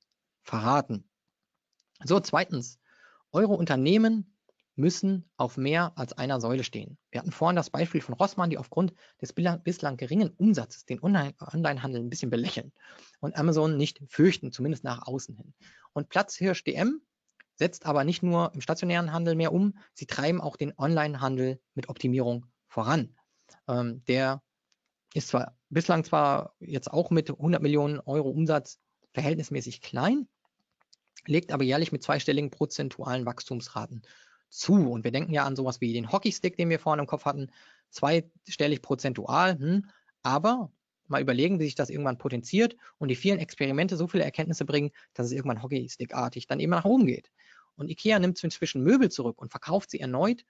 verraten. 0.43 1.09
So, 2.05 2.19
zweitens, 2.21 2.79
eure 3.33 3.55
Unternehmen 3.55 4.35
müssen 4.81 5.31
auf 5.37 5.57
mehr 5.57 5.93
als 5.97 6.13
einer 6.15 6.41
Säule 6.41 6.65
stehen. 6.65 6.99
Wir 7.11 7.21
hatten 7.21 7.33
vorhin 7.33 7.57
das 7.57 7.71
Beispiel 7.71 8.01
von 8.01 8.15
Rossmann, 8.15 8.51
die 8.51 8.59
aufgrund 8.59 8.95
des 9.21 9.33
bislang 9.33 9.97
geringen 9.97 10.31
Umsatzes 10.31 10.87
den 10.87 11.03
Onlinehandel 11.03 12.03
ein 12.03 12.11
bisschen 12.11 12.31
belächeln 12.31 12.73
und 13.21 13.37
Amazon 13.37 13.77
nicht 13.77 14.01
fürchten, 14.09 14.51
zumindest 14.51 14.83
nach 14.83 15.07
außen 15.07 15.37
hin. 15.37 15.55
Und 15.93 16.09
Platzhirsch 16.09 16.65
DM 16.65 17.01
setzt 17.55 17.87
aber 17.87 18.05
nicht 18.05 18.23
nur 18.23 18.53
im 18.55 18.63
stationären 18.63 19.13
Handel 19.13 19.35
mehr 19.35 19.53
um, 19.53 19.79
sie 19.93 20.07
treiben 20.07 20.41
auch 20.41 20.57
den 20.57 20.73
Onlinehandel 20.77 21.61
mit 21.75 21.89
Optimierung 21.89 22.47
voran. 22.69 23.15
Ähm, 23.69 24.03
der 24.07 24.43
ist 25.15 25.29
zwar 25.29 25.57
bislang 25.69 26.05
zwar 26.05 26.55
jetzt 26.59 26.91
auch 26.91 27.11
mit 27.11 27.31
100 27.31 27.63
Millionen 27.63 28.01
Euro 28.01 28.31
Umsatz 28.31 28.81
verhältnismäßig 29.13 29.83
klein, 29.83 30.29
legt 31.27 31.53
aber 31.53 31.65
jährlich 31.65 31.93
mit 31.93 32.03
zweistelligen 32.03 32.51
prozentualen 32.51 33.27
Wachstumsraten 33.27 34.03
zu. 34.51 34.91
Und 34.91 35.05
wir 35.05 35.13
denken 35.13 35.33
ja 35.33 35.45
an 35.45 35.57
sowas 35.57 35.81
wie 35.81 35.93
den 35.93 36.13
Hockeystick, 36.13 36.57
den 36.57 36.69
wir 36.69 36.79
vorhin 36.79 37.01
im 37.01 37.07
Kopf 37.07 37.25
hatten, 37.25 37.51
zweistellig 37.91 38.83
prozentual. 38.83 39.59
Hm, 39.59 39.87
aber 40.23 40.71
mal 41.09 41.23
überlegen, 41.23 41.59
wie 41.59 41.65
sich 41.65 41.75
das 41.75 41.91
irgendwann 41.91 42.19
potenziert 42.19 42.77
und 42.99 43.09
die 43.09 43.17
vielen 43.17 43.39
Experimente 43.39 43.97
so 43.97 44.07
viele 44.07 44.25
Erkenntnisse 44.25 44.65
bringen, 44.65 44.91
dass 45.15 45.27
es 45.27 45.33
irgendwann 45.33 45.63
Hockeystickartig 45.63 46.47
dann 46.47 46.61
eben 46.61 46.71
nach 46.71 46.85
oben 46.85 47.07
geht. 47.07 47.31
Und 47.77 47.89
IKEA 47.89 48.19
nimmt 48.19 48.43
inzwischen 48.45 48.83
Möbel 48.83 49.11
zurück 49.11 49.41
und 49.41 49.51
verkauft 49.51 49.91
sie 49.91 50.01
erneut. 50.01 50.45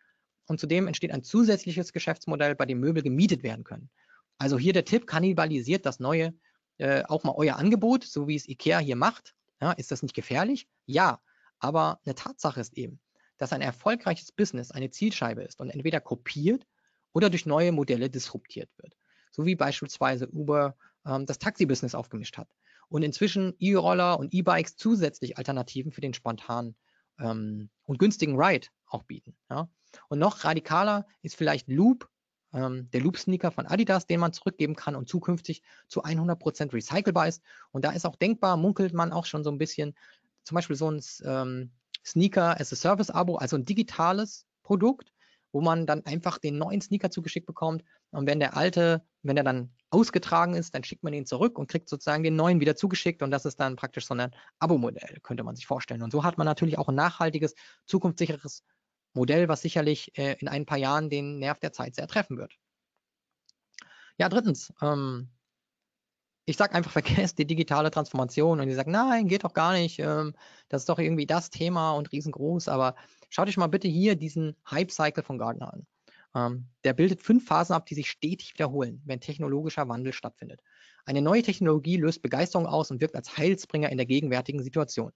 Und 0.46 0.58
zudem 0.58 0.88
entsteht 0.88 1.12
ein 1.12 1.22
zusätzliches 1.22 1.92
Geschäftsmodell, 1.92 2.56
bei 2.56 2.66
dem 2.66 2.80
Möbel 2.80 3.02
gemietet 3.02 3.42
werden 3.42 3.64
können. 3.64 3.88
Also 4.36 4.58
hier 4.58 4.72
der 4.72 4.84
Tipp, 4.84 5.06
kannibalisiert 5.06 5.86
das 5.86 6.00
neue 6.00 6.34
äh, 6.80 7.04
auch 7.04 7.24
mal 7.24 7.34
euer 7.36 7.56
Angebot, 7.56 8.04
so 8.04 8.26
wie 8.26 8.34
es 8.34 8.48
IKEA 8.48 8.78
hier 8.78 8.96
macht. 8.96 9.34
Ja, 9.60 9.72
ist 9.72 9.90
das 9.90 10.02
nicht 10.02 10.14
gefährlich? 10.14 10.66
Ja, 10.86 11.20
aber 11.58 12.00
eine 12.04 12.14
Tatsache 12.14 12.60
ist 12.60 12.76
eben, 12.76 12.98
dass 13.40 13.54
ein 13.54 13.62
erfolgreiches 13.62 14.32
Business 14.32 14.70
eine 14.70 14.90
Zielscheibe 14.90 15.42
ist 15.42 15.60
und 15.60 15.70
entweder 15.70 15.98
kopiert 16.00 16.66
oder 17.12 17.30
durch 17.30 17.46
neue 17.46 17.72
Modelle 17.72 18.10
disruptiert 18.10 18.68
wird. 18.76 18.94
So 19.30 19.46
wie 19.46 19.54
beispielsweise 19.56 20.28
Uber 20.28 20.76
ähm, 21.06 21.24
das 21.24 21.38
Taxi-Business 21.38 21.94
aufgemischt 21.94 22.36
hat 22.36 22.48
und 22.90 23.02
inzwischen 23.02 23.54
E-Roller 23.58 24.18
und 24.18 24.34
E-Bikes 24.34 24.76
zusätzlich 24.76 25.38
Alternativen 25.38 25.90
für 25.90 26.02
den 26.02 26.12
spontanen 26.12 26.76
ähm, 27.18 27.70
und 27.84 27.98
günstigen 27.98 28.38
Ride 28.38 28.68
auch 28.86 29.04
bieten. 29.04 29.34
Ja? 29.48 29.70
Und 30.08 30.18
noch 30.18 30.44
radikaler 30.44 31.06
ist 31.22 31.34
vielleicht 31.34 31.66
Loop, 31.68 32.10
ähm, 32.52 32.90
der 32.90 33.00
Loop-Sneaker 33.00 33.52
von 33.52 33.66
Adidas, 33.66 34.06
den 34.06 34.20
man 34.20 34.34
zurückgeben 34.34 34.76
kann 34.76 34.96
und 34.96 35.08
zukünftig 35.08 35.62
zu 35.88 36.04
100% 36.04 36.74
recycelbar 36.74 37.26
ist. 37.26 37.42
Und 37.70 37.86
da 37.86 37.92
ist 37.92 38.04
auch 38.04 38.16
denkbar, 38.16 38.58
munkelt 38.58 38.92
man 38.92 39.12
auch 39.12 39.24
schon 39.24 39.44
so 39.44 39.50
ein 39.50 39.58
bisschen, 39.58 39.94
zum 40.44 40.56
Beispiel 40.56 40.76
so 40.76 40.90
ein 40.90 41.00
ähm, 41.24 41.70
Sneaker 42.04 42.60
as 42.60 42.72
a 42.72 42.76
Service 42.76 43.10
Abo, 43.10 43.36
also 43.36 43.56
ein 43.56 43.64
digitales 43.64 44.46
Produkt, 44.62 45.12
wo 45.52 45.60
man 45.60 45.86
dann 45.86 46.04
einfach 46.06 46.38
den 46.38 46.58
neuen 46.58 46.80
Sneaker 46.80 47.10
zugeschickt 47.10 47.46
bekommt. 47.46 47.84
Und 48.10 48.26
wenn 48.26 48.40
der 48.40 48.56
alte, 48.56 49.04
wenn 49.22 49.36
er 49.36 49.44
dann 49.44 49.72
ausgetragen 49.90 50.54
ist, 50.54 50.74
dann 50.74 50.84
schickt 50.84 51.02
man 51.02 51.12
ihn 51.12 51.26
zurück 51.26 51.58
und 51.58 51.68
kriegt 51.68 51.88
sozusagen 51.88 52.22
den 52.22 52.36
neuen 52.36 52.60
wieder 52.60 52.76
zugeschickt. 52.76 53.22
Und 53.22 53.30
das 53.30 53.44
ist 53.44 53.58
dann 53.58 53.76
praktisch 53.76 54.06
so 54.06 54.14
ein 54.14 54.30
Abo-Modell, 54.58 55.18
könnte 55.22 55.42
man 55.42 55.56
sich 55.56 55.66
vorstellen. 55.66 56.02
Und 56.02 56.12
so 56.12 56.22
hat 56.24 56.38
man 56.38 56.44
natürlich 56.44 56.78
auch 56.78 56.88
ein 56.88 56.94
nachhaltiges, 56.94 57.54
zukunftssicheres 57.86 58.64
Modell, 59.12 59.48
was 59.48 59.62
sicherlich 59.62 60.16
äh, 60.16 60.36
in 60.38 60.48
ein 60.48 60.66
paar 60.66 60.78
Jahren 60.78 61.10
den 61.10 61.38
Nerv 61.38 61.58
der 61.58 61.72
Zeit 61.72 61.96
sehr 61.96 62.06
treffen 62.06 62.38
wird. 62.38 62.54
Ja, 64.18 64.28
drittens, 64.28 64.72
ähm, 64.82 65.30
ich 66.50 66.56
sage 66.56 66.74
einfach, 66.74 66.90
vergesst 67.30 67.38
die 67.38 67.46
digitale 67.46 67.90
Transformation 67.90 68.60
und 68.60 68.66
die 68.66 68.74
sagen, 68.74 68.90
nein, 68.90 69.28
geht 69.28 69.44
doch 69.44 69.54
gar 69.54 69.72
nicht, 69.72 69.98
ähm, 69.98 70.34
das 70.68 70.82
ist 70.82 70.88
doch 70.88 70.98
irgendwie 70.98 71.26
das 71.26 71.50
Thema 71.50 71.92
und 71.92 72.12
riesengroß, 72.12 72.68
aber 72.68 72.96
schaut 73.28 73.48
euch 73.48 73.56
mal 73.56 73.68
bitte 73.68 73.88
hier 73.88 74.16
diesen 74.16 74.56
Hype-Cycle 74.70 75.22
von 75.22 75.38
Gartner 75.38 75.72
an. 75.72 75.86
Ähm, 76.34 76.68
der 76.84 76.92
bildet 76.92 77.22
fünf 77.22 77.46
Phasen 77.46 77.74
ab, 77.74 77.86
die 77.86 77.94
sich 77.94 78.10
stetig 78.10 78.54
wiederholen, 78.54 79.02
wenn 79.04 79.20
technologischer 79.20 79.88
Wandel 79.88 80.12
stattfindet. 80.12 80.60
Eine 81.04 81.22
neue 81.22 81.42
Technologie 81.42 81.96
löst 81.96 82.22
Begeisterung 82.22 82.66
aus 82.66 82.90
und 82.90 83.00
wirkt 83.00 83.16
als 83.16 83.36
Heilsbringer 83.36 83.90
in 83.90 83.96
der 83.96 84.06
gegenwärtigen 84.06 84.62
Situation. 84.62 85.12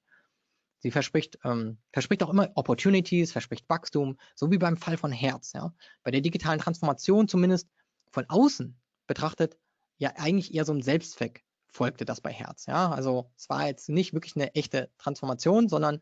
Sie 0.79 0.91
verspricht, 0.91 1.39
ähm, 1.45 1.79
verspricht 1.93 2.23
auch 2.23 2.31
immer 2.31 2.51
Opportunities, 2.57 3.33
verspricht 3.33 3.69
Wachstum, 3.69 4.19
so 4.35 4.51
wie 4.51 4.59
beim 4.59 4.77
Fall 4.77 4.97
von 4.97 5.13
Herz. 5.13 5.53
Ja. 5.53 5.73
Bei 6.03 6.11
der 6.11 6.21
digitalen 6.21 6.61
Transformation 6.61 7.29
zumindest 7.29 7.69
von 8.11 8.27
außen 8.29 8.77
betrachtet 9.07 9.57
ja 10.05 10.13
eigentlich 10.17 10.55
eher 10.55 10.65
so 10.65 10.73
ein 10.73 10.83
Selbstzweck 10.83 11.45
folgte 11.67 12.05
das 12.05 12.21
bei 12.21 12.33
Herz. 12.33 12.67
Ja? 12.67 12.91
Also 12.91 13.31
es 13.37 13.49
war 13.49 13.67
jetzt 13.67 13.89
nicht 13.89 14.13
wirklich 14.13 14.37
eine 14.37 14.55
echte 14.55 14.91
Transformation, 14.99 15.69
sondern 15.69 16.01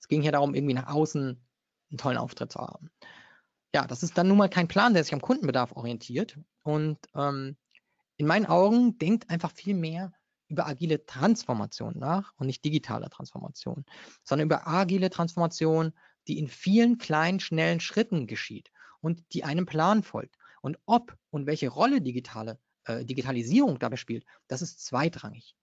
es 0.00 0.08
ging 0.08 0.22
hier 0.22 0.32
darum, 0.32 0.54
irgendwie 0.54 0.74
nach 0.74 0.92
außen 0.92 1.44
einen 1.90 1.98
tollen 1.98 2.16
Auftritt 2.16 2.52
zu 2.52 2.60
haben. 2.60 2.90
Ja, 3.74 3.86
das 3.86 4.02
ist 4.02 4.16
dann 4.16 4.28
nun 4.28 4.38
mal 4.38 4.48
kein 4.48 4.68
Plan, 4.68 4.94
der 4.94 5.04
sich 5.04 5.12
am 5.12 5.20
Kundenbedarf 5.20 5.72
orientiert. 5.72 6.38
Und 6.62 6.98
ähm, 7.14 7.56
in 8.16 8.26
meinen 8.26 8.46
Augen 8.46 8.98
denkt 8.98 9.28
einfach 9.28 9.52
viel 9.52 9.74
mehr 9.74 10.12
über 10.48 10.66
agile 10.66 11.04
Transformation 11.04 11.98
nach 11.98 12.32
und 12.36 12.46
nicht 12.46 12.64
digitale 12.64 13.08
Transformation, 13.08 13.84
sondern 14.22 14.46
über 14.46 14.68
agile 14.68 15.10
Transformation, 15.10 15.92
die 16.28 16.38
in 16.38 16.48
vielen 16.48 16.98
kleinen, 16.98 17.40
schnellen 17.40 17.80
Schritten 17.80 18.26
geschieht 18.26 18.70
und 19.00 19.24
die 19.32 19.44
einem 19.44 19.66
Plan 19.66 20.02
folgt. 20.02 20.36
Und 20.60 20.78
ob 20.86 21.16
und 21.30 21.46
welche 21.46 21.68
Rolle 21.68 22.00
digitale 22.00 22.58
äh, 22.84 23.04
Digitalisierung 23.04 23.78
dabei 23.78 23.96
spielt, 23.96 24.24
das 24.48 24.62
ist 24.62 24.84
zweitrangig. 24.84 25.54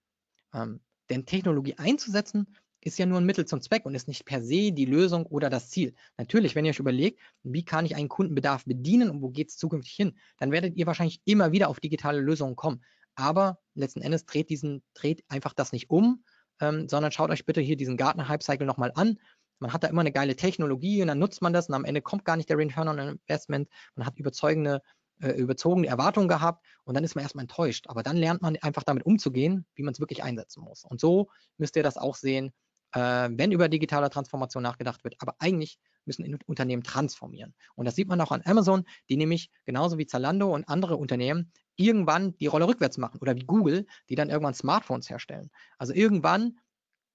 Ähm, 0.54 0.80
denn 1.08 1.26
Technologie 1.26 1.74
einzusetzen 1.76 2.56
ist 2.82 2.98
ja 2.98 3.06
nur 3.06 3.18
ein 3.18 3.26
Mittel 3.26 3.44
zum 3.46 3.60
Zweck 3.60 3.84
und 3.84 3.94
ist 3.94 4.08
nicht 4.08 4.24
per 4.24 4.42
se 4.42 4.72
die 4.72 4.86
Lösung 4.86 5.26
oder 5.26 5.50
das 5.50 5.68
Ziel. 5.68 5.94
Natürlich, 6.16 6.54
wenn 6.54 6.64
ihr 6.64 6.70
euch 6.70 6.78
überlegt, 6.78 7.20
wie 7.42 7.64
kann 7.64 7.84
ich 7.84 7.94
einen 7.94 8.08
Kundenbedarf 8.08 8.64
bedienen 8.64 9.10
und 9.10 9.22
wo 9.22 9.28
geht 9.28 9.50
es 9.50 9.56
zukünftig 9.56 9.94
hin, 9.94 10.18
dann 10.38 10.50
werdet 10.50 10.76
ihr 10.76 10.86
wahrscheinlich 10.86 11.20
immer 11.24 11.52
wieder 11.52 11.68
auf 11.68 11.80
digitale 11.80 12.20
Lösungen 12.20 12.56
kommen. 12.56 12.82
Aber 13.14 13.58
letzten 13.74 14.00
Endes 14.00 14.24
dreht, 14.24 14.48
diesen, 14.48 14.82
dreht 14.94 15.24
einfach 15.28 15.52
das 15.52 15.72
nicht 15.72 15.90
um, 15.90 16.24
ähm, 16.60 16.88
sondern 16.88 17.12
schaut 17.12 17.30
euch 17.30 17.44
bitte 17.44 17.60
hier 17.60 17.76
diesen 17.76 17.96
Gartner-Hype-Cycle 17.98 18.66
nochmal 18.66 18.92
an. 18.94 19.18
Man 19.58 19.74
hat 19.74 19.84
da 19.84 19.88
immer 19.88 20.00
eine 20.00 20.12
geile 20.12 20.36
Technologie 20.36 21.02
und 21.02 21.08
dann 21.08 21.18
nutzt 21.18 21.42
man 21.42 21.52
das 21.52 21.68
und 21.68 21.74
am 21.74 21.84
Ende 21.84 22.00
kommt 22.00 22.24
gar 22.24 22.36
nicht 22.36 22.48
der 22.48 22.56
Return 22.56 22.88
on 22.88 22.98
Investment. 22.98 23.68
Man 23.94 24.06
hat 24.06 24.18
überzeugende 24.18 24.80
äh, 25.20 25.30
überzogene 25.32 25.86
Erwartungen 25.86 26.28
gehabt 26.28 26.64
und 26.84 26.94
dann 26.94 27.04
ist 27.04 27.14
man 27.14 27.22
erstmal 27.22 27.44
enttäuscht. 27.44 27.86
Aber 27.88 28.02
dann 28.02 28.16
lernt 28.16 28.42
man 28.42 28.56
einfach 28.56 28.82
damit 28.82 29.04
umzugehen, 29.04 29.66
wie 29.74 29.82
man 29.82 29.92
es 29.92 30.00
wirklich 30.00 30.22
einsetzen 30.22 30.62
muss. 30.62 30.84
Und 30.84 31.00
so 31.00 31.28
müsst 31.58 31.76
ihr 31.76 31.82
das 31.82 31.96
auch 31.96 32.16
sehen, 32.16 32.52
äh, 32.92 33.28
wenn 33.32 33.52
über 33.52 33.68
digitale 33.68 34.10
Transformation 34.10 34.62
nachgedacht 34.62 35.04
wird. 35.04 35.16
Aber 35.18 35.36
eigentlich 35.38 35.78
müssen 36.04 36.38
Unternehmen 36.46 36.82
transformieren. 36.82 37.54
Und 37.74 37.84
das 37.84 37.94
sieht 37.94 38.08
man 38.08 38.20
auch 38.20 38.32
an 38.32 38.42
Amazon, 38.44 38.84
die 39.08 39.16
nämlich 39.16 39.50
genauso 39.64 39.98
wie 39.98 40.06
Zalando 40.06 40.52
und 40.52 40.68
andere 40.68 40.96
Unternehmen 40.96 41.52
irgendwann 41.76 42.36
die 42.38 42.46
Rolle 42.46 42.66
rückwärts 42.66 42.98
machen 42.98 43.20
oder 43.20 43.36
wie 43.36 43.44
Google, 43.44 43.86
die 44.08 44.14
dann 44.14 44.30
irgendwann 44.30 44.54
Smartphones 44.54 45.08
herstellen. 45.08 45.50
Also 45.78 45.94
irgendwann 45.94 46.58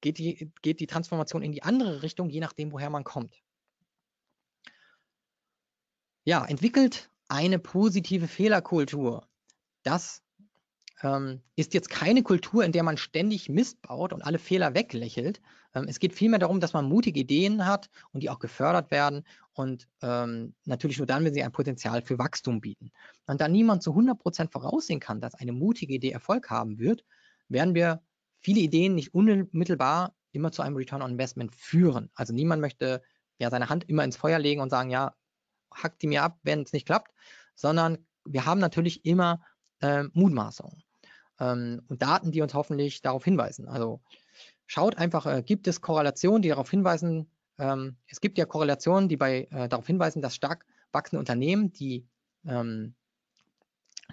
geht 0.02 0.18
die, 0.18 0.52
geht 0.62 0.80
die 0.80 0.88
Transformation 0.88 1.42
in 1.42 1.52
die 1.52 1.64
andere 1.64 2.04
Richtung, 2.04 2.30
je 2.30 2.40
nachdem, 2.40 2.72
woher 2.72 2.90
man 2.90 3.04
kommt. 3.04 3.42
Ja, 6.24 6.44
entwickelt 6.46 7.12
eine 7.28 7.60
positive 7.60 8.28
Fehlerkultur. 8.28 9.28
Das 9.84 10.22
ähm, 11.02 11.42
ist 11.56 11.74
jetzt 11.74 11.90
keine 11.90 12.24
Kultur, 12.24 12.64
in 12.64 12.72
der 12.72 12.84
man 12.84 12.98
ständig 12.98 13.50
Mist 13.50 13.82
baut 13.82 14.14
und 14.14 14.24
alle 14.24 14.40
Fehler 14.40 14.74
weglächelt. 14.74 15.42
Ähm, 15.74 15.86
es 15.88 16.00
geht 16.00 16.14
vielmehr 16.14 16.40
darum, 16.40 16.60
dass 16.60 16.74
man 16.74 16.86
mutige 16.86 17.20
Ideen 17.20 17.66
hat 17.66 17.90
und 18.12 18.24
die 18.24 18.30
auch 18.30 18.40
gefördert 18.40 18.92
werden 18.92 19.24
und 19.54 19.88
ähm, 20.02 20.56
natürlich 20.66 20.98
nur 20.98 21.08
dann, 21.08 21.24
wenn 21.26 21.34
sie 21.34 21.44
ein 21.44 21.52
Potenzial 21.52 22.02
für 22.02 22.18
Wachstum 22.18 22.62
bieten. 22.62 22.92
Und 23.28 23.42
da 23.42 23.48
niemand 23.48 23.84
zu 23.84 23.92
100 23.92 24.18
Prozent 24.18 24.52
voraussehen 24.52 25.00
kann, 25.00 25.22
dass 25.22 25.36
eine 25.36 25.52
mutige 25.52 25.94
Idee 25.94 26.12
Erfolg 26.12 26.50
haben 26.50 26.80
wird, 26.80 27.04
werden 27.50 27.76
wir 27.76 28.02
viele 28.40 28.62
Ideen 28.62 28.96
nicht 28.96 29.14
unmittelbar 29.14 30.16
immer 30.32 30.52
zu 30.52 30.62
einem 30.62 30.76
Return 30.76 31.02
on 31.02 31.12
Investment 31.12 31.56
führen. 31.56 32.10
Also 32.16 32.34
niemand 32.34 32.62
möchte 32.62 33.02
ja 33.40 33.50
seine 33.50 33.70
Hand 33.70 33.88
immer 33.90 34.04
ins 34.04 34.18
Feuer 34.18 34.40
legen 34.40 34.62
und 34.62 34.70
sagen, 34.70 34.90
ja, 34.90 35.14
hackt 35.76 36.02
die 36.02 36.08
mir 36.08 36.24
ab, 36.24 36.40
wenn 36.44 36.62
es 36.64 36.74
nicht 36.74 36.86
klappt, 36.86 37.12
sondern 37.56 37.98
wir 38.26 38.46
haben 38.46 38.60
natürlich 38.60 39.06
immer 39.06 39.42
äh, 39.82 40.04
Mutmaßungen 40.14 40.84
ähm, 41.40 41.82
und 41.88 42.02
Daten, 42.02 42.32
die 42.32 42.42
uns 42.42 42.54
hoffentlich 42.54 43.02
darauf 43.02 43.24
hinweisen. 43.24 43.68
Also 43.68 44.02
schaut 44.66 44.98
einfach, 44.98 45.26
äh, 45.26 45.44
gibt 45.44 45.68
es 45.68 45.82
Korrelationen, 45.82 46.42
die 46.42 46.50
darauf 46.50 46.70
hinweisen, 46.70 47.30
ähm, 47.58 47.98
es 48.08 48.22
gibt 48.22 48.38
ja 48.38 48.46
Korrelationen, 48.46 49.10
die 49.10 49.18
bei, 49.18 49.48
äh, 49.52 49.70
darauf 49.70 49.88
hinweisen, 49.88 50.22
dass 50.22 50.36
stark 50.36 50.66
wachsende 50.92 51.20
Unternehmen 51.20 51.72
die, 51.72 52.08
ähm, 52.46 52.96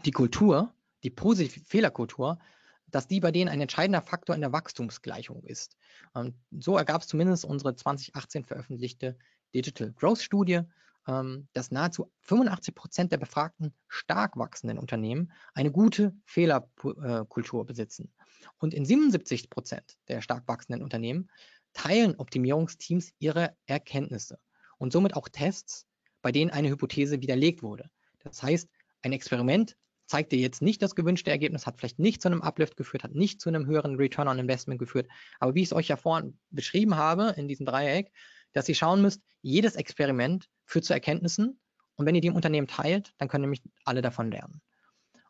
die 0.05 0.11
Kultur, 0.11 0.75
die 1.03 1.11
positive 1.11 1.65
Fehlerkultur, 1.65 2.39
dass 2.87 3.09
die 3.09 3.21
bei 3.21 3.33
denen 3.33 3.49
ein 3.49 3.61
entscheidender 3.61 4.03
Faktor 4.03 4.35
in 4.35 4.43
der 4.43 4.53
Wachstumsgleichung 4.53 5.43
ist. 5.45 5.77
Ähm, 6.15 6.35
so 6.51 6.77
ergab 6.77 7.03
es 7.03 7.09
zumindest 7.09 7.45
unsere 7.45 7.75
2018 7.75 8.45
veröffentlichte 8.45 9.17
Digital 9.55 9.93
Growth 9.93 10.21
Studie, 10.21 10.61
dass 11.05 11.71
nahezu 11.71 12.13
85 12.21 12.75
Prozent 12.75 13.13
der 13.13 13.19
befragten 13.19 13.75
stark 13.89 14.37
wachsenden 14.37 14.79
Unternehmen 14.79 15.33
eine 15.55 15.73
gute 15.73 16.15
Fehlerkultur 16.27 17.67
besitzen. 17.67 18.13
Und 18.59 18.73
in 18.73 18.85
77 18.85 19.51
Prozent 19.51 19.97
der 20.09 20.21
stark 20.21 20.47
wachsenden 20.47 20.83
Unternehmen 20.83 21.29
teilen 21.73 22.17
Optimierungsteams 22.17 23.13
ihre 23.19 23.57
Erkenntnisse. 23.67 24.39
und 24.83 24.93
somit 24.93 25.15
auch 25.15 25.29
Tests, 25.29 25.87
bei 26.23 26.33
denen 26.33 26.51
eine 26.51 26.69
Hypothese 26.69 27.21
widerlegt 27.21 27.63
wurde. 27.63 27.89
Das 28.25 28.43
heißt, 28.43 28.69
ein 29.03 29.13
Experiment 29.13 29.77
zeigt 30.07 30.33
dir 30.33 30.41
jetzt 30.41 30.61
nicht 30.61 30.83
das 30.83 30.97
gewünschte 30.97 31.31
Ergebnis, 31.31 31.67
hat 31.67 31.79
vielleicht 31.79 32.01
nicht 32.01 32.21
zu 32.21 32.27
einem 32.27 32.43
Uplift 32.43 32.77
geführt, 32.77 33.05
hat 33.05 33.15
nicht 33.15 33.41
zu 33.41 33.49
einem 33.49 33.67
höheren 33.67 33.95
Return 33.95 34.27
on 34.27 34.41
Investment 34.41 34.81
geführt. 34.81 35.07
Aber 35.39 35.55
wie 35.55 35.63
ich 35.63 35.69
es 35.69 35.73
euch 35.73 35.87
ja 35.87 35.97
vorhin 35.97 36.37
beschrieben 36.51 36.97
habe 36.97 37.33
in 37.37 37.47
diesem 37.47 37.65
Dreieck, 37.65 38.11
dass 38.55 38.69
ihr 38.69 38.75
schauen 38.75 39.03
müsst, 39.03 39.23
jedes 39.41 39.77
Experiment 39.77 40.49
führt 40.73 40.87
zu 40.87 40.95
Erkenntnissen 40.95 41.61
und 41.97 42.07
wenn 42.07 42.15
ihr 42.15 42.23
die 42.23 42.29
im 42.29 42.35
Unternehmen 42.35 42.67
teilt, 42.67 43.13
dann 43.19 43.29
können 43.29 43.43
nämlich 43.43 43.63
alle 43.85 44.01
davon 44.01 44.31
lernen. 44.31 44.63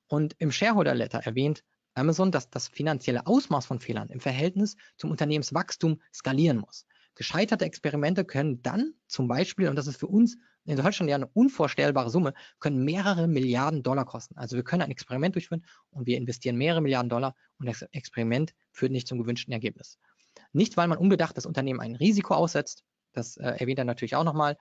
Und 0.06 0.36
im 0.38 0.52
Shareholder 0.52 0.94
Letter 0.94 1.18
erwähnt 1.18 1.64
Amazon, 1.94 2.30
dass 2.30 2.48
das 2.48 2.68
finanzielle 2.68 3.26
Ausmaß 3.26 3.66
von 3.66 3.80
Fehlern 3.80 4.08
im 4.08 4.20
Verhältnis 4.20 4.76
zum 4.96 5.10
Unternehmenswachstum 5.10 6.00
skalieren 6.14 6.58
muss. 6.58 6.86
Gescheiterte 7.16 7.64
Experimente 7.64 8.24
können 8.24 8.62
dann 8.62 8.94
zum 9.08 9.26
Beispiel, 9.26 9.68
und 9.68 9.76
das 9.76 9.86
ist 9.86 9.98
für 9.98 10.06
uns 10.06 10.38
in 10.64 10.76
Deutschland 10.76 11.10
ja 11.10 11.16
eine 11.16 11.26
unvorstellbare 11.26 12.08
Summe, 12.08 12.34
können 12.60 12.84
mehrere 12.84 13.26
Milliarden 13.26 13.82
Dollar 13.82 14.06
kosten. 14.06 14.38
Also 14.38 14.54
wir 14.56 14.62
können 14.62 14.82
ein 14.82 14.92
Experiment 14.92 15.34
durchführen 15.34 15.66
und 15.90 16.06
wir 16.06 16.16
investieren 16.16 16.56
mehrere 16.56 16.80
Milliarden 16.80 17.10
Dollar 17.10 17.34
und 17.58 17.66
das 17.66 17.82
Experiment 17.90 18.54
führt 18.70 18.92
nicht 18.92 19.08
zum 19.08 19.18
gewünschten 19.18 19.52
Ergebnis. 19.52 19.98
Nicht, 20.52 20.76
weil 20.76 20.86
man 20.86 20.98
unbedacht 20.98 21.36
das 21.36 21.46
Unternehmen 21.46 21.80
ein 21.80 21.96
Risiko 21.96 22.34
aussetzt, 22.34 22.84
das 23.12 23.36
äh, 23.36 23.56
erwähnt 23.58 23.78
er 23.78 23.84
natürlich 23.84 24.14
auch 24.14 24.24
nochmal, 24.24 24.56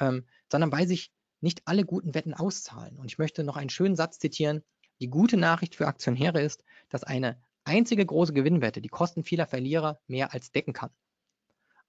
ähm, 0.00 0.26
sondern 0.50 0.72
weil 0.72 0.86
sich 0.86 1.10
nicht 1.40 1.62
alle 1.66 1.84
guten 1.84 2.14
Wetten 2.14 2.34
auszahlen. 2.34 2.96
Und 2.98 3.06
ich 3.06 3.18
möchte 3.18 3.44
noch 3.44 3.56
einen 3.56 3.70
schönen 3.70 3.96
Satz 3.96 4.18
zitieren. 4.18 4.62
Die 5.00 5.08
gute 5.08 5.36
Nachricht 5.36 5.76
für 5.76 5.86
Aktionäre 5.86 6.40
ist, 6.40 6.64
dass 6.88 7.04
eine 7.04 7.40
einzige 7.64 8.06
große 8.06 8.32
Gewinnwette 8.32 8.80
die 8.80 8.88
Kosten 8.88 9.24
vieler 9.24 9.46
Verlierer 9.46 10.00
mehr 10.06 10.32
als 10.32 10.52
decken 10.52 10.72
kann. 10.72 10.90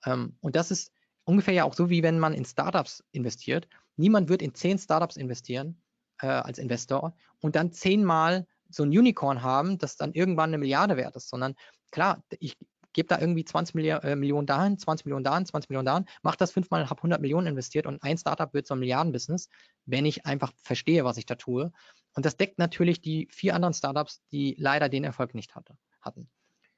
Ähm, 0.05 0.37
und 0.41 0.55
das 0.55 0.71
ist 0.71 0.91
ungefähr 1.23 1.53
ja 1.53 1.63
auch 1.63 1.73
so, 1.73 1.89
wie 1.89 2.03
wenn 2.03 2.19
man 2.19 2.33
in 2.33 2.45
Startups 2.45 3.03
investiert. 3.11 3.67
Niemand 3.95 4.29
wird 4.29 4.41
in 4.41 4.53
zehn 4.53 4.77
Startups 4.77 5.17
investieren 5.17 5.81
äh, 6.21 6.27
als 6.27 6.57
Investor 6.57 7.15
und 7.39 7.55
dann 7.55 7.71
zehnmal 7.71 8.47
so 8.69 8.83
ein 8.83 8.89
Unicorn 8.89 9.43
haben, 9.43 9.77
das 9.77 9.95
dann 9.95 10.13
irgendwann 10.13 10.49
eine 10.49 10.57
Milliarde 10.57 10.97
wert 10.97 11.15
ist, 11.15 11.29
sondern 11.29 11.55
klar, 11.91 12.23
ich 12.39 12.57
gebe 12.97 13.07
da 13.07 13.19
irgendwie 13.19 13.45
20 13.45 13.75
Milli 13.75 13.89
äh, 13.89 14.15
Millionen 14.15 14.47
dahin, 14.47 14.79
20 14.79 15.05
Millionen 15.05 15.23
dahin, 15.23 15.45
20 15.45 15.69
Millionen 15.69 15.85
dahin, 15.85 16.05
mache 16.23 16.35
das 16.37 16.51
fünfmal, 16.51 16.89
habe 16.89 16.99
100 16.99 17.21
Millionen 17.21 17.45
investiert 17.45 17.85
und 17.85 18.01
ein 18.01 18.17
Startup 18.17 18.51
wird 18.55 18.65
so 18.65 18.73
ein 18.73 18.79
Milliardenbusiness, 18.79 19.49
wenn 19.85 20.05
ich 20.05 20.25
einfach 20.25 20.51
verstehe, 20.63 21.05
was 21.05 21.17
ich 21.17 21.27
da 21.27 21.35
tue. 21.35 21.71
Und 22.15 22.25
das 22.25 22.37
deckt 22.37 22.57
natürlich 22.57 22.99
die 22.99 23.27
vier 23.31 23.53
anderen 23.53 23.75
Startups, 23.75 24.23
die 24.31 24.55
leider 24.57 24.89
den 24.89 25.03
Erfolg 25.03 25.35
nicht 25.35 25.53
hatte, 25.53 25.77
hatten. 26.01 26.27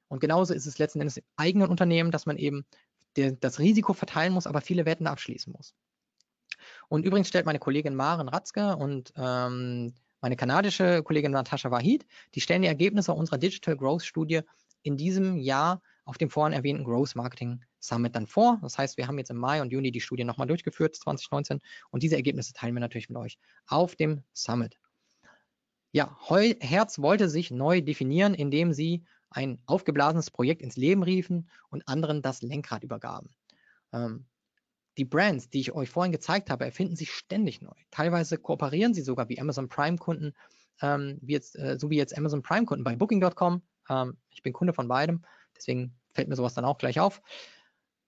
Und 0.10 0.20
genauso 0.20 0.54
ist 0.54 0.66
es 0.66 0.78
letzten 0.78 1.00
Endes 1.00 1.16
im 1.16 1.24
eigenen 1.38 1.70
Unternehmen, 1.70 2.12
dass 2.12 2.26
man 2.26 2.36
eben 2.36 2.66
der, 3.16 3.32
das 3.32 3.60
Risiko 3.60 3.94
verteilen 3.94 4.34
muss, 4.34 4.46
aber 4.46 4.60
viele 4.60 4.86
Wetten 4.86 5.08
abschließen 5.08 5.54
muss. 5.54 5.74
Und 6.90 7.06
übrigens 7.06 7.30
stellt 7.30 7.46
meine 7.46 7.60
Kollegin 7.60 7.96
Maren 7.96 8.28
Ratzke 8.28 8.76
und 8.76 9.14
ähm, 9.16 9.94
meine 10.20 10.36
kanadische 10.36 11.02
Kollegin 11.02 11.32
Natascha 11.32 11.72
Wahid, 11.72 12.06
die 12.36 12.42
stellen 12.42 12.64
die 12.64 12.68
Ergebnisse 12.68 13.14
unserer 13.14 13.38
Digital 13.38 13.78
Growth 13.78 14.04
Studie 14.04 14.42
in 14.84 14.98
diesem 14.98 15.38
Jahr 15.38 15.82
auf 16.10 16.18
dem 16.18 16.32
vorhin 16.32 16.54
erwähnten 16.54 16.84
Growth 16.84 17.16
Marketing 17.16 17.64
Summit 17.80 18.16
dann 18.16 18.26
vor. 18.26 18.58
Das 18.64 18.80
heißt, 18.80 18.98
wir 18.98 19.08
haben 19.08 19.20
jetzt 19.20 19.30
im 19.30 19.38
Mai 19.38 19.62
und 19.62 19.72
Juni 19.72 19.92
die 19.92 20.02
Studie 20.02 20.24
nochmal 20.24 20.48
durchgeführt, 20.48 20.96
2019, 20.96 21.60
und 21.92 22.02
diese 22.02 22.16
Ergebnisse 22.16 22.52
teilen 22.52 22.74
wir 22.74 22.80
natürlich 22.80 23.10
mit 23.10 23.18
euch 23.20 23.38
auf 23.68 23.96
dem 23.96 24.24
Summit. 24.34 24.80
Ja, 25.92 26.18
Heu 26.28 26.56
Herz 26.62 26.98
wollte 26.98 27.30
sich 27.30 27.52
neu 27.52 27.82
definieren, 27.82 28.34
indem 28.34 28.74
sie 28.74 29.06
ein 29.30 29.62
aufgeblasenes 29.68 30.32
Projekt 30.32 30.64
ins 30.64 30.78
Leben 30.78 31.04
riefen 31.04 31.48
und 31.70 31.88
anderen 31.88 32.24
das 32.24 32.42
Lenkrad 32.42 32.84
übergaben. 32.84 33.30
Ähm, 33.94 34.26
die 34.98 35.06
Brands, 35.06 35.52
die 35.52 35.60
ich 35.60 35.74
euch 35.74 35.92
vorhin 35.92 36.12
gezeigt 36.12 36.50
habe, 36.50 36.66
erfinden 36.66 36.96
sich 36.96 37.12
ständig 37.12 37.62
neu. 37.62 37.76
Teilweise 37.92 38.40
kooperieren 38.40 38.96
sie 38.96 39.04
sogar 39.04 39.30
wie 39.30 39.40
Amazon 39.40 39.70
Prime-Kunden, 39.70 40.34
ähm, 40.82 41.20
jetzt, 41.22 41.56
äh, 41.56 41.78
so 41.80 41.92
wie 41.92 41.98
jetzt 41.98 42.18
Amazon 42.18 42.42
Prime-Kunden 42.42 42.84
bei 42.84 42.96
Booking.com. 42.96 43.62
Ähm, 43.90 44.18
ich 44.32 44.42
bin 44.42 44.54
Kunde 44.54 44.74
von 44.74 44.88
beidem, 44.88 45.24
deswegen 45.56 45.99
fällt 46.20 46.28
mir 46.28 46.36
sowas 46.36 46.54
dann 46.54 46.66
auch 46.66 46.78
gleich 46.78 47.00
auf. 47.00 47.22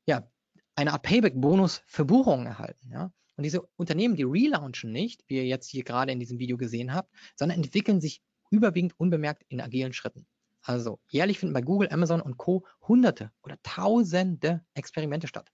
Ja, 0.06 0.30
eine 0.76 0.92
Art 0.92 1.04
Payback-Bonus 1.04 1.82
für 1.86 2.04
Buchungen 2.04 2.46
erhalten. 2.46 2.92
Ja? 2.92 3.14
Und 3.38 3.44
diese 3.46 3.62
Unternehmen, 3.78 4.18
die 4.18 4.24
relaunchen 4.24 4.92
nicht, 4.92 5.24
wie 5.28 5.38
ihr 5.38 5.46
jetzt 5.46 5.70
hier 5.70 5.86
gerade 5.86 6.12
in 6.12 6.20
diesem 6.20 6.38
Video 6.38 6.58
gesehen 6.58 6.94
habt, 6.94 7.10
sondern 7.38 7.58
entwickeln 7.58 8.02
sich 8.02 8.22
überwiegend 8.50 9.00
unbemerkt 9.00 9.46
in 9.48 9.62
agilen 9.62 9.94
Schritten. 9.94 10.28
Also 10.62 11.00
jährlich 11.08 11.40
finden 11.40 11.54
bei 11.54 11.62
Google, 11.62 11.88
Amazon 11.90 12.20
und 12.20 12.36
Co. 12.36 12.68
hunderte 12.86 13.32
oder 13.44 13.56
tausende 13.64 14.66
Experimente 14.74 15.30
statt. 15.30 15.50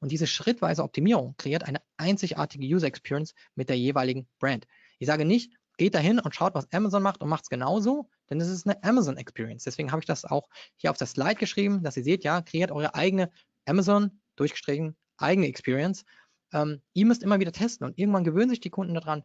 Und 0.00 0.10
diese 0.10 0.26
schrittweise 0.26 0.82
Optimierung 0.82 1.36
kreiert 1.36 1.62
eine 1.62 1.80
einzigartige 1.96 2.66
User 2.66 2.88
Experience 2.88 3.34
mit 3.54 3.68
der 3.68 3.78
jeweiligen 3.78 4.26
Brand. 4.40 4.66
Ich 4.98 5.06
sage 5.06 5.24
nicht, 5.24 5.54
geht 5.80 5.94
dahin 5.94 6.18
und 6.18 6.34
schaut, 6.34 6.54
was 6.54 6.70
Amazon 6.74 7.02
macht 7.02 7.22
und 7.22 7.30
macht 7.30 7.44
es 7.44 7.48
genauso, 7.48 8.10
denn 8.28 8.38
es 8.38 8.48
ist 8.48 8.66
eine 8.66 8.84
Amazon 8.84 9.16
Experience. 9.16 9.64
Deswegen 9.64 9.90
habe 9.92 10.00
ich 10.00 10.06
das 10.06 10.26
auch 10.26 10.46
hier 10.76 10.90
auf 10.90 10.98
das 10.98 11.12
Slide 11.12 11.36
geschrieben, 11.36 11.82
dass 11.82 11.96
ihr 11.96 12.04
seht, 12.04 12.22
ja, 12.22 12.42
kreiert 12.42 12.70
eure 12.70 12.94
eigene 12.94 13.32
Amazon, 13.64 14.20
durchgestrichen, 14.36 14.94
eigene 15.16 15.46
Experience. 15.46 16.04
Ähm, 16.52 16.82
ihr 16.92 17.06
müsst 17.06 17.22
immer 17.22 17.40
wieder 17.40 17.50
testen 17.50 17.86
und 17.86 17.98
irgendwann 17.98 18.24
gewöhnen 18.24 18.50
sich 18.50 18.60
die 18.60 18.68
Kunden 18.68 18.92
daran 18.92 19.24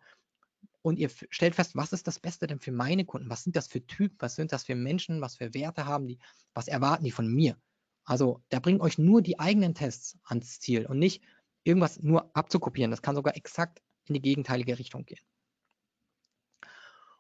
und 0.81 0.97
ihr 0.97 1.09
stellt 1.29 1.55
fest, 1.55 1.75
was 1.75 1.91
ist 1.91 2.07
das 2.07 2.21
Beste 2.21 2.47
denn 2.47 2.61
für 2.61 2.71
meine 2.71 3.03
Kunden? 3.03 3.29
Was 3.29 3.43
sind 3.43 3.57
das 3.57 3.67
für 3.67 3.85
Typen? 3.85 4.15
Was 4.19 4.35
sind 4.35 4.53
das 4.53 4.63
für 4.63 4.75
Menschen? 4.75 5.19
Was 5.19 5.35
für 5.35 5.53
Werte 5.53 5.85
haben 5.85 6.07
die? 6.07 6.19
Was 6.53 6.69
erwarten 6.69 7.03
die 7.03 7.11
von 7.11 7.27
mir? 7.27 7.57
Also 8.05 8.41
da 8.47 8.61
bringen 8.61 8.79
euch 8.79 8.97
nur 8.97 9.21
die 9.21 9.39
eigenen 9.39 9.75
Tests 9.75 10.17
ans 10.23 10.61
Ziel 10.61 10.85
und 10.85 10.99
nicht 10.99 11.21
irgendwas 11.65 12.01
nur 12.01 12.33
abzukopieren. 12.33 12.91
Das 12.91 13.01
kann 13.01 13.15
sogar 13.15 13.35
exakt 13.35 13.81
in 14.05 14.13
die 14.13 14.21
gegenteilige 14.21 14.79
Richtung 14.79 15.05
gehen. 15.05 15.19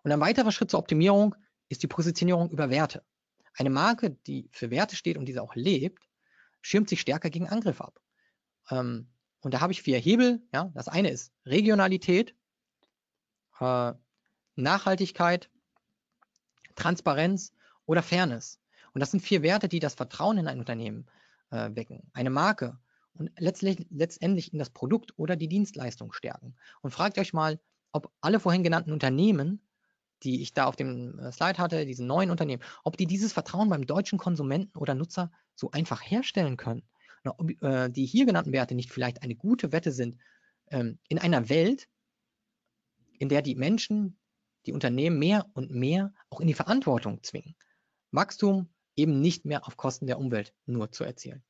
Und 0.05 0.11
ein 0.11 0.19
weiterer 0.19 0.51
Schritt 0.51 0.69
zur 0.69 0.79
Optimierung 0.79 1.35
ist 1.67 1.81
die 1.81 1.87
Positionierung 1.87 2.51
über 2.51 2.69
Werte. 2.69 3.03
Eine 3.55 3.71
Marke, 3.71 4.11
die 4.27 4.47
für 4.51 4.69
Werte 4.69 4.95
steht 4.95 5.17
und 5.17 5.25
diese 5.25 5.41
auch 5.41 5.55
lebt, 5.55 6.07
schirmt 6.61 6.89
sich 6.89 7.01
stärker 7.01 7.31
gegen 7.31 7.49
Angriff 7.49 7.81
ab. 7.81 7.99
Ähm, 8.69 9.09
und 9.39 9.55
da 9.55 9.61
habe 9.61 9.73
ich 9.73 9.81
vier 9.81 9.97
Hebel. 9.97 10.47
Ja. 10.53 10.71
Das 10.75 10.87
eine 10.87 11.09
ist 11.09 11.33
Regionalität, 11.47 12.35
äh, 13.59 13.93
Nachhaltigkeit, 14.55 15.49
Transparenz 16.75 17.51
oder 17.87 18.03
Fairness. 18.03 18.59
Und 18.93 18.99
das 18.99 19.09
sind 19.09 19.21
vier 19.21 19.41
Werte, 19.41 19.67
die 19.67 19.79
das 19.79 19.95
Vertrauen 19.95 20.37
in 20.37 20.47
ein 20.47 20.59
Unternehmen 20.59 21.07
äh, 21.49 21.71
wecken, 21.73 22.11
eine 22.13 22.29
Marke 22.29 22.77
und 23.13 23.31
letztlich, 23.39 23.87
letztendlich 23.89 24.53
in 24.53 24.59
das 24.59 24.69
Produkt 24.69 25.17
oder 25.17 25.35
die 25.35 25.47
Dienstleistung 25.47 26.13
stärken. 26.13 26.55
Und 26.81 26.91
fragt 26.91 27.17
euch 27.17 27.33
mal, 27.33 27.59
ob 27.91 28.13
alle 28.21 28.39
vorhin 28.39 28.61
genannten 28.61 28.91
Unternehmen, 28.91 29.65
die 30.23 30.41
ich 30.41 30.53
da 30.53 30.65
auf 30.65 30.75
dem 30.75 31.19
äh, 31.19 31.31
Slide 31.31 31.57
hatte, 31.57 31.85
diese 31.85 32.03
neuen 32.03 32.31
Unternehmen, 32.31 32.63
ob 32.83 32.97
die 32.97 33.05
dieses 33.05 33.33
Vertrauen 33.33 33.69
beim 33.69 33.85
deutschen 33.85 34.17
Konsumenten 34.17 34.77
oder 34.77 34.95
Nutzer 34.95 35.31
so 35.55 35.71
einfach 35.71 36.01
herstellen 36.01 36.57
können. 36.57 36.83
Oder 37.23 37.39
ob 37.39 37.63
äh, 37.63 37.89
die 37.89 38.05
hier 38.05 38.25
genannten 38.25 38.51
Werte 38.51 38.75
nicht 38.75 38.91
vielleicht 38.91 39.23
eine 39.23 39.35
gute 39.35 39.71
Wette 39.71 39.91
sind 39.91 40.17
ähm, 40.71 40.99
in 41.07 41.19
einer 41.19 41.49
Welt, 41.49 41.87
in 43.17 43.29
der 43.29 43.41
die 43.41 43.55
Menschen, 43.55 44.17
die 44.65 44.73
Unternehmen 44.73 45.19
mehr 45.19 45.45
und 45.53 45.71
mehr 45.71 46.13
auch 46.29 46.41
in 46.41 46.47
die 46.47 46.53
Verantwortung 46.53 47.21
zwingen. 47.23 47.55
Wachstum 48.11 48.69
eben 48.95 49.21
nicht 49.21 49.45
mehr 49.45 49.67
auf 49.67 49.77
Kosten 49.77 50.07
der 50.07 50.17
Umwelt 50.17 50.53
nur 50.65 50.91
zu 50.91 51.03
erzielen. 51.03 51.43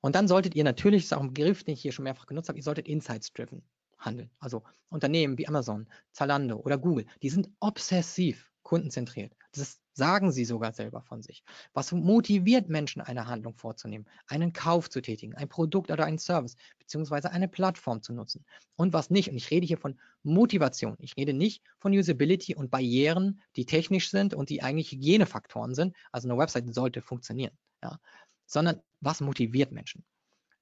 Und 0.00 0.16
dann 0.16 0.26
solltet 0.26 0.54
ihr 0.54 0.64
natürlich, 0.64 1.02
das 1.02 1.12
ist 1.12 1.18
auch 1.18 1.22
ein 1.22 1.32
Begriff, 1.32 1.62
den 1.64 1.74
ich 1.74 1.82
hier 1.82 1.92
schon 1.92 2.04
mehrfach 2.04 2.26
genutzt 2.26 2.48
habe, 2.48 2.58
ihr 2.58 2.64
solltet 2.64 2.88
insights-driven 2.88 3.62
handeln. 4.04 4.30
Also 4.38 4.62
Unternehmen 4.90 5.38
wie 5.38 5.48
Amazon, 5.48 5.88
Zalando 6.12 6.56
oder 6.56 6.78
Google, 6.78 7.06
die 7.22 7.30
sind 7.30 7.50
obsessiv 7.60 8.50
kundenzentriert. 8.62 9.34
Das 9.52 9.80
sagen 9.94 10.32
sie 10.32 10.44
sogar 10.44 10.72
selber 10.72 11.02
von 11.02 11.22
sich. 11.22 11.44
Was 11.74 11.92
motiviert 11.92 12.68
Menschen, 12.68 13.02
eine 13.02 13.26
Handlung 13.26 13.54
vorzunehmen, 13.54 14.06
einen 14.26 14.52
Kauf 14.52 14.88
zu 14.88 15.02
tätigen, 15.02 15.34
ein 15.34 15.48
Produkt 15.48 15.90
oder 15.90 16.04
einen 16.04 16.18
Service, 16.18 16.56
beziehungsweise 16.78 17.30
eine 17.30 17.48
Plattform 17.48 18.02
zu 18.02 18.12
nutzen 18.12 18.44
und 18.76 18.92
was 18.92 19.10
nicht. 19.10 19.28
Und 19.28 19.36
ich 19.36 19.50
rede 19.50 19.66
hier 19.66 19.78
von 19.78 19.98
Motivation. 20.22 20.96
Ich 21.00 21.16
rede 21.16 21.34
nicht 21.34 21.62
von 21.78 21.92
Usability 21.92 22.54
und 22.54 22.70
Barrieren, 22.70 23.42
die 23.56 23.66
technisch 23.66 24.10
sind 24.10 24.32
und 24.34 24.48
die 24.48 24.62
eigentlich 24.62 24.92
Hygienefaktoren 24.92 25.74
sind. 25.74 25.94
Also 26.10 26.28
eine 26.28 26.38
Website 26.38 26.72
sollte 26.72 27.02
funktionieren, 27.02 27.56
ja. 27.82 27.98
sondern 28.46 28.80
was 29.00 29.20
motiviert 29.20 29.72
Menschen. 29.72 30.04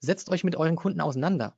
Setzt 0.00 0.30
euch 0.30 0.44
mit 0.44 0.56
euren 0.56 0.76
Kunden 0.76 1.00
auseinander. 1.00 1.54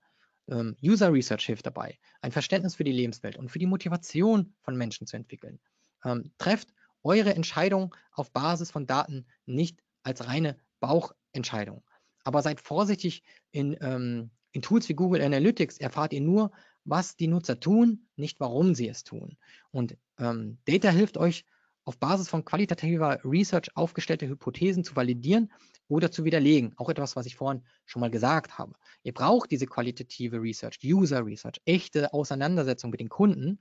Ähm, 0.48 0.76
User 0.82 1.12
Research 1.12 1.46
hilft 1.46 1.66
dabei, 1.66 1.98
ein 2.20 2.32
Verständnis 2.32 2.74
für 2.74 2.84
die 2.84 2.92
Lebenswelt 2.92 3.36
und 3.36 3.50
für 3.50 3.58
die 3.58 3.66
Motivation 3.66 4.54
von 4.62 4.76
Menschen 4.76 5.06
zu 5.06 5.16
entwickeln. 5.16 5.60
Ähm, 6.04 6.32
trefft 6.38 6.68
eure 7.02 7.34
Entscheidung 7.34 7.94
auf 8.12 8.32
Basis 8.32 8.70
von 8.70 8.86
Daten, 8.86 9.26
nicht 9.46 9.82
als 10.02 10.26
reine 10.26 10.56
Bauchentscheidung. 10.80 11.82
Aber 12.24 12.42
seid 12.42 12.60
vorsichtig 12.60 13.22
in, 13.50 13.76
ähm, 13.80 14.30
in 14.52 14.62
Tools 14.62 14.88
wie 14.88 14.94
Google 14.94 15.22
Analytics 15.22 15.78
erfahrt 15.78 16.12
ihr 16.12 16.20
nur, 16.20 16.52
was 16.84 17.16
die 17.16 17.28
Nutzer 17.28 17.60
tun, 17.60 18.06
nicht 18.16 18.40
warum 18.40 18.74
sie 18.74 18.88
es 18.88 19.04
tun. 19.04 19.36
Und 19.70 19.96
ähm, 20.18 20.58
Data 20.64 20.90
hilft 20.90 21.16
euch 21.16 21.44
auf 21.84 21.98
Basis 21.98 22.28
von 22.28 22.44
qualitativer 22.44 23.18
Research 23.24 23.76
aufgestellte 23.76 24.28
Hypothesen 24.28 24.84
zu 24.84 24.94
validieren 24.94 25.52
oder 25.88 26.10
zu 26.10 26.24
widerlegen. 26.24 26.72
Auch 26.76 26.88
etwas, 26.88 27.16
was 27.16 27.26
ich 27.26 27.36
vorhin 27.36 27.62
schon 27.84 28.00
mal 28.00 28.10
gesagt 28.10 28.58
habe. 28.58 28.74
Ihr 29.02 29.12
braucht 29.12 29.50
diese 29.50 29.66
qualitative 29.66 30.40
Research, 30.40 30.78
User 30.84 31.24
Research, 31.24 31.60
echte 31.64 32.12
Auseinandersetzung 32.12 32.90
mit 32.90 33.00
den 33.00 33.08
Kunden, 33.08 33.58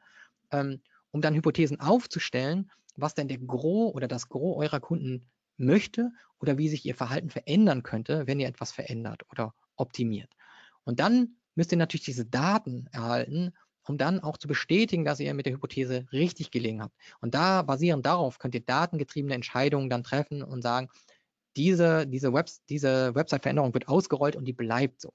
ähm, 0.52 0.82
um 1.12 1.22
dann 1.22 1.34
Hypothesen 1.34 1.80
aufzustellen, 1.80 2.72
was 2.96 3.16
denn 3.16 3.28
der 3.28 3.40
Gros 3.40 3.94
oder 3.94 4.08
das 4.08 4.30
Gros 4.30 4.58
eurer 4.58 4.80
Kunden 4.80 5.26
möchte 5.58 6.12
oder 6.40 6.58
wie 6.58 6.70
sich 6.70 6.86
ihr 6.86 6.96
Verhalten 6.96 7.30
verändern 7.30 7.84
könnte, 7.84 8.28
wenn 8.28 8.40
ihr 8.40 8.48
etwas 8.48 8.72
verändert 8.72 9.24
oder 9.32 9.54
optimiert. 9.76 10.30
Und 10.84 11.00
dann 11.00 11.36
müsst 11.56 11.72
ihr 11.72 11.78
natürlich 11.78 12.06
diese 12.06 12.26
Daten 12.26 12.88
erhalten, 12.92 13.54
um 13.88 13.98
dann 13.98 14.20
auch 14.20 14.38
zu 14.38 14.48
bestätigen, 14.48 15.06
dass 15.06 15.20
ihr 15.20 15.34
mit 15.34 15.46
der 15.46 15.54
Hypothese 15.54 16.06
richtig 16.12 16.52
gelegen 16.52 16.82
habt. 16.82 16.96
Und 17.20 17.34
da 17.34 17.62
basierend 17.62 18.06
darauf 18.06 18.40
könnt 18.40 18.56
ihr 18.56 18.62
datengetriebene 18.62 19.36
Entscheidungen 19.36 19.90
dann 19.90 20.04
treffen 20.04 20.44
und 20.44 20.62
sagen, 20.62 20.90
diese, 21.56 22.08
diese, 22.08 22.34
Webs, 22.34 22.64
diese 22.66 23.14
Website-Veränderung 23.16 23.74
wird 23.74 23.88
ausgerollt 23.88 24.36
und 24.36 24.46
die 24.46 24.54
bleibt 24.54 25.02
so. 25.02 25.14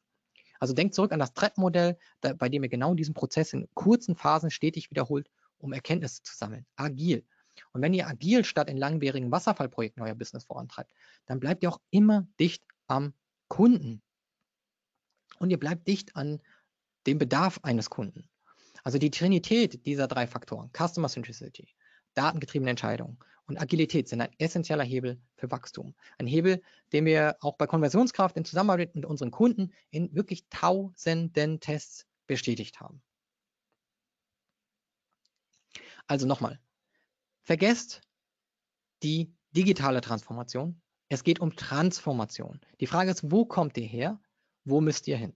Also 0.59 0.75
denkt 0.75 0.95
zurück 0.95 1.13
an 1.13 1.19
das 1.19 1.35
Trap-Modell, 1.35 1.99
bei 2.21 2.49
dem 2.49 2.63
ihr 2.63 2.69
genau 2.69 2.95
diesen 2.95 3.15
Prozess 3.15 3.53
in 3.53 3.69
kurzen 3.75 4.17
Phasen 4.17 4.51
stetig 4.51 4.91
wiederholt, 4.91 5.29
um 5.59 5.73
Erkenntnisse 5.73 6.23
zu 6.23 6.35
sammeln. 6.35 6.67
Agil. 6.77 7.25
Und 7.73 7.83
wenn 7.83 7.95
ihr 7.95 8.07
agil 8.07 8.45
statt 8.45 8.69
in 8.69 8.77
langwierigen 8.77 9.31
Wasserfallprojekten 9.31 10.03
euer 10.03 10.15
Business 10.15 10.45
vorantreibt, 10.45 10.93
dann 11.27 11.41
bleibt 11.41 11.63
ihr 11.63 11.71
auch 11.71 11.81
immer 11.91 12.27
dicht 12.39 12.63
am 12.87 13.15
Kunden. 13.49 14.03
Und 15.39 15.51
ihr 15.51 15.59
bleibt 15.59 15.89
dicht 15.89 16.17
an 16.17 16.41
dem 17.07 17.19
Bedarf 17.19 17.61
eines 17.63 17.91
Kunden. 17.91 18.29
Also 18.87 18.99
die 18.99 19.11
Trinität 19.11 19.85
dieser 19.85 20.07
drei 20.07 20.29
Faktoren, 20.29 20.71
Customer 20.73 21.09
Centricity, 21.09 21.75
datengetriebene 22.15 22.71
Entscheidungen 22.71 23.19
und 23.49 23.61
Agilität 23.61 24.09
sind 24.09 24.21
ein 24.21 24.31
essentieller 24.39 24.85
Hebel 24.85 25.21
für 25.35 25.51
Wachstum. 25.51 25.97
Ein 26.19 26.29
Hebel, 26.29 26.63
den 26.93 27.05
wir 27.05 27.37
auch 27.41 27.57
bei 27.57 27.67
Konversionskraft 27.67 28.37
in 28.37 28.45
Zusammenarbeit 28.45 28.95
mit 28.95 29.05
unseren 29.05 29.33
Kunden 29.33 29.73
in 29.91 30.15
wirklich 30.15 30.49
tausenden 30.51 31.59
Tests 31.59 32.07
bestätigt 32.29 32.79
haben. 32.79 33.03
Also 36.07 36.29
nochmal, 36.29 36.61
vergesst 37.43 38.03
die 39.03 39.35
digitale 39.51 40.01
Transformation. 40.01 40.81
Es 41.09 41.25
geht 41.25 41.41
um 41.41 41.57
Transformation. 41.57 42.61
Die 42.79 42.87
Frage 42.87 43.11
ist, 43.11 43.33
wo 43.33 43.47
kommt 43.47 43.77
ihr 43.79 43.87
her? 43.89 44.21
Wo 44.63 44.81
müsst 44.81 45.09
ihr 45.09 45.17
hin? 45.17 45.35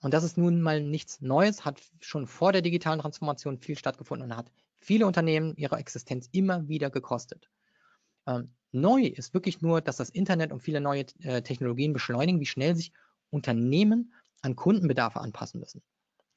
Und 0.00 0.14
das 0.14 0.24
ist 0.24 0.38
nun 0.38 0.60
mal 0.60 0.80
nichts 0.80 1.20
Neues, 1.20 1.64
hat 1.64 1.80
schon 2.00 2.26
vor 2.26 2.52
der 2.52 2.62
digitalen 2.62 3.00
Transformation 3.00 3.58
viel 3.58 3.76
stattgefunden 3.76 4.30
und 4.30 4.36
hat 4.36 4.50
viele 4.78 5.06
Unternehmen 5.06 5.54
ihre 5.56 5.76
Existenz 5.76 6.28
immer 6.32 6.68
wieder 6.68 6.90
gekostet. 6.90 7.50
Ähm, 8.26 8.52
neu 8.70 9.02
ist 9.06 9.34
wirklich 9.34 9.60
nur, 9.60 9.80
dass 9.80 9.96
das 9.96 10.10
Internet 10.10 10.52
und 10.52 10.62
viele 10.62 10.80
neue 10.80 11.06
äh, 11.20 11.42
Technologien 11.42 11.92
beschleunigen, 11.92 12.40
wie 12.40 12.46
schnell 12.46 12.76
sich 12.76 12.92
Unternehmen 13.30 14.14
an 14.42 14.54
Kundenbedarfe 14.54 15.20
anpassen 15.20 15.60
müssen. 15.60 15.82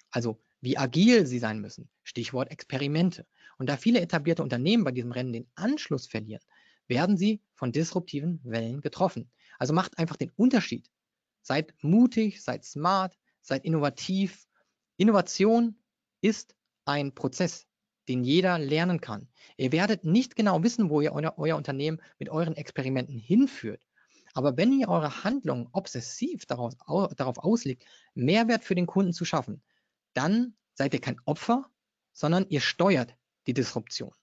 Also 0.09 0.39
wie 0.61 0.77
agil 0.77 1.25
sie 1.25 1.39
sein 1.39 1.59
müssen. 1.59 1.89
Stichwort 2.03 2.51
Experimente. 2.51 3.25
Und 3.57 3.67
da 3.69 3.77
viele 3.77 4.01
etablierte 4.01 4.43
Unternehmen 4.43 4.83
bei 4.83 4.91
diesem 4.91 5.11
Rennen 5.11 5.33
den 5.33 5.47
Anschluss 5.55 6.07
verlieren, 6.07 6.43
werden 6.87 7.17
sie 7.17 7.41
von 7.53 7.71
disruptiven 7.71 8.39
Wellen 8.43 8.81
getroffen. 8.81 9.29
Also 9.59 9.73
macht 9.73 9.97
einfach 9.97 10.17
den 10.17 10.31
Unterschied. 10.35 10.89
Seid 11.41 11.73
mutig, 11.81 12.43
seid 12.43 12.65
smart, 12.65 13.17
seid 13.41 13.65
innovativ. 13.65 14.47
Innovation 14.97 15.75
ist 16.21 16.55
ein 16.85 17.13
Prozess, 17.13 17.67
den 18.07 18.23
jeder 18.23 18.57
lernen 18.59 19.01
kann. 19.01 19.27
Ihr 19.57 19.71
werdet 19.71 20.03
nicht 20.03 20.35
genau 20.35 20.63
wissen, 20.63 20.89
wo 20.89 21.01
ihr 21.01 21.13
euer, 21.13 21.33
euer 21.37 21.55
Unternehmen 21.55 22.01
mit 22.19 22.29
euren 22.29 22.55
Experimenten 22.55 23.17
hinführt. 23.17 23.85
Aber 24.33 24.57
wenn 24.57 24.71
ihr 24.71 24.87
eure 24.87 25.23
Handlungen 25.23 25.67
obsessiv 25.71 26.45
darauf, 26.45 26.73
darauf 27.15 27.37
auslegt, 27.37 27.85
Mehrwert 28.13 28.63
für 28.63 28.75
den 28.75 28.87
Kunden 28.87 29.13
zu 29.13 29.25
schaffen, 29.25 29.61
dann 30.13 30.55
seid 30.73 30.93
ihr 30.93 31.01
kein 31.01 31.19
Opfer, 31.25 31.69
sondern 32.13 32.45
ihr 32.49 32.61
steuert 32.61 33.15
die 33.47 33.53
Disruption. 33.53 34.13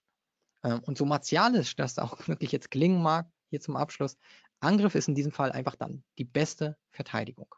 Ähm, 0.63 0.79
und 0.83 0.97
so 0.97 1.05
martialisch 1.05 1.75
das 1.75 1.99
auch 1.99 2.17
wirklich 2.27 2.51
jetzt 2.51 2.71
klingen 2.71 3.01
mag, 3.01 3.31
hier 3.49 3.61
zum 3.61 3.75
Abschluss, 3.75 4.17
Angriff 4.59 4.95
ist 4.95 5.07
in 5.07 5.15
diesem 5.15 5.31
Fall 5.31 5.51
einfach 5.51 5.75
dann 5.75 6.03
die 6.17 6.25
beste 6.25 6.77
Verteidigung. 6.91 7.53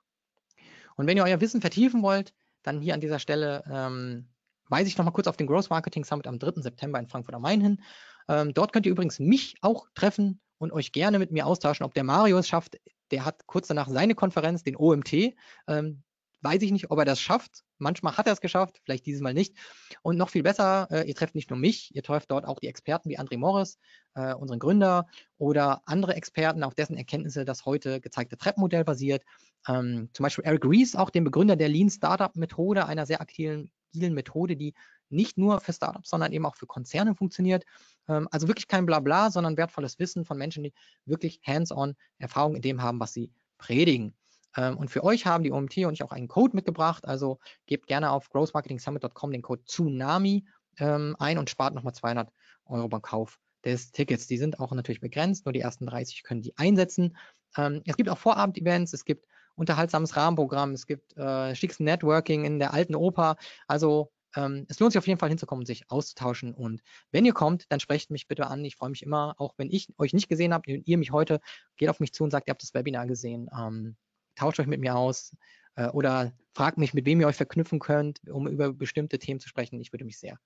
Und 0.96 1.08
wenn 1.08 1.18
ihr 1.18 1.24
euer 1.24 1.42
Wissen 1.42 1.62
vertiefen 1.62 2.02
wollt, 2.04 2.34
dann 2.64 2.82
hier 2.82 2.94
an 2.94 3.02
dieser 3.02 3.20
Stelle 3.20 3.64
ähm, 3.70 4.30
weise 4.70 4.88
ich 4.88 4.98
nochmal 4.98 5.14
kurz 5.14 5.28
auf 5.28 5.38
den 5.38 5.48
Growth 5.48 5.70
Marketing 5.70 6.06
Summit 6.06 6.28
am 6.28 6.39
3. 6.39 6.62
September 6.62 7.00
in 7.00 7.08
Frankfurt 7.08 7.36
am 7.36 7.42
Main 7.42 7.62
hin. 7.62 7.82
Ähm, 8.28 8.54
dort 8.54 8.74
könnt 8.74 8.86
ihr 8.86 8.92
übrigens 8.92 9.20
mich 9.20 9.56
auch 9.62 9.88
treffen 9.96 10.39
und 10.58 10.72
euch 10.72 10.92
gerne 10.92 11.20
mit 11.20 11.32
mir 11.32 11.46
austauschen, 11.46 11.86
ob 11.86 11.94
der 11.94 12.04
Mario 12.04 12.38
es 12.38 12.48
schafft. 12.48 12.80
Der 13.10 13.26
hat 13.26 13.46
kurz 13.48 13.68
danach 13.68 13.89
seine 13.89 14.16
Konferenz, 14.16 14.64
den 14.64 14.78
OMT. 14.78 15.34
Ähm, 15.68 16.04
weiß 16.42 16.62
ich 16.62 16.72
nicht, 16.72 16.92
ob 16.92 17.00
er 17.00 17.06
das 17.06 17.20
schafft. 17.20 17.64
Manchmal 17.78 18.18
hat 18.18 18.28
er 18.28 18.34
es 18.34 18.42
geschafft, 18.42 18.80
vielleicht 18.84 19.06
dieses 19.06 19.22
Mal 19.22 19.34
nicht. 19.34 19.56
Und 20.02 20.18
noch 20.18 20.30
viel 20.30 20.44
besser, 20.44 20.88
äh, 20.92 21.08
ihr 21.08 21.16
trefft 21.16 21.36
nicht 21.36 21.50
nur 21.50 21.60
mich, 21.60 21.94
ihr 21.96 22.04
trefft 22.04 22.32
dort 22.32 22.46
auch 22.46 22.60
die 22.60 22.68
Experten 22.68 23.10
wie 23.10 23.20
André 23.20 23.38
Morris, 23.38 23.78
äh, 24.16 24.34
unseren 24.34 24.60
Gründer, 24.60 25.08
oder 25.38 25.82
andere 25.86 26.16
Experten, 26.16 26.64
auf 26.64 26.76
dessen 26.76 26.98
Erkenntnisse 26.98 27.46
das 27.46 27.66
heute 27.66 28.02
gezeigte 28.02 28.38
Trap-Modell 28.38 28.84
basiert. 28.84 29.24
Ähm, 29.68 30.10
zum 30.14 30.24
Beispiel 30.24 30.46
Eric 30.46 30.66
Rees, 30.66 30.96
auch 30.96 31.10
den 31.10 31.24
Begründer 31.24 31.56
der 31.56 31.70
Lean 31.70 31.89
Startup 31.89 32.36
Methode, 32.36 32.86
einer 32.86 33.06
sehr 33.06 33.22
agilen 33.22 33.70
Methode, 33.94 34.56
die 34.56 34.74
nicht 35.10 35.38
nur 35.38 35.60
für 35.60 35.74
Startups, 35.74 36.10
sondern 36.10 36.32
eben 36.32 36.46
auch 36.46 36.56
für 36.56 36.68
Konzerne 36.68 37.16
funktioniert. 37.16 37.66
Ähm, 38.08 38.28
also 38.32 38.48
wirklich 38.48 38.68
kein 38.68 38.86
Blabla, 38.86 39.30
sondern 39.30 39.58
wertvolles 39.58 40.00
Wissen 40.00 40.26
von 40.26 40.38
Menschen, 40.38 40.64
die 40.64 40.74
wirklich 41.06 41.42
hands-on 41.46 41.96
Erfahrung 42.18 42.56
in 42.56 42.62
dem 42.62 42.82
haben, 42.82 43.00
was 43.00 43.14
sie 43.14 43.32
predigen. 43.58 44.16
Ähm, 44.56 44.78
und 44.78 44.89
für 44.89 45.04
euch 45.04 45.26
haben 45.26 45.43
die 45.43 45.52
OMT 45.52 45.78
und 45.80 45.93
ich 45.93 46.04
auch 46.04 46.12
einen 46.12 46.28
Code 46.28 46.56
mitgebracht. 46.56 47.06
Also 47.06 47.39
gebt 47.66 47.88
gerne 47.88 48.12
auf 48.12 48.30
growthmarketingsummit.com 48.30 49.32
den 49.32 49.41
Code 49.41 49.64
Tsunami 49.66 50.45
ähm, 50.80 51.16
ein 51.20 51.38
und 51.38 51.49
spart 51.49 51.74
nochmal 51.74 51.93
200 51.93 52.30
Euro 52.66 52.88
beim 52.88 53.02
Kauf 53.02 53.39
des 53.64 53.91
Tickets. 53.91 54.28
Die 54.28 54.38
sind 54.38 54.60
auch 54.60 54.72
natürlich 54.72 55.02
begrenzt, 55.02 55.45
nur 55.45 55.54
die 55.54 55.62
ersten 55.62 55.86
30 55.86 56.24
können 56.24 56.41
die 56.41 56.58
einsetzen. 56.58 57.18
Ähm, 57.58 57.82
es 57.86 57.97
gibt 57.97 58.10
auch 58.10 58.18
Vorabend-Events, 58.18 58.93
es 58.93 59.06
gibt 59.06 59.26
unterhaltsames 59.56 60.16
Rahmenprogramm, 60.16 60.72
es 60.72 60.88
gibt 60.88 61.16
äh, 61.18 61.54
schickes 61.56 61.80
Networking 61.80 62.45
in 62.45 62.60
der 62.60 62.74
alten 62.74 62.95
Oper. 62.95 63.36
Also 63.68 64.12
ähm, 64.36 64.66
es 64.70 64.80
lohnt 64.80 64.93
sich 64.93 64.99
auf 64.99 65.08
jeden 65.08 65.20
Fall 65.20 65.30
hinzukommen, 65.30 65.66
sich 65.66 65.89
auszutauschen. 65.91 66.54
Und 66.54 66.82
wenn 67.12 67.26
ihr 67.26 67.34
kommt, 67.34 67.66
dann 67.70 67.80
sprecht 67.80 68.12
mich 68.12 68.28
bitte 68.28 68.47
an. 68.47 68.64
Ich 68.64 68.78
freue 68.78 68.89
mich 68.89 69.04
immer, 69.04 69.36
auch 69.38 69.54
wenn 69.58 69.70
ich 69.70 69.89
euch 69.97 70.14
nicht 70.14 70.30
gesehen 70.30 70.54
habt, 70.54 70.68
ihr 70.68 70.97
mich 70.97 71.12
heute, 71.12 71.41
geht 71.78 71.89
auf 71.89 71.99
mich 71.99 72.14
zu 72.14 72.24
und 72.24 72.32
sagt, 72.32 72.47
ihr 72.47 72.52
habt 72.52 72.64
das 72.64 72.74
Webinar 72.74 73.08
gesehen. 73.08 73.49
Ähm, 73.56 73.97
tauscht 74.36 74.59
euch 74.59 74.67
mit 74.67 74.79
mir 74.79 74.95
aus 74.95 75.36
äh, 75.75 75.88
oder 75.88 76.34
fragt 76.53 76.77
mich, 76.77 76.93
mit 76.93 77.05
wem 77.05 77.21
ihr 77.21 77.27
euch 77.27 77.36
verknüpfen 77.36 77.79
könnt, 77.79 78.21
um 78.29 78.47
über 78.47 78.73
bestimmte 78.73 79.19
Themen 79.19 79.39
zu 79.39 79.49
sprechen. 79.49 79.79
Ich 79.79 79.93
würde 79.93 80.05
mich 80.05 80.19
sehr 80.19 80.38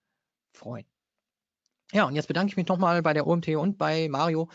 freuen. 0.54 0.86
Ja, 1.92 2.06
und 2.06 2.16
jetzt 2.16 2.28
bedanke 2.28 2.50
ich 2.50 2.58
mich 2.58 2.68
nochmal 2.68 3.02
bei 3.02 3.14
der 3.14 3.28
OMT 3.28 3.50
und 3.50 3.78
bei 3.78 4.08
Mario 4.10 4.50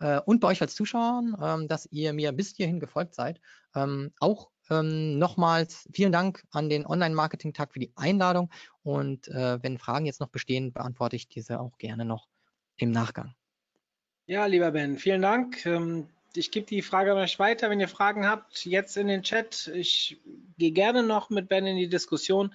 äh, 0.00 0.20
und 0.20 0.40
bei 0.40 0.48
euch 0.48 0.60
als 0.60 0.74
Zuschauern, 0.74 1.36
ähm, 1.40 1.68
dass 1.68 1.86
ihr 1.86 2.12
mir 2.12 2.32
bis 2.32 2.54
hierhin 2.56 2.80
gefolgt 2.80 3.14
seid. 3.14 3.40
Ähm, 3.74 4.12
auch 4.18 4.50
ähm, 4.70 5.18
nochmals 5.18 5.88
vielen 5.92 6.12
Dank 6.12 6.44
an 6.50 6.68
den 6.68 6.86
Online-Marketing-Tag 6.86 7.72
für 7.72 7.80
die 7.80 7.92
Einladung 7.96 8.50
und 8.82 9.28
äh, 9.28 9.62
wenn 9.62 9.78
Fragen 9.78 10.06
jetzt 10.06 10.20
noch 10.20 10.28
bestehen, 10.28 10.72
beantworte 10.72 11.16
ich 11.16 11.28
diese 11.28 11.60
auch 11.60 11.78
gerne 11.78 12.04
noch 12.04 12.28
im 12.76 12.90
Nachgang. 12.90 13.34
Ja, 14.26 14.46
lieber 14.46 14.70
Ben, 14.70 14.98
vielen 14.98 15.22
Dank. 15.22 15.66
Ich 16.36 16.50
gebe 16.50 16.66
die 16.66 16.82
Frage 16.82 17.14
euch 17.14 17.38
weiter, 17.38 17.70
wenn 17.70 17.80
ihr 17.80 17.88
Fragen 17.88 18.26
habt, 18.26 18.64
jetzt 18.64 18.96
in 18.96 19.08
den 19.08 19.22
Chat. 19.22 19.70
Ich 19.74 20.20
gehe 20.58 20.72
gerne 20.72 21.02
noch 21.02 21.30
mit 21.30 21.48
Ben 21.48 21.66
in 21.66 21.76
die 21.76 21.88
Diskussion. 21.88 22.54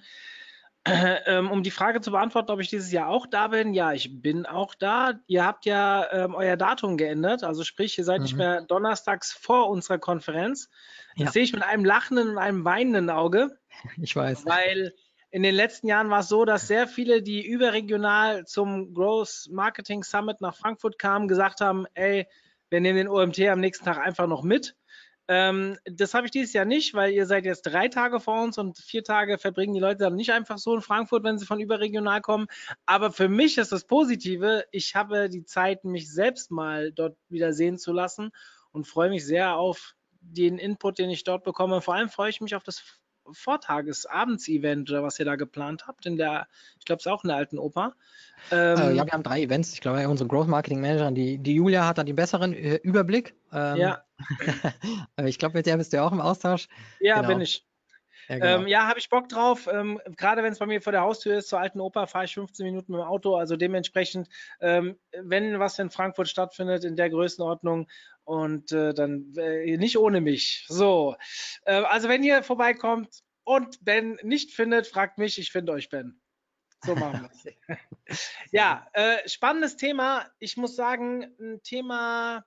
Ähm, 1.26 1.50
um 1.50 1.62
die 1.62 1.70
Frage 1.70 2.00
zu 2.00 2.12
beantworten, 2.12 2.50
ob 2.50 2.60
ich 2.60 2.70
dieses 2.70 2.92
Jahr 2.92 3.08
auch 3.08 3.26
da 3.26 3.48
bin, 3.48 3.74
ja, 3.74 3.92
ich 3.92 4.22
bin 4.22 4.46
auch 4.46 4.74
da. 4.74 5.20
Ihr 5.26 5.44
habt 5.44 5.66
ja 5.66 6.06
ähm, 6.12 6.34
euer 6.34 6.56
Datum 6.56 6.96
geändert, 6.96 7.44
also 7.44 7.62
sprich, 7.62 7.98
ihr 7.98 8.04
seid 8.04 8.18
mhm. 8.18 8.22
nicht 8.22 8.36
mehr 8.36 8.62
donnerstags 8.62 9.32
vor 9.32 9.68
unserer 9.68 9.98
Konferenz. 9.98 10.70
Das 11.16 11.26
ja. 11.26 11.32
sehe 11.32 11.42
ich 11.42 11.52
mit 11.52 11.62
einem 11.62 11.84
lachenden 11.84 12.30
und 12.30 12.38
einem 12.38 12.64
weinenden 12.64 13.10
Auge. 13.10 13.58
Ich 14.00 14.16
weiß. 14.16 14.46
Weil 14.46 14.94
in 15.30 15.42
den 15.42 15.54
letzten 15.54 15.88
Jahren 15.88 16.08
war 16.08 16.20
es 16.20 16.28
so, 16.28 16.44
dass 16.44 16.68
sehr 16.68 16.88
viele, 16.88 17.22
die 17.22 17.46
überregional 17.46 18.46
zum 18.46 18.94
Growth 18.94 19.48
Marketing 19.50 20.02
Summit 20.02 20.40
nach 20.40 20.56
Frankfurt 20.56 20.98
kamen, 20.98 21.28
gesagt 21.28 21.60
haben, 21.60 21.86
ey, 21.94 22.26
wir 22.70 22.80
nehmen 22.80 22.98
den 22.98 23.08
OMT 23.08 23.40
am 23.40 23.60
nächsten 23.60 23.84
Tag 23.84 23.98
einfach 23.98 24.26
noch 24.26 24.42
mit. 24.42 24.74
Ähm, 25.30 25.76
das 25.84 26.14
habe 26.14 26.24
ich 26.26 26.30
dieses 26.30 26.54
Jahr 26.54 26.64
nicht, 26.64 26.94
weil 26.94 27.12
ihr 27.12 27.26
seid 27.26 27.44
jetzt 27.44 27.62
drei 27.62 27.88
Tage 27.88 28.18
vor 28.18 28.42
uns 28.42 28.56
und 28.56 28.78
vier 28.78 29.04
Tage 29.04 29.36
verbringen 29.36 29.74
die 29.74 29.80
Leute 29.80 29.98
dann 29.98 30.14
nicht 30.14 30.32
einfach 30.32 30.56
so 30.56 30.74
in 30.74 30.80
Frankfurt, 30.80 31.22
wenn 31.22 31.38
sie 31.38 31.44
von 31.44 31.60
überregional 31.60 32.22
kommen. 32.22 32.46
Aber 32.86 33.12
für 33.12 33.28
mich 33.28 33.58
ist 33.58 33.70
das 33.70 33.84
Positive, 33.84 34.64
ich 34.72 34.94
habe 34.94 35.28
die 35.28 35.44
Zeit, 35.44 35.84
mich 35.84 36.10
selbst 36.10 36.50
mal 36.50 36.92
dort 36.92 37.18
wieder 37.28 37.52
sehen 37.52 37.76
zu 37.76 37.92
lassen 37.92 38.30
und 38.72 38.86
freue 38.86 39.10
mich 39.10 39.26
sehr 39.26 39.56
auf 39.56 39.94
den 40.20 40.58
Input, 40.58 40.98
den 40.98 41.10
ich 41.10 41.24
dort 41.24 41.44
bekomme. 41.44 41.82
Vor 41.82 41.94
allem 41.94 42.08
freue 42.08 42.30
ich 42.30 42.40
mich 42.40 42.54
auf 42.54 42.62
das 42.62 42.82
Vortages-Abends-Event 43.32 44.90
oder 44.90 45.02
was 45.02 45.18
ihr 45.18 45.24
da 45.24 45.36
geplant 45.36 45.86
habt. 45.86 46.06
In 46.06 46.16
der, 46.16 46.48
ich 46.78 46.84
glaube, 46.84 47.00
es 47.00 47.06
ist 47.06 47.12
auch 47.12 47.24
in 47.24 47.28
der 47.28 47.36
alten 47.36 47.58
Oper. 47.58 47.94
Ähm, 48.50 48.78
äh, 48.78 48.94
ja, 48.94 49.04
wir 49.04 49.12
haben 49.12 49.22
drei 49.22 49.42
Events. 49.42 49.72
Ich 49.72 49.80
glaube, 49.80 50.08
unsere 50.08 50.28
Growth 50.28 50.48
Marketing 50.48 50.80
Managerin, 50.80 51.14
die, 51.14 51.38
die 51.38 51.54
Julia, 51.54 51.86
hat 51.86 51.98
da 51.98 52.04
den 52.04 52.16
besseren 52.16 52.54
äh, 52.54 52.76
Überblick. 52.76 53.34
Ähm, 53.52 53.76
ja. 53.76 54.02
ich 55.24 55.38
glaube, 55.38 55.58
mit 55.58 55.66
der 55.66 55.76
bist 55.76 55.92
du 55.92 55.98
ja 55.98 56.06
auch 56.06 56.12
im 56.12 56.20
Austausch. 56.20 56.68
Ja, 57.00 57.16
genau. 57.16 57.28
bin 57.28 57.40
ich. 57.40 57.67
Ja, 58.28 58.38
genau. 58.38 58.46
ähm, 58.46 58.68
ja 58.68 58.86
habe 58.86 58.98
ich 58.98 59.08
Bock 59.08 59.28
drauf. 59.28 59.68
Ähm, 59.72 60.00
Gerade 60.16 60.42
wenn 60.42 60.52
es 60.52 60.58
bei 60.58 60.66
mir 60.66 60.82
vor 60.82 60.92
der 60.92 61.02
Haustür 61.02 61.38
ist, 61.38 61.48
zur 61.48 61.60
alten 61.60 61.80
Oper, 61.80 62.06
fahre 62.06 62.26
ich 62.26 62.34
15 62.34 62.64
Minuten 62.64 62.92
mit 62.92 63.00
dem 63.00 63.06
Auto. 63.06 63.36
Also 63.36 63.56
dementsprechend, 63.56 64.28
ähm, 64.60 64.98
wenn 65.12 65.58
was 65.58 65.78
in 65.78 65.90
Frankfurt 65.90 66.28
stattfindet, 66.28 66.84
in 66.84 66.96
der 66.96 67.10
Größenordnung 67.10 67.88
und 68.24 68.72
äh, 68.72 68.92
dann 68.92 69.32
äh, 69.36 69.76
nicht 69.78 69.98
ohne 69.98 70.20
mich. 70.20 70.66
So, 70.68 71.16
äh, 71.64 71.72
also 71.72 72.08
wenn 72.08 72.22
ihr 72.22 72.42
vorbeikommt 72.42 73.22
und 73.44 73.82
Ben 73.84 74.18
nicht 74.22 74.52
findet, 74.52 74.86
fragt 74.86 75.16
mich, 75.16 75.38
ich 75.38 75.50
finde 75.50 75.72
euch 75.72 75.88
Ben. 75.88 76.20
So 76.84 76.94
machen 76.94 77.28
wir 77.46 77.88
es. 78.06 78.30
ja, 78.50 78.86
äh, 78.92 79.26
spannendes 79.26 79.76
Thema. 79.76 80.26
Ich 80.38 80.56
muss 80.56 80.76
sagen, 80.76 81.34
ein 81.40 81.62
Thema, 81.62 82.44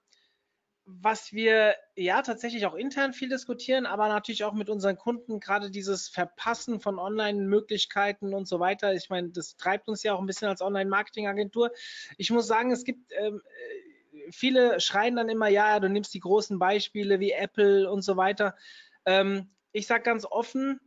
was 0.86 1.32
wir 1.32 1.76
ja 1.96 2.22
tatsächlich 2.22 2.66
auch 2.66 2.74
intern 2.74 3.14
viel 3.14 3.30
diskutieren, 3.30 3.86
aber 3.86 4.08
natürlich 4.08 4.44
auch 4.44 4.54
mit 4.54 4.70
unseren 4.70 4.98
Kunden, 4.98 5.40
gerade 5.40 5.70
dieses 5.70 6.10
Verpassen 6.10 6.80
von 6.80 7.00
Online-Möglichkeiten 7.00 8.34
und 8.34 8.48
so 8.48 8.60
weiter. 8.60 8.94
Ich 8.94 9.10
meine, 9.10 9.30
das 9.30 9.56
treibt 9.58 9.88
uns 9.88 10.04
ja 10.04 10.14
auch 10.14 10.20
ein 10.20 10.26
bisschen 10.26 10.48
als 10.48 10.62
Online-Marketing-Agentur. 10.62 11.72
Ich 12.18 12.32
muss 12.32 12.48
sagen, 12.48 12.72
es 12.72 12.84
gibt 12.84 13.12
ähm, 13.14 13.42
äh, 13.46 14.32
viele 14.32 14.80
schreien 14.80 15.16
dann 15.16 15.30
immer, 15.30 15.48
ja, 15.48 15.80
du 15.80 15.90
nimmst 15.90 16.14
die 16.14 16.20
großen 16.20 16.58
Beispiele 16.60 17.20
wie 17.20 17.32
Apple 17.32 17.90
und 17.90 18.02
so 18.02 18.18
weiter. 18.18 18.56
Ähm, 19.06 19.52
ich 19.72 19.88
sage 19.88 20.04
ganz 20.04 20.26
offen, 20.26 20.80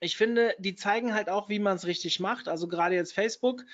ich 0.00 0.16
finde, 0.16 0.54
die 0.58 0.74
zeigen 0.74 1.14
halt 1.14 1.28
auch, 1.28 1.48
wie 1.48 1.58
man 1.58 1.76
es 1.76 1.86
richtig 1.86 2.20
macht. 2.20 2.48
Also 2.48 2.68
gerade 2.68 2.94
jetzt 2.94 3.12
Facebook 3.12 3.64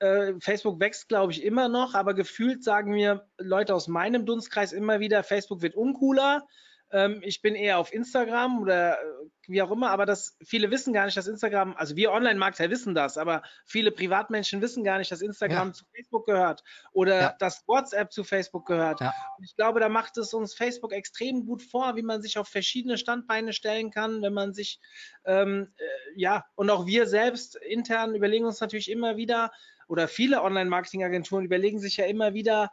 äh, 0.00 0.34
Facebook 0.40 0.80
wächst, 0.80 1.08
glaube 1.08 1.32
ich, 1.32 1.44
immer 1.44 1.68
noch, 1.68 1.94
aber 1.94 2.14
gefühlt 2.14 2.64
sagen 2.64 2.92
mir 2.92 3.28
Leute 3.38 3.74
aus 3.74 3.86
meinem 3.86 4.26
Dunstkreis 4.26 4.72
immer 4.72 5.00
wieder, 5.00 5.22
Facebook 5.22 5.62
wird 5.62 5.74
uncooler. 5.74 6.46
Ähm, 6.92 7.20
ich 7.22 7.40
bin 7.40 7.54
eher 7.54 7.78
auf 7.78 7.92
Instagram 7.92 8.60
oder 8.60 8.94
äh, 8.94 9.04
wie 9.46 9.62
auch 9.62 9.70
immer, 9.70 9.90
aber 9.90 10.06
das, 10.06 10.36
viele 10.42 10.70
wissen 10.70 10.92
gar 10.92 11.04
nicht, 11.04 11.16
dass 11.16 11.26
Instagram, 11.26 11.74
also 11.76 11.96
wir 11.96 12.12
Online-Marketer 12.12 12.70
wissen 12.70 12.94
das, 12.94 13.16
aber 13.16 13.42
viele 13.64 13.92
Privatmenschen 13.92 14.60
wissen 14.60 14.84
gar 14.84 14.98
nicht, 14.98 15.12
dass 15.12 15.20
Instagram 15.20 15.68
ja. 15.68 15.72
zu 15.74 15.84
Facebook 15.94 16.26
gehört 16.26 16.64
oder 16.92 17.20
ja. 17.20 17.36
dass 17.38 17.66
WhatsApp 17.68 18.12
zu 18.12 18.24
Facebook 18.24 18.66
gehört. 18.66 19.00
Ja. 19.00 19.12
ich 19.42 19.54
glaube, 19.54 19.80
da 19.80 19.88
macht 19.88 20.16
es 20.16 20.34
uns 20.34 20.54
Facebook 20.54 20.92
extrem 20.92 21.46
gut 21.46 21.62
vor, 21.62 21.94
wie 21.96 22.02
man 22.02 22.22
sich 22.22 22.38
auf 22.38 22.48
verschiedene 22.48 22.98
Standbeine 22.98 23.52
stellen 23.52 23.90
kann, 23.90 24.22
wenn 24.22 24.32
man 24.32 24.52
sich, 24.52 24.80
ähm, 25.24 25.72
äh, 25.76 25.84
ja, 26.16 26.44
und 26.54 26.70
auch 26.70 26.86
wir 26.86 27.06
selbst 27.06 27.56
intern 27.56 28.14
überlegen 28.14 28.46
uns 28.46 28.60
natürlich 28.60 28.90
immer 28.90 29.16
wieder, 29.16 29.52
oder 29.90 30.06
viele 30.06 30.42
Online-Marketing-Agenturen 30.42 31.44
überlegen 31.44 31.80
sich 31.80 31.96
ja 31.96 32.06
immer 32.06 32.32
wieder, 32.32 32.70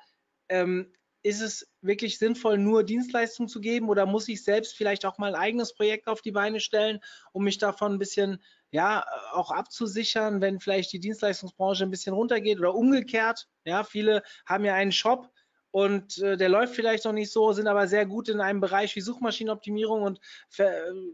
ähm, 0.50 0.94
ist 1.24 1.42
es 1.42 1.68
wirklich 1.82 2.20
sinnvoll, 2.20 2.60
nur 2.60 2.84
Dienstleistungen 2.84 3.50
zu 3.50 3.60
geben 3.60 3.90
oder 3.90 4.06
muss 4.06 4.28
ich 4.28 4.44
selbst 4.44 4.78
vielleicht 4.78 5.04
auch 5.04 5.18
mal 5.18 5.34
ein 5.34 5.42
eigenes 5.42 5.74
Projekt 5.74 6.08
auf 6.08 6.22
die 6.22 6.32
Beine 6.32 6.60
stellen, 6.60 7.00
um 7.34 7.44
mich 7.44 7.58
davon 7.58 7.94
ein 7.94 8.00
bisschen 8.00 8.42
ja 8.70 9.04
auch 9.32 9.50
abzusichern, 9.50 10.42
wenn 10.42 10.60
vielleicht 10.60 10.94
die 10.94 11.00
Dienstleistungsbranche 11.00 11.84
ein 11.84 11.90
bisschen 11.90 12.14
runtergeht 12.14 12.60
oder 12.60 12.76
umgekehrt. 12.76 13.48
Ja, 13.66 13.84
viele 13.84 14.22
haben 14.46 14.64
ja 14.64 14.76
einen 14.76 14.92
Shop 14.92 15.32
und 15.72 16.18
äh, 16.20 16.38
der 16.38 16.50
läuft 16.50 16.76
vielleicht 16.76 17.06
noch 17.06 17.14
nicht 17.14 17.32
so, 17.32 17.52
sind 17.52 17.68
aber 17.68 17.88
sehr 17.88 18.06
gut 18.06 18.30
in 18.30 18.42
einem 18.42 18.62
Bereich 18.62 18.96
wie 18.96 19.02
Suchmaschinenoptimierung 19.02 20.02
und 20.02 20.20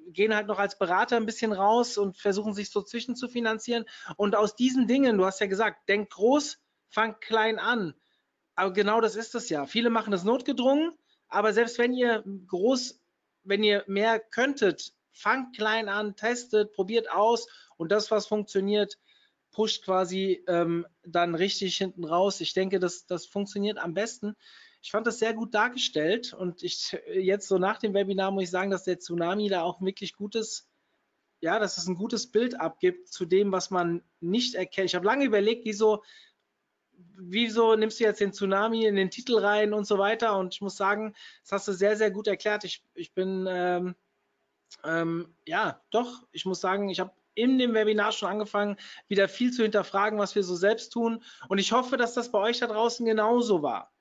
gehen 0.08 0.36
halt 0.36 0.48
noch 0.48 0.60
als 0.60 0.78
Berater 0.78 1.18
ein 1.18 1.26
bisschen 1.26 1.52
raus 1.52 1.98
und 1.98 2.18
versuchen 2.18 2.54
sich 2.54 2.70
so 2.70 2.82
zwischen 2.82 3.16
zu 3.16 3.28
finanzieren. 3.28 3.86
Und 4.16 4.36
aus 4.36 4.56
diesen 4.56 4.88
Dingen, 4.88 5.18
du 5.18 5.26
hast 5.26 5.40
ja 5.40 5.48
gesagt, 5.48 5.90
denk 5.90 6.12
groß, 6.12 6.60
fang 6.90 7.20
klein 7.20 7.60
an. 7.60 7.94
Aber 8.56 8.72
genau 8.72 9.02
das 9.02 9.16
ist 9.16 9.36
es 9.36 9.50
ja. 9.50 9.66
Viele 9.66 9.90
machen 9.90 10.12
das 10.12 10.24
notgedrungen, 10.24 10.92
aber 11.28 11.54
selbst 11.54 11.80
wenn 11.80 11.94
ihr 11.94 12.24
groß, 12.48 13.02
wenn 13.44 13.64
ihr 13.64 13.84
mehr 13.88 14.20
könntet, 14.20 14.94
fangt 15.12 15.56
klein 15.56 15.90
an, 15.90 16.16
testet, 16.16 16.72
probiert 16.74 17.12
aus 17.12 17.48
und 17.78 17.92
das, 17.92 18.12
was 18.12 18.28
funktioniert, 18.28 18.98
pusht 19.54 19.86
quasi 19.86 20.44
ähm, 20.48 20.86
dann 21.06 21.36
richtig 21.36 21.78
hinten 21.78 22.04
raus. 22.04 22.42
Ich 22.42 22.54
denke, 22.54 22.80
das, 22.80 23.06
das 23.06 23.26
funktioniert 23.26 23.78
am 23.78 23.94
besten. 23.94 24.36
Ich 24.82 24.92
fand 24.92 25.08
das 25.08 25.20
sehr 25.20 25.34
gut 25.34 25.54
dargestellt 25.54 26.34
und 26.34 26.62
ich 26.62 26.98
jetzt 27.14 27.48
so 27.48 27.58
nach 27.58 27.78
dem 27.78 27.94
Webinar 27.94 28.32
muss 28.32 28.44
ich 28.44 28.50
sagen, 28.50 28.70
dass 28.70 28.84
der 28.84 29.00
Tsunami 29.00 29.48
da 29.48 29.62
auch 29.62 29.82
wirklich 29.82 30.14
gutes, 30.14 30.68
ja, 31.40 31.58
dass 31.58 31.78
es 31.78 31.88
ein 31.88 31.96
gutes 31.96 32.30
Bild 32.30 32.60
abgibt 32.60 33.08
zu 33.08 33.26
dem, 33.26 33.54
was 33.54 33.70
man 33.70 34.04
nicht 34.20 34.56
erkennt. 34.56 34.88
Ich 34.88 34.96
habe 34.96 35.06
lange 35.06 35.24
überlegt, 35.24 35.64
wieso, 35.64 36.04
wieso 37.16 37.76
nimmst 37.76 38.00
du 38.00 38.04
jetzt 38.04 38.20
den 38.20 38.34
Tsunami 38.34 38.86
in 38.86 38.96
den 38.96 39.10
Titel 39.10 39.38
rein 39.38 39.74
und 39.74 39.86
so 39.86 39.98
weiter. 39.98 40.38
Und 40.38 40.54
ich 40.54 40.62
muss 40.62 40.76
sagen, 40.76 41.16
das 41.44 41.54
hast 41.54 41.68
du 41.70 41.72
sehr, 41.72 41.96
sehr 41.96 42.12
gut 42.12 42.28
erklärt. 42.28 42.66
Ich, 42.66 42.84
ich 42.94 43.14
bin, 43.14 43.48
ähm, 43.48 43.96
ähm, 44.84 45.34
ja, 45.46 45.82
doch, 45.92 46.28
ich 46.34 46.46
muss 46.46 46.60
sagen, 46.60 46.90
ich 46.90 47.00
habe 47.00 47.14
in 47.36 47.58
dem 47.58 47.74
Webinar 47.74 48.12
schon 48.12 48.30
angefangen, 48.30 48.78
wieder 49.08 49.28
viel 49.28 49.52
zu 49.52 49.64
hinterfragen, 49.64 50.20
was 50.20 50.36
wir 50.36 50.44
so 50.44 50.56
selbst 50.56 50.90
tun. 50.92 51.24
Und 51.50 51.58
ich 51.58 51.72
hoffe, 51.72 51.98
dass 51.98 52.14
das 52.14 52.32
bei 52.32 52.40
euch 52.40 52.60
da 52.60 52.68
draußen 52.68 53.06
genauso 53.06 53.62
war. 53.62 53.94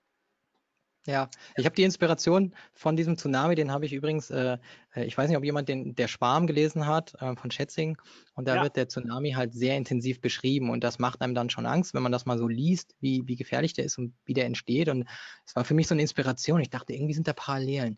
Ja, 1.05 1.29
ich 1.57 1.65
habe 1.65 1.75
die 1.75 1.83
Inspiration 1.83 2.55
von 2.75 2.95
diesem 2.95 3.17
Tsunami, 3.17 3.57
den 3.57 3.73
habe 3.73 3.87
ich 3.87 3.93
übrigens, 3.93 4.31
äh, 4.31 4.59
äh, 4.95 5.05
ich 5.05 5.19
weiß 5.19 5.29
nicht, 5.29 5.37
ob 5.37 5.43
jemand 5.43 5.69
den 5.69 5.97
Der 5.97 6.07
Schwarm 6.07 6.47
gelesen 6.47 6.87
hat 6.87 7.15
äh, 7.21 7.35
von 7.35 7.51
Schätzing 7.51 7.97
und 8.35 8.47
da 8.47 8.57
ja. 8.57 8.63
wird 8.63 8.77
der 8.77 8.89
Tsunami 8.89 9.33
halt 9.33 9.53
sehr 9.53 9.77
intensiv 9.77 10.21
beschrieben 10.21 10.71
und 10.71 10.85
das 10.85 11.01
macht 11.01 11.21
einem 11.21 11.35
dann 11.35 11.51
schon 11.51 11.67
Angst, 11.67 11.93
wenn 11.93 12.05
man 12.05 12.13
das 12.13 12.25
mal 12.25 12.39
so 12.39 12.47
liest, 12.47 12.95
wie, 13.01 13.27
wie 13.27 13.35
gefährlich 13.35 13.73
der 13.73 13.85
ist 13.85 13.99
und 13.99 14.15
wie 14.27 14.35
der 14.35 14.47
entsteht 14.47 14.89
und 14.89 15.09
es 15.45 15.57
war 15.57 15.65
für 15.65 15.75
mich 15.75 15.89
so 15.89 15.95
eine 15.95 16.03
Inspiration. 16.03 16.61
Ich 16.61 16.71
dachte, 16.71 16.93
irgendwie 16.93 17.15
sind 17.15 17.27
da 17.27 17.33
Parallelen 17.33 17.97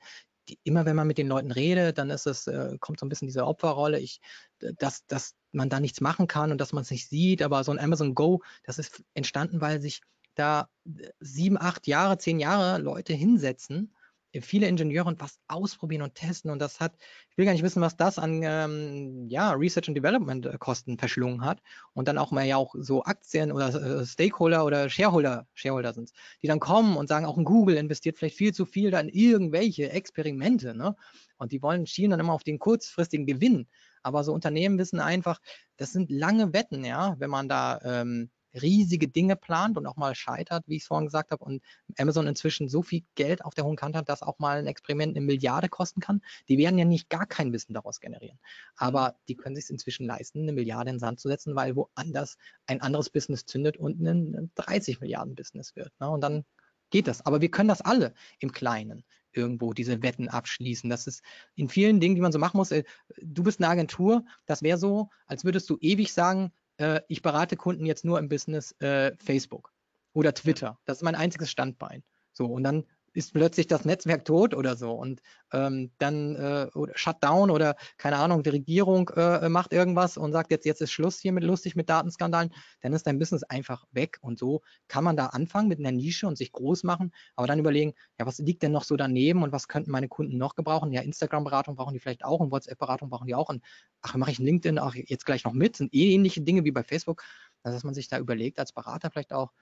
die, 0.49 0.59
immer 0.65 0.85
wenn 0.85 0.97
man 0.97 1.07
mit 1.07 1.19
den 1.19 1.29
Leuten 1.29 1.51
redet, 1.51 1.99
dann 1.99 2.11
ist 2.11 2.27
es, 2.27 2.47
äh, 2.47 2.77
kommt 2.81 3.01
so 3.01 3.07
ein 3.07 3.09
bisschen 3.09 3.29
diese 3.29 3.47
Opferrolle, 3.47 4.01
ich, 4.01 4.21
dass, 4.59 5.07
dass 5.07 5.35
man 5.53 5.69
da 5.69 5.81
nichts 5.81 6.01
machen 6.01 6.27
kann 6.27 6.53
und 6.53 6.59
dass 6.61 6.73
man 6.73 6.83
es 6.83 6.91
nicht 6.91 7.09
sieht, 7.09 7.43
aber 7.43 7.65
so 7.65 7.73
ein 7.73 7.79
Amazon 7.79 8.15
Go, 8.15 8.43
das 8.65 8.79
ist 8.79 9.03
entstanden, 9.15 9.61
weil 9.61 9.81
sich 9.81 10.03
da 10.35 10.69
äh, 10.87 11.11
sieben, 11.21 11.59
acht 11.59 11.87
Jahre, 11.87 12.19
zehn 12.19 12.41
Jahre 12.41 12.81
Leute 12.81 13.13
hinsetzen 13.13 13.95
viele 14.43 14.67
Ingenieure 14.67 15.09
und 15.09 15.21
was 15.21 15.39
ausprobieren 15.49 16.03
und 16.03 16.15
testen. 16.15 16.51
Und 16.51 16.59
das 16.59 16.81
hat, 16.81 16.95
ich 17.31 17.39
will 17.39 17.45
gar 17.45 17.53
nicht 17.53 17.63
wissen, 17.63 17.83
was 17.83 17.97
das 17.97 18.19
an 18.19 18.41
ähm, 18.43 19.29
ja, 19.29 19.53
Research 19.53 19.89
and 19.89 19.97
Development 19.97 20.47
äh, 20.47 20.57
Kosten 20.59 20.99
verschlungen 20.99 21.45
hat. 21.45 21.61
Und 21.93 22.09
dann 22.09 22.19
auch 22.19 22.31
mal 22.31 22.45
ja 22.45 22.57
auch 22.57 22.75
so 22.79 23.05
Aktien 23.05 23.53
oder 23.53 23.69
äh, 23.75 24.07
Stakeholder 24.07 24.65
oder 24.65 24.89
Shareholder, 24.89 25.47
Shareholder 25.55 25.93
sind 25.93 26.13
die 26.43 26.49
dann 26.49 26.61
kommen 26.61 26.97
und 26.97 27.09
sagen, 27.09 27.27
auch 27.27 27.37
ein 27.37 27.45
Google 27.45 27.77
investiert 27.77 28.19
vielleicht 28.19 28.37
viel 28.37 28.53
zu 28.53 28.65
viel 28.65 28.91
da 28.91 29.01
in 29.01 29.09
irgendwelche 29.09 29.91
Experimente. 29.91 30.75
Ne? 30.75 30.97
Und 31.39 31.53
die 31.53 31.63
wollen, 31.63 31.87
schielen 31.87 32.11
dann 32.11 32.21
immer 32.21 32.33
auf 32.33 32.45
den 32.45 32.59
kurzfristigen 32.59 33.27
Gewinn. 33.27 33.67
Aber 34.03 34.23
so 34.25 34.33
Unternehmen 34.33 34.79
wissen 34.79 35.01
einfach, 35.01 35.41
das 35.77 35.93
sind 35.93 36.11
lange 36.11 36.53
Wetten, 36.53 36.85
ja, 36.85 37.17
wenn 37.19 37.31
man 37.31 37.49
da 37.49 37.81
ähm, 37.83 38.31
riesige 38.61 39.09
Dinge 39.09 39.37
plant 39.37 39.77
und 39.77 39.87
auch 39.87 39.97
mal 39.97 40.15
scheitert, 40.15 40.65
wie 40.67 40.77
ich 40.77 40.83
es 40.83 40.89
vorhin 40.89 41.07
gesagt 41.07 41.31
habe, 41.31 41.45
und 41.45 41.63
Amazon 41.99 42.27
inzwischen 42.27 42.69
so 42.69 42.83
viel 42.83 43.03
Geld 43.15 43.45
auf 43.45 43.55
der 43.55 43.65
hohen 43.65 43.77
Kante 43.77 43.99
hat, 43.99 44.09
dass 44.09 44.23
auch 44.23 44.39
mal 44.39 44.59
ein 44.59 44.67
Experiment 44.67 45.17
eine 45.17 45.25
Milliarde 45.25 45.69
kosten 45.69 46.01
kann, 46.01 46.23
die 46.49 46.59
werden 46.59 46.79
ja 46.79 46.85
nicht 46.85 47.09
gar 47.09 47.27
kein 47.27 47.53
Wissen 47.53 47.75
daraus 47.75 48.01
generieren. 48.01 48.39
Aber 48.77 49.09
mhm. 49.09 49.15
die 49.29 49.37
können 49.37 49.57
sich 49.57 49.71
inzwischen 49.71 50.07
leisten, 50.07 50.43
eine 50.43 50.53
Milliarde 50.53 50.91
in 50.91 50.97
den 50.97 51.01
Sand 51.01 51.21
zu 51.21 51.29
setzen, 51.29 51.55
weil 51.57 51.77
woanders 51.77 52.37
ein 52.67 52.81
anderes 52.81 53.11
Business 53.11 53.45
zündet 53.47 53.77
und 53.77 54.01
ein 54.01 54.51
30 54.55 55.01
Milliarden 55.01 55.35
Business 55.35 55.77
wird. 55.77 55.93
Ne? 56.01 56.09
Und 56.09 56.21
dann 56.21 56.45
geht 56.91 57.09
das. 57.09 57.27
Aber 57.27 57.41
wir 57.41 57.51
können 57.51 57.69
das 57.69 57.81
alle 57.81 58.15
im 58.39 58.53
Kleinen 58.53 59.05
irgendwo 59.33 59.73
diese 59.73 60.03
Wetten 60.03 60.29
abschließen. 60.29 60.89
Das 60.89 61.07
ist 61.07 61.23
in 61.57 61.69
vielen 61.69 62.01
Dingen, 62.01 62.15
die 62.15 62.21
man 62.21 62.33
so 62.33 62.39
machen 62.39 62.57
muss. 62.57 62.71
Äh, 62.71 62.85
du 63.21 63.43
bist 63.43 63.61
eine 63.61 63.69
Agentur, 63.69 64.25
das 64.47 64.63
wäre 64.63 64.79
so, 64.79 65.11
als 65.27 65.45
würdest 65.45 65.69
du 65.69 65.77
ewig 65.81 66.13
sagen, 66.13 66.53
äh, 66.79 67.01
ich 67.09 67.23
berate 67.23 67.57
Kunden 67.57 67.87
jetzt 67.87 68.05
nur 68.05 68.19
im 68.19 68.29
Business 68.29 68.73
äh, 68.81 69.13
Facebook 69.17 69.73
oder 70.13 70.35
Twitter. 70.35 70.79
Das 70.85 70.99
ist 70.99 71.03
mein 71.03 71.15
einziges 71.15 71.51
Standbein. 71.51 72.03
So, 72.33 72.47
und 72.47 72.65
dann 72.65 72.85
ist 73.15 73.33
plötzlich 73.33 73.69
das 73.69 73.85
Netzwerk 73.85 74.25
tot 74.25 74.55
oder 74.55 74.77
so. 74.77 74.93
Und 74.93 75.23
ähm, 75.53 75.93
dann 75.99 76.35
äh, 76.35 76.67
oder 76.75 76.93
Shutdown 76.97 77.51
oder 77.51 77.77
keine 77.97 78.17
Ahnung, 78.17 78.43
die 78.43 78.51
Regierung 78.51 79.09
äh, 79.11 79.49
macht 79.49 79.73
irgendwas 79.73 80.17
und 80.17 80.33
sagt 80.33 80.51
jetzt, 80.51 80.67
jetzt 80.67 80.81
ist 80.81 80.91
Schluss 80.91 81.21
hier 81.21 81.33
mit 81.33 81.45
lustig 81.45 81.77
mit 81.77 81.89
Datenskandalen, 81.89 82.53
dann 82.83 82.93
ist 82.93 83.07
dein 83.07 83.19
Business 83.19 83.45
einfach 83.45 83.87
weg. 83.93 84.19
Und 84.21 84.39
so 84.39 84.63
kann 84.89 85.05
man 85.05 85.17
da 85.17 85.27
anfangen 85.27 85.69
mit 85.69 85.79
einer 85.79 85.93
Nische 85.93 86.27
und 86.27 86.37
sich 86.37 86.53
groß 86.53 86.83
machen, 86.83 87.13
aber 87.37 87.47
dann 87.47 87.61
überlegen, 87.61 87.95
ja, 88.19 88.27
was 88.27 88.39
liegt 88.39 88.63
denn 88.63 88.73
noch 88.73 88.85
so 88.85 88.97
daneben 88.97 89.43
und 89.43 89.53
was 89.53 89.69
könnten 89.69 89.91
meine 89.93 90.09
Kunden 90.09 90.37
noch 90.37 90.57
gebrauchen? 90.57 90.93
Ja, 90.93 91.03
Instagram-Beratung 91.03 91.77
brauchen 91.77 91.95
die 91.95 92.01
vielleicht 92.01 92.25
auch 92.25 92.41
und 92.41 92.51
WhatsApp-Beratung 92.51 93.11
brauchen 93.11 93.27
die 93.27 93.35
auch 93.35 93.49
und 93.49 93.63
ach, 94.03 94.17
mache 94.17 94.33
ich 94.33 94.39
LinkedIn 94.39 94.79
auch 94.79 94.95
jetzt 94.95 95.25
gleich 95.25 95.45
noch 95.45 95.53
mit, 95.53 95.77
sind 95.77 95.95
ähnliche 95.95 96.43
Dinge 96.43 96.65
wie 96.65 96.73
bei 96.73 96.83
Facebook, 96.83 97.23
dass 97.63 97.85
man 97.85 97.95
sich 97.95 98.09
da 98.09 98.19
überlegt 98.19 98.59
als 98.59 98.73
Berater 98.73 99.11
vielleicht 99.11 99.33
auch, 99.33 99.53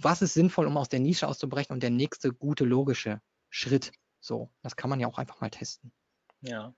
was 0.00 0.22
ist 0.22 0.34
sinnvoll, 0.34 0.66
um 0.66 0.76
aus 0.76 0.88
der 0.88 1.00
Nische 1.00 1.28
auszubrechen 1.28 1.72
und 1.72 1.82
der 1.82 1.90
nächste 1.90 2.32
gute 2.32 2.64
logische 2.64 3.20
Schritt. 3.48 3.92
So, 4.20 4.50
das 4.62 4.76
kann 4.76 4.90
man 4.90 5.00
ja 5.00 5.06
auch 5.08 5.18
einfach 5.18 5.40
mal 5.40 5.50
testen. 5.50 5.92
Ja. 6.42 6.74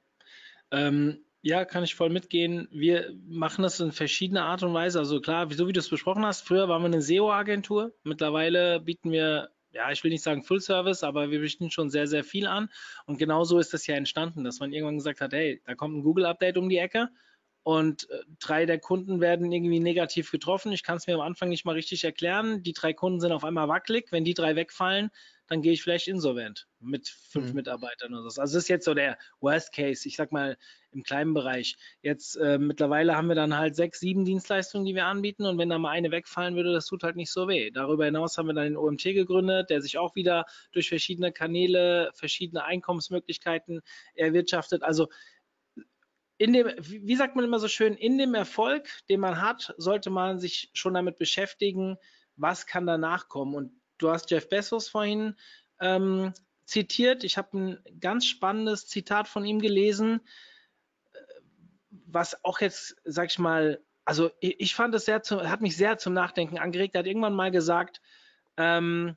Ähm, 0.70 1.24
Ja, 1.44 1.64
kann 1.64 1.82
ich 1.82 1.96
voll 1.96 2.10
mitgehen. 2.10 2.68
Wir 2.70 3.12
machen 3.26 3.62
das 3.62 3.80
in 3.80 3.90
verschiedener 3.90 4.44
Art 4.44 4.62
und 4.62 4.74
Weise. 4.74 5.00
Also 5.00 5.20
klar, 5.20 5.50
so 5.52 5.66
wie 5.66 5.72
du 5.72 5.80
es 5.80 5.88
besprochen 5.88 6.24
hast, 6.24 6.42
früher 6.42 6.68
waren 6.68 6.82
wir 6.82 6.86
eine 6.86 7.02
SEO-Agentur. 7.02 7.92
Mittlerweile 8.04 8.78
bieten 8.78 9.10
wir, 9.10 9.50
ja, 9.72 9.90
ich 9.90 10.04
will 10.04 10.12
nicht 10.12 10.22
sagen 10.22 10.44
Full 10.44 10.60
Service, 10.60 11.02
aber 11.02 11.32
wir 11.32 11.40
bieten 11.40 11.72
schon 11.72 11.90
sehr, 11.90 12.06
sehr 12.06 12.22
viel 12.22 12.46
an. 12.46 12.68
Und 13.06 13.18
genau 13.18 13.42
so 13.42 13.58
ist 13.58 13.74
das 13.74 13.88
ja 13.88 13.96
entstanden, 13.96 14.44
dass 14.44 14.60
man 14.60 14.72
irgendwann 14.72 14.98
gesagt 14.98 15.20
hat, 15.20 15.32
hey, 15.32 15.60
da 15.66 15.74
kommt 15.74 15.96
ein 15.96 16.04
Google-Update 16.04 16.58
um 16.58 16.68
die 16.68 16.78
Ecke 16.78 17.08
und 17.64 18.10
äh, 18.10 18.18
drei 18.40 18.66
der 18.66 18.78
Kunden 18.78 19.20
werden 19.20 19.52
irgendwie 19.52 19.80
negativ 19.80 20.30
getroffen. 20.30 20.72
Ich 20.72 20.82
kann 20.82 20.96
es 20.96 21.06
mir 21.06 21.14
am 21.14 21.20
Anfang 21.20 21.48
nicht 21.48 21.64
mal 21.64 21.74
richtig 21.74 22.02
erklären. 22.04 22.62
Die 22.62 22.72
drei 22.72 22.92
Kunden 22.92 23.20
sind 23.20 23.32
auf 23.32 23.44
einmal 23.44 23.68
wackelig. 23.68 24.10
Wenn 24.10 24.24
die 24.24 24.34
drei 24.34 24.56
wegfallen, 24.56 25.10
dann 25.46 25.60
gehe 25.60 25.72
ich 25.72 25.82
vielleicht 25.82 26.08
insolvent 26.08 26.66
mit 26.80 27.08
fünf 27.08 27.50
mhm. 27.50 27.56
Mitarbeitern 27.56 28.14
oder 28.14 28.30
so. 28.30 28.40
Also 28.40 28.54
das 28.54 28.64
ist 28.64 28.68
jetzt 28.68 28.84
so 28.84 28.94
der 28.94 29.18
Worst 29.40 29.72
Case, 29.72 30.08
ich 30.08 30.16
sag 30.16 30.32
mal 30.32 30.56
im 30.92 31.02
kleinen 31.02 31.34
Bereich. 31.34 31.76
Jetzt 32.00 32.36
äh, 32.36 32.58
mittlerweile 32.58 33.16
haben 33.16 33.28
wir 33.28 33.34
dann 33.34 33.56
halt 33.56 33.76
sechs, 33.76 34.00
sieben 34.00 34.24
Dienstleistungen, 34.24 34.86
die 34.86 34.94
wir 34.94 35.06
anbieten 35.06 35.44
und 35.44 35.58
wenn 35.58 35.68
da 35.68 35.78
mal 35.78 35.90
eine 35.90 36.10
wegfallen 36.10 36.56
würde, 36.56 36.72
das 36.72 36.86
tut 36.86 37.02
halt 37.02 37.16
nicht 37.16 37.30
so 37.30 37.48
weh. 37.48 37.70
Darüber 37.70 38.06
hinaus 38.06 38.38
haben 38.38 38.46
wir 38.46 38.54
dann 38.54 38.64
den 38.64 38.76
OMT 38.76 39.02
gegründet, 39.04 39.70
der 39.70 39.82
sich 39.82 39.98
auch 39.98 40.14
wieder 40.14 40.46
durch 40.72 40.88
verschiedene 40.88 41.32
Kanäle, 41.32 42.10
verschiedene 42.14 42.64
Einkommensmöglichkeiten 42.64 43.82
erwirtschaftet. 44.14 44.82
Also 44.82 45.08
in 46.42 46.52
dem, 46.52 46.72
wie 46.80 47.14
sagt 47.14 47.36
man 47.36 47.44
immer 47.44 47.60
so 47.60 47.68
schön, 47.68 47.94
in 47.94 48.18
dem 48.18 48.34
Erfolg, 48.34 48.88
den 49.08 49.20
man 49.20 49.40
hat, 49.40 49.74
sollte 49.78 50.10
man 50.10 50.40
sich 50.40 50.70
schon 50.72 50.94
damit 50.94 51.16
beschäftigen, 51.16 51.98
was 52.34 52.66
kann 52.66 52.84
danach 52.84 53.28
kommen. 53.28 53.54
Und 53.54 53.80
du 53.98 54.10
hast 54.10 54.28
Jeff 54.32 54.48
Bezos 54.48 54.88
vorhin 54.88 55.36
ähm, 55.78 56.32
zitiert. 56.64 57.22
Ich 57.22 57.38
habe 57.38 57.56
ein 57.56 57.78
ganz 58.00 58.26
spannendes 58.26 58.88
Zitat 58.88 59.28
von 59.28 59.44
ihm 59.44 59.60
gelesen, 59.60 60.20
was 62.06 62.44
auch 62.44 62.60
jetzt, 62.60 62.96
sag 63.04 63.30
ich 63.30 63.38
mal, 63.38 63.80
also 64.04 64.32
ich, 64.40 64.58
ich 64.58 64.74
fand 64.74 64.96
es 64.96 65.04
sehr, 65.04 65.22
zu, 65.22 65.48
hat 65.48 65.60
mich 65.60 65.76
sehr 65.76 65.98
zum 65.98 66.12
Nachdenken 66.12 66.58
angeregt. 66.58 66.96
Er 66.96 67.00
hat 67.00 67.06
irgendwann 67.06 67.34
mal 67.34 67.52
gesagt, 67.52 68.00
ähm, 68.56 69.16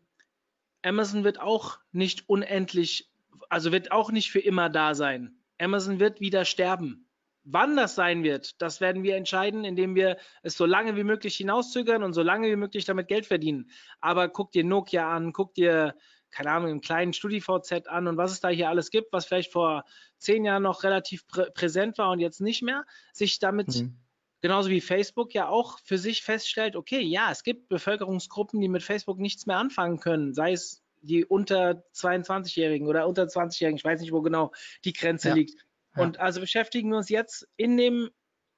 Amazon 0.83 1.23
wird 1.23 1.39
auch 1.39 1.79
nicht 1.91 2.29
unendlich, 2.29 3.09
also 3.49 3.71
wird 3.71 3.91
auch 3.91 4.11
nicht 4.11 4.29
für 4.29 4.41
immer 4.41 4.69
da 4.69 4.93
sein. 4.93 5.39
Amazon 5.57 5.99
wird 5.99 6.19
wieder 6.19 6.45
sterben. 6.45 7.04
Wann 7.47 7.75
das 7.75 7.93
sein 7.93 8.23
wird, 8.23 8.59
das 8.59 8.81
werden 8.81 9.03
wir 9.03 9.15
entscheiden, 9.15 9.65
indem 9.65 9.93
wir 9.93 10.17
es 10.41 10.57
so 10.57 10.65
lange 10.65 10.95
wie 10.95 11.03
möglich 11.03 11.35
hinauszögern 11.35 12.01
und 12.01 12.13
so 12.13 12.23
lange 12.23 12.49
wie 12.49 12.55
möglich 12.55 12.85
damit 12.85 13.07
Geld 13.07 13.27
verdienen. 13.27 13.69
Aber 14.01 14.29
guck 14.29 14.51
dir 14.51 14.63
Nokia 14.63 15.07
an, 15.15 15.31
guck 15.31 15.53
dir, 15.53 15.95
keine 16.31 16.49
Ahnung, 16.51 16.71
einen 16.71 16.81
kleinen 16.81 17.13
StudiVZ 17.13 17.87
an 17.87 18.07
und 18.07 18.17
was 18.17 18.31
es 18.31 18.39
da 18.39 18.49
hier 18.49 18.69
alles 18.69 18.89
gibt, 18.89 19.13
was 19.13 19.27
vielleicht 19.27 19.51
vor 19.51 19.85
zehn 20.17 20.43
Jahren 20.43 20.63
noch 20.63 20.83
relativ 20.83 21.27
prä 21.27 21.45
präsent 21.53 21.99
war 21.99 22.09
und 22.09 22.19
jetzt 22.19 22.41
nicht 22.41 22.63
mehr, 22.63 22.83
sich 23.13 23.37
damit 23.37 23.67
mhm. 23.67 23.95
genauso 24.41 24.71
wie 24.71 24.81
Facebook 24.81 25.35
ja 25.35 25.47
auch 25.47 25.77
für 25.83 25.99
sich 25.99 26.23
feststellt, 26.23 26.75
okay, 26.75 27.01
ja, 27.01 27.29
es 27.31 27.43
gibt 27.43 27.69
Bevölkerungsgruppen, 27.69 28.59
die 28.59 28.69
mit 28.69 28.81
Facebook 28.81 29.19
nichts 29.19 29.45
mehr 29.45 29.57
anfangen 29.57 29.99
können, 29.99 30.33
sei 30.33 30.53
es 30.53 30.83
die 31.01 31.23
unter 31.25 31.83
22-Jährigen 31.93 32.87
oder 32.87 33.07
unter 33.07 33.25
20-Jährigen, 33.25 33.77
ich 33.77 33.85
weiß 33.85 34.01
nicht, 34.01 34.11
wo 34.11 34.23
genau 34.23 34.51
die 34.83 34.93
Grenze 34.93 35.29
ja. 35.29 35.35
liegt. 35.35 35.63
Und 35.95 36.19
also 36.19 36.41
beschäftigen 36.41 36.89
wir 36.89 36.97
uns 36.97 37.09
jetzt 37.09 37.47
in 37.57 37.77
dem 37.77 38.09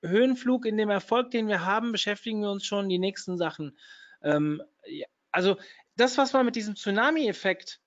Höhenflug, 0.04 0.66
in 0.66 0.78
dem 0.78 0.90
Erfolg, 0.90 1.32
den 1.32 1.48
wir 1.48 1.66
haben, 1.66 1.92
beschäftigen 1.92 2.42
wir 2.42 2.52
uns 2.52 2.66
schon 2.66 2.90
die 2.90 3.00
nächsten 3.00 3.38
Sachen. 3.38 3.78
Ähm, 4.24 4.62
ja, 4.86 5.06
also 5.32 5.58
das, 5.96 6.18
was 6.18 6.34
man 6.34 6.46
mit 6.46 6.56
diesem 6.56 6.76
Tsunami-Effekt 6.76 7.80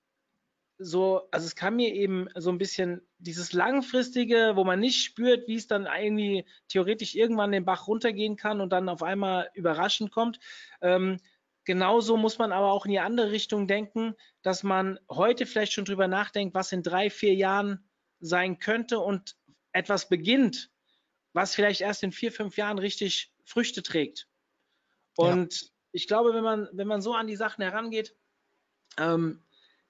so, 0.83 1.27
also 1.31 1.45
es 1.45 1.55
kam 1.55 1.75
mir 1.75 1.93
eben 1.93 2.27
so 2.35 2.49
ein 2.49 2.57
bisschen 2.57 3.01
dieses 3.19 3.53
langfristige, 3.53 4.53
wo 4.55 4.63
man 4.63 4.79
nicht 4.79 5.03
spürt, 5.03 5.47
wie 5.47 5.55
es 5.55 5.67
dann 5.67 5.85
irgendwie 5.85 6.45
theoretisch 6.69 7.13
irgendwann 7.13 7.51
den 7.51 7.65
Bach 7.65 7.87
runtergehen 7.87 8.35
kann 8.35 8.61
und 8.61 8.71
dann 8.73 8.89
auf 8.89 9.03
einmal 9.03 9.49
überraschend 9.53 10.11
kommt. 10.11 10.39
Ähm, 10.81 11.17
genauso 11.65 12.17
muss 12.17 12.39
man 12.39 12.51
aber 12.51 12.71
auch 12.71 12.85
in 12.85 12.91
die 12.91 12.99
andere 12.99 13.31
Richtung 13.31 13.67
denken, 13.67 14.15
dass 14.41 14.63
man 14.63 14.99
heute 15.07 15.45
vielleicht 15.45 15.73
schon 15.73 15.85
drüber 15.85 16.07
nachdenkt, 16.07 16.55
was 16.55 16.71
in 16.71 16.81
drei, 16.81 17.11
vier 17.11 17.35
Jahren 17.35 17.87
sein 18.19 18.57
könnte 18.57 18.99
und 18.99 19.35
etwas 19.73 20.09
beginnt, 20.09 20.69
was 21.33 21.55
vielleicht 21.55 21.81
erst 21.81 22.03
in 22.03 22.11
vier, 22.11 22.31
fünf 22.31 22.57
Jahren 22.57 22.77
richtig 22.77 23.31
Früchte 23.45 23.83
trägt. 23.83 24.27
Und 25.15 25.61
ja. 25.61 25.67
ich 25.91 26.07
glaube, 26.07 26.33
wenn 26.33 26.43
man, 26.43 26.69
wenn 26.73 26.87
man 26.87 27.01
so 27.01 27.13
an 27.13 27.27
die 27.27 27.35
Sachen 27.35 27.61
herangeht, 27.61 28.15
ähm, 28.97 29.41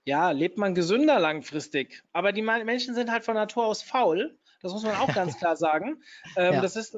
ja, 0.03 0.31
lebt 0.31 0.57
man 0.57 0.73
gesünder 0.73 1.19
langfristig. 1.19 2.03
Aber 2.11 2.31
die 2.31 2.41
Menschen 2.41 2.95
sind 2.95 3.11
halt 3.11 3.23
von 3.23 3.35
Natur 3.35 3.65
aus 3.65 3.83
faul. 3.83 4.37
Das 4.61 4.73
muss 4.73 4.83
man 4.83 4.95
auch 4.95 5.13
ganz 5.13 5.37
klar 5.37 5.55
sagen. 5.57 6.03
Ähm, 6.35 6.55
ja. 6.55 6.61
Das 6.61 6.75
ist, 6.75 6.97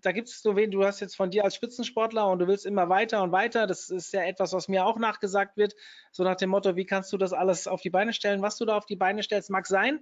da 0.00 0.12
gibt 0.12 0.28
es 0.28 0.42
so 0.42 0.56
wen, 0.56 0.70
du 0.70 0.84
hast 0.84 1.00
jetzt 1.00 1.16
von 1.16 1.30
dir 1.30 1.44
als 1.44 1.54
Spitzensportler 1.54 2.28
und 2.28 2.38
du 2.38 2.46
willst 2.46 2.66
immer 2.66 2.88
weiter 2.88 3.22
und 3.22 3.32
weiter. 3.32 3.66
Das 3.66 3.90
ist 3.90 4.12
ja 4.12 4.22
etwas, 4.22 4.52
was 4.52 4.68
mir 4.68 4.84
auch 4.84 4.98
nachgesagt 4.98 5.56
wird. 5.56 5.74
So 6.12 6.24
nach 6.24 6.36
dem 6.36 6.50
Motto, 6.50 6.76
wie 6.76 6.86
kannst 6.86 7.12
du 7.12 7.18
das 7.18 7.32
alles 7.32 7.66
auf 7.66 7.80
die 7.80 7.90
Beine 7.90 8.12
stellen? 8.12 8.42
Was 8.42 8.56
du 8.56 8.64
da 8.64 8.76
auf 8.76 8.86
die 8.86 8.96
Beine 8.96 9.22
stellst, 9.22 9.50
mag 9.50 9.66
sein. 9.66 10.00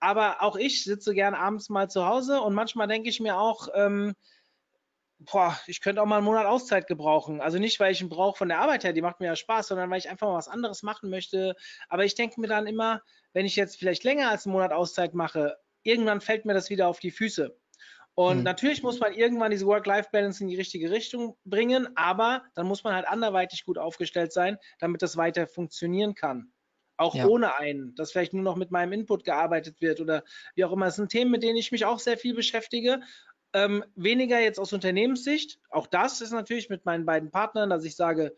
Aber 0.00 0.42
auch 0.42 0.56
ich 0.56 0.84
sitze 0.84 1.14
gern 1.14 1.34
abends 1.34 1.68
mal 1.68 1.90
zu 1.90 2.06
Hause 2.06 2.40
und 2.40 2.54
manchmal 2.54 2.86
denke 2.86 3.08
ich 3.08 3.20
mir 3.20 3.38
auch, 3.38 3.68
ähm, 3.74 4.14
boah, 5.18 5.58
ich 5.66 5.80
könnte 5.80 6.00
auch 6.00 6.06
mal 6.06 6.18
einen 6.18 6.24
Monat 6.24 6.46
Auszeit 6.46 6.86
gebrauchen. 6.86 7.40
Also 7.40 7.58
nicht, 7.58 7.80
weil 7.80 7.92
ich 7.92 8.00
einen 8.00 8.08
brauche 8.08 8.38
von 8.38 8.48
der 8.48 8.60
Arbeit 8.60 8.84
her, 8.84 8.92
die 8.92 9.02
macht 9.02 9.20
mir 9.20 9.26
ja 9.26 9.36
Spaß, 9.36 9.68
sondern 9.68 9.90
weil 9.90 9.98
ich 9.98 10.08
einfach 10.08 10.28
mal 10.28 10.36
was 10.36 10.48
anderes 10.48 10.82
machen 10.82 11.10
möchte. 11.10 11.56
Aber 11.88 12.04
ich 12.04 12.14
denke 12.14 12.40
mir 12.40 12.46
dann 12.46 12.66
immer, 12.66 13.02
wenn 13.32 13.46
ich 13.46 13.56
jetzt 13.56 13.76
vielleicht 13.76 14.04
länger 14.04 14.30
als 14.30 14.46
einen 14.46 14.52
Monat 14.52 14.72
Auszeit 14.72 15.14
mache, 15.14 15.56
irgendwann 15.82 16.20
fällt 16.20 16.44
mir 16.44 16.54
das 16.54 16.70
wieder 16.70 16.88
auf 16.88 17.00
die 17.00 17.10
Füße. 17.10 17.56
Und 18.14 18.38
mhm. 18.38 18.42
natürlich 18.44 18.82
muss 18.82 19.00
man 19.00 19.12
irgendwann 19.12 19.50
diese 19.50 19.66
Work-Life-Balance 19.66 20.42
in 20.42 20.48
die 20.48 20.56
richtige 20.56 20.90
Richtung 20.90 21.36
bringen, 21.44 21.88
aber 21.96 22.44
dann 22.54 22.66
muss 22.66 22.84
man 22.84 22.94
halt 22.94 23.06
anderweitig 23.06 23.64
gut 23.64 23.78
aufgestellt 23.78 24.32
sein, 24.32 24.58
damit 24.78 25.02
das 25.02 25.16
weiter 25.16 25.46
funktionieren 25.46 26.14
kann 26.14 26.52
auch 26.98 27.14
ja. 27.14 27.26
ohne 27.26 27.56
einen, 27.56 27.94
dass 27.94 28.12
vielleicht 28.12 28.34
nur 28.34 28.42
noch 28.42 28.56
mit 28.56 28.70
meinem 28.70 28.92
Input 28.92 29.24
gearbeitet 29.24 29.80
wird 29.80 30.00
oder 30.00 30.24
wie 30.54 30.64
auch 30.64 30.72
immer. 30.72 30.86
Das 30.86 30.96
sind 30.96 31.10
Themen, 31.10 31.30
mit 31.30 31.42
denen 31.42 31.56
ich 31.56 31.72
mich 31.72 31.84
auch 31.84 31.98
sehr 31.98 32.18
viel 32.18 32.34
beschäftige. 32.34 33.00
Ähm, 33.54 33.82
weniger 33.94 34.38
jetzt 34.40 34.58
aus 34.60 34.72
Unternehmenssicht. 34.72 35.58
Auch 35.70 35.86
das 35.86 36.20
ist 36.20 36.32
natürlich 36.32 36.68
mit 36.68 36.84
meinen 36.84 37.06
beiden 37.06 37.30
Partnern, 37.30 37.70
dass 37.70 37.84
ich 37.84 37.96
sage, 37.96 38.36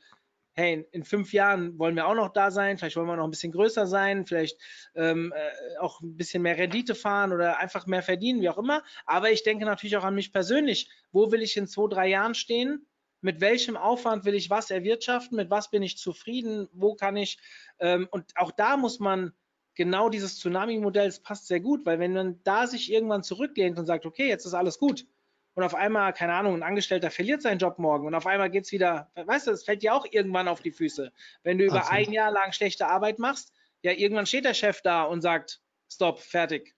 hey, 0.54 0.86
in 0.92 1.04
fünf 1.04 1.32
Jahren 1.32 1.78
wollen 1.78 1.96
wir 1.96 2.06
auch 2.06 2.14
noch 2.14 2.32
da 2.32 2.50
sein, 2.50 2.76
vielleicht 2.76 2.96
wollen 2.96 3.06
wir 3.06 3.16
noch 3.16 3.24
ein 3.24 3.30
bisschen 3.30 3.52
größer 3.52 3.86
sein, 3.86 4.26
vielleicht 4.26 4.60
ähm, 4.94 5.32
äh, 5.34 5.78
auch 5.78 6.00
ein 6.00 6.16
bisschen 6.16 6.42
mehr 6.42 6.58
Rendite 6.58 6.94
fahren 6.94 7.32
oder 7.32 7.58
einfach 7.58 7.86
mehr 7.86 8.02
verdienen, 8.02 8.40
wie 8.40 8.48
auch 8.48 8.58
immer. 8.58 8.82
Aber 9.06 9.30
ich 9.30 9.42
denke 9.42 9.64
natürlich 9.64 9.96
auch 9.96 10.04
an 10.04 10.14
mich 10.14 10.32
persönlich. 10.32 10.90
Wo 11.12 11.32
will 11.32 11.42
ich 11.42 11.56
in 11.56 11.66
zwei, 11.66 11.88
drei 11.88 12.08
Jahren 12.08 12.34
stehen? 12.34 12.86
Mit 13.20 13.40
welchem 13.40 13.76
Aufwand 13.76 14.24
will 14.24 14.34
ich 14.34 14.50
was 14.50 14.70
erwirtschaften, 14.70 15.36
mit 15.36 15.50
was 15.50 15.70
bin 15.70 15.82
ich 15.82 15.98
zufrieden, 15.98 16.68
wo 16.72 16.94
kann 16.94 17.16
ich, 17.16 17.38
ähm, 17.78 18.08
und 18.10 18.32
auch 18.36 18.50
da 18.50 18.76
muss 18.76 19.00
man 19.00 19.32
genau 19.74 20.08
dieses 20.08 20.38
Tsunami-Modell, 20.38 21.08
es 21.08 21.20
passt 21.20 21.46
sehr 21.46 21.60
gut, 21.60 21.86
weil 21.86 21.98
wenn 21.98 22.12
man 22.12 22.42
da 22.44 22.66
sich 22.66 22.92
irgendwann 22.92 23.22
zurücklehnt 23.22 23.78
und 23.78 23.86
sagt, 23.86 24.06
okay, 24.06 24.28
jetzt 24.28 24.46
ist 24.46 24.54
alles 24.54 24.78
gut, 24.78 25.06
und 25.54 25.64
auf 25.64 25.74
einmal, 25.74 26.12
keine 26.12 26.34
Ahnung, 26.34 26.54
ein 26.54 26.62
Angestellter 26.62 27.10
verliert 27.10 27.42
seinen 27.42 27.58
Job 27.58 27.78
morgen 27.78 28.06
und 28.06 28.14
auf 28.14 28.26
einmal 28.26 28.50
geht 28.50 28.64
es 28.64 28.72
wieder, 28.72 29.10
weißt 29.14 29.48
du, 29.48 29.50
es 29.50 29.64
fällt 29.64 29.82
dir 29.82 29.94
auch 29.94 30.06
irgendwann 30.10 30.48
auf 30.48 30.60
die 30.62 30.70
Füße. 30.70 31.12
Wenn 31.42 31.58
du 31.58 31.64
über 31.64 31.80
Absolut. 31.80 32.06
ein 32.06 32.12
Jahr 32.12 32.30
lang 32.30 32.52
schlechte 32.52 32.86
Arbeit 32.86 33.18
machst, 33.18 33.52
ja, 33.82 33.92
irgendwann 33.92 34.26
steht 34.26 34.44
der 34.44 34.54
Chef 34.54 34.80
da 34.82 35.02
und 35.02 35.22
sagt, 35.22 35.60
stopp, 35.92 36.20
fertig. 36.20 36.74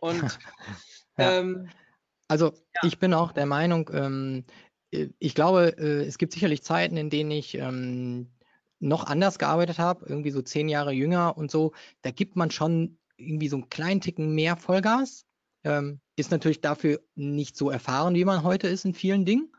Und 0.00 0.22
ja. 1.18 1.38
ähm, 1.38 1.70
also 2.28 2.46
ja. 2.46 2.80
ich 2.84 2.98
bin 2.98 3.14
auch 3.14 3.32
der 3.32 3.46
Meinung, 3.46 3.90
ähm, 3.92 4.44
äh, 4.48 4.63
ich 5.18 5.34
glaube, 5.34 5.76
äh, 5.78 6.04
es 6.04 6.18
gibt 6.18 6.32
sicherlich 6.32 6.62
Zeiten, 6.62 6.96
in 6.96 7.10
denen 7.10 7.30
ich 7.30 7.54
ähm, 7.56 8.28
noch 8.80 9.04
anders 9.04 9.38
gearbeitet 9.38 9.78
habe, 9.78 10.06
irgendwie 10.08 10.30
so 10.30 10.42
zehn 10.42 10.68
Jahre 10.68 10.92
jünger 10.92 11.36
und 11.36 11.50
so. 11.50 11.72
Da 12.02 12.10
gibt 12.10 12.36
man 12.36 12.50
schon 12.50 12.98
irgendwie 13.16 13.48
so 13.48 13.56
einen 13.56 13.68
kleinen 13.68 14.00
Ticken 14.00 14.34
mehr 14.34 14.56
Vollgas. 14.56 15.26
Ähm, 15.64 16.00
ist 16.16 16.30
natürlich 16.30 16.60
dafür 16.60 17.00
nicht 17.14 17.56
so 17.56 17.70
erfahren, 17.70 18.14
wie 18.14 18.24
man 18.24 18.42
heute 18.42 18.68
ist 18.68 18.84
in 18.84 18.94
vielen 18.94 19.24
Dingen. 19.24 19.52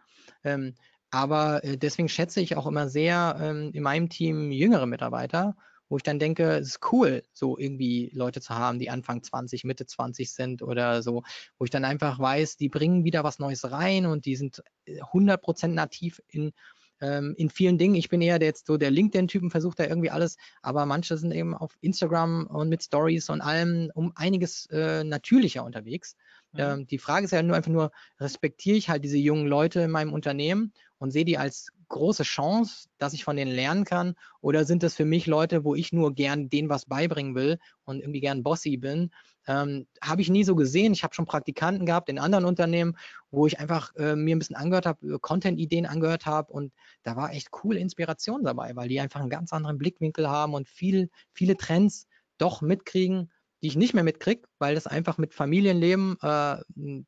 Ähm, 0.43 0.75
aber 1.09 1.63
äh, 1.63 1.77
deswegen 1.77 2.09
schätze 2.09 2.41
ich 2.41 2.55
auch 2.55 2.67
immer 2.67 2.89
sehr 2.89 3.37
ähm, 3.41 3.71
in 3.73 3.83
meinem 3.83 4.09
Team 4.09 4.51
jüngere 4.51 4.85
Mitarbeiter 4.85 5.55
wo 5.89 5.97
ich 5.97 6.03
dann 6.03 6.19
denke, 6.19 6.57
es 6.57 6.67
ist 6.67 6.79
cool, 6.91 7.23
so 7.33 7.57
irgendwie 7.57 8.09
Leute 8.13 8.41
zu 8.41 8.55
haben, 8.55 8.79
die 8.79 8.89
Anfang 8.89 9.23
20, 9.23 9.63
Mitte 9.63 9.85
20 9.85 10.31
sind 10.31 10.61
oder 10.61 11.03
so, 11.03 11.23
wo 11.57 11.65
ich 11.65 11.71
dann 11.71 11.85
einfach 11.85 12.19
weiß, 12.19 12.57
die 12.57 12.69
bringen 12.69 13.03
wieder 13.03 13.23
was 13.23 13.39
Neues 13.39 13.69
rein 13.71 14.05
und 14.05 14.25
die 14.25 14.35
sind 14.35 14.63
100% 14.87 15.63
äh, 15.63 15.67
nativ 15.67 16.21
in, 16.27 16.53
ähm, 17.01 17.35
in 17.37 17.49
vielen 17.49 17.77
Dingen. 17.77 17.95
Ich 17.95 18.09
bin 18.09 18.21
eher 18.21 18.39
der 18.39 18.47
jetzt 18.47 18.67
so 18.67 18.77
der 18.77 18.91
LinkedIn-Typen, 18.91 19.51
versucht 19.51 19.79
da 19.79 19.85
irgendwie 19.85 20.09
alles, 20.09 20.37
aber 20.61 20.85
manche 20.85 21.17
sind 21.17 21.31
eben 21.31 21.55
auf 21.55 21.77
Instagram 21.81 22.47
und 22.47 22.69
mit 22.69 22.83
Stories 22.83 23.29
und 23.29 23.41
allem 23.41 23.91
um 23.93 24.11
einiges 24.15 24.67
äh, 24.71 25.03
natürlicher 25.03 25.63
unterwegs. 25.63 26.15
Mhm. 26.53 26.59
Ähm, 26.59 26.87
die 26.87 26.99
Frage 26.99 27.25
ist 27.25 27.31
ja 27.31 27.43
nur 27.43 27.55
einfach 27.55 27.71
nur, 27.71 27.91
respektiere 28.19 28.77
ich 28.77 28.89
halt 28.89 29.03
diese 29.03 29.17
jungen 29.17 29.47
Leute 29.47 29.81
in 29.81 29.91
meinem 29.91 30.13
Unternehmen 30.13 30.73
und 30.97 31.11
sehe 31.11 31.25
die 31.25 31.37
als 31.37 31.71
große 31.87 32.23
Chance, 32.23 32.87
dass 32.97 33.13
ich 33.13 33.23
von 33.23 33.35
denen 33.35 33.51
lernen 33.51 33.85
kann? 33.85 34.15
Oder 34.41 34.65
sind 34.65 34.83
das 34.83 34.95
für 34.95 35.05
mich 35.05 35.27
Leute, 35.27 35.63
wo 35.63 35.75
ich 35.75 35.91
nur 35.93 36.13
gern 36.13 36.49
denen 36.49 36.69
was 36.69 36.85
beibringen 36.85 37.35
will 37.35 37.57
und 37.83 37.99
irgendwie 37.99 38.21
gern 38.21 38.43
bossy 38.43 38.77
bin? 38.77 39.11
Ähm, 39.47 39.87
habe 40.03 40.21
ich 40.21 40.29
nie 40.29 40.43
so 40.43 40.55
gesehen. 40.55 40.93
Ich 40.93 41.03
habe 41.03 41.13
schon 41.13 41.25
Praktikanten 41.25 41.85
gehabt 41.85 42.09
in 42.09 42.19
anderen 42.19 42.45
Unternehmen, 42.45 42.97
wo 43.31 43.45
ich 43.47 43.59
einfach 43.59 43.93
äh, 43.95 44.15
mir 44.15 44.35
ein 44.35 44.39
bisschen 44.39 44.55
angehört 44.55 44.85
habe, 44.85 45.19
Content-Ideen 45.19 45.85
angehört 45.85 46.25
habe 46.25 46.51
und 46.51 46.73
da 47.03 47.15
war 47.15 47.31
echt 47.31 47.51
coole 47.51 47.79
Inspiration 47.79 48.43
dabei, 48.43 48.75
weil 48.75 48.87
die 48.87 48.99
einfach 48.99 49.19
einen 49.19 49.29
ganz 49.29 49.53
anderen 49.53 49.77
Blickwinkel 49.77 50.29
haben 50.29 50.53
und 50.53 50.67
viel, 50.67 51.09
viele 51.33 51.57
Trends 51.57 52.07
doch 52.37 52.61
mitkriegen, 52.61 53.31
die 53.61 53.67
ich 53.67 53.75
nicht 53.75 53.93
mehr 53.93 54.03
mitkriege, 54.03 54.47
weil 54.59 54.75
das 54.75 54.87
einfach 54.87 55.17
mit 55.17 55.33
Familienleben, 55.33 56.17
äh, 56.21 56.57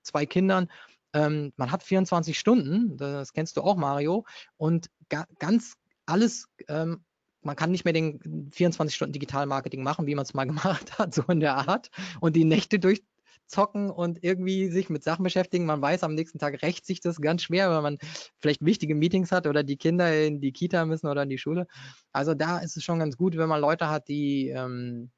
zwei 0.02 0.26
Kindern, 0.26 0.70
ähm, 1.18 1.52
man 1.58 1.72
hat 1.72 1.84
24 1.84 2.38
Stunden, 2.38 2.98
das 2.98 3.34
kennst 3.34 3.58
du 3.58 3.62
auch, 3.62 3.76
Mario, 3.76 4.26
und 4.58 4.88
ga 5.10 5.26
ganz 5.40 5.76
alles 6.06 6.48
ähm, 6.68 7.04
man 7.42 7.56
kann 7.56 7.72
nicht 7.72 7.86
mehr 7.86 7.94
den 7.94 8.52
24 8.52 8.96
Stunden 8.96 9.14
Digital-Marketing 9.14 9.82
machen, 9.82 10.06
wie 10.06 10.16
man 10.16 10.24
es 10.24 10.34
mal 10.34 10.46
gemacht 10.46 11.00
hat, 11.00 11.14
so 11.16 11.24
in 11.24 11.40
der 11.40 11.56
Art, 11.56 11.90
und 12.20 12.36
die 12.36 12.44
Nächte 12.44 12.78
durchzocken 12.78 13.90
und 13.90 14.24
irgendwie 14.24 14.70
sich 14.70 14.90
mit 14.90 15.04
Sachen 15.04 15.24
beschäftigen. 15.24 15.66
Man 15.66 15.82
weiß, 15.82 16.04
am 16.04 16.14
nächsten 16.14 16.40
Tag 16.40 16.62
rächt 16.62 16.86
sich 16.86 17.00
das 17.00 17.22
ganz 17.22 17.44
schwer, 17.44 17.70
weil 17.72 17.82
man 17.82 17.98
vielleicht 18.40 18.64
wichtige 18.64 18.96
Meetings 18.96 19.32
hat 19.32 19.48
oder 19.48 19.64
die 19.64 19.78
Kinder 19.78 20.14
in 20.26 20.42
die 20.42 20.52
Kita 20.52 20.86
müssen 20.86 21.08
oder 21.08 21.24
in 21.24 21.30
die 21.30 21.38
Schule. 21.38 21.68
Also 22.12 22.34
da 22.34 22.60
ist 22.60 22.78
es 22.78 22.84
schon 22.84 23.00
ganz 23.00 23.18
gut, 23.18 23.38
wenn 23.38 23.50
man 23.50 23.62
Leute 23.62 23.90
hat, 23.90 24.08
die, 24.08 24.50
ähm, 24.50 25.12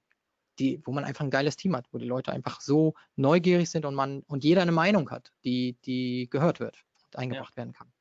die, 0.59 0.81
wo 0.85 0.91
man 0.91 1.05
einfach 1.05 1.23
ein 1.23 1.31
geiles 1.31 1.55
Team 1.55 1.75
hat, 1.75 1.87
wo 1.91 1.97
die 1.97 2.05
Leute 2.05 2.31
einfach 2.31 2.61
so 2.61 2.93
neugierig 3.15 3.69
sind 3.69 3.85
und 3.85 3.95
man 3.95 4.21
und 4.27 4.43
jeder 4.43 4.61
eine 4.61 4.71
Meinung 4.71 5.09
hat, 5.09 5.31
die, 5.43 5.77
die 5.85 6.27
gehört 6.29 6.59
wird 6.59 6.83
und 7.05 7.15
eingebracht 7.15 7.53
ja. 7.53 7.57
werden 7.57 7.73
kann. 7.73 7.91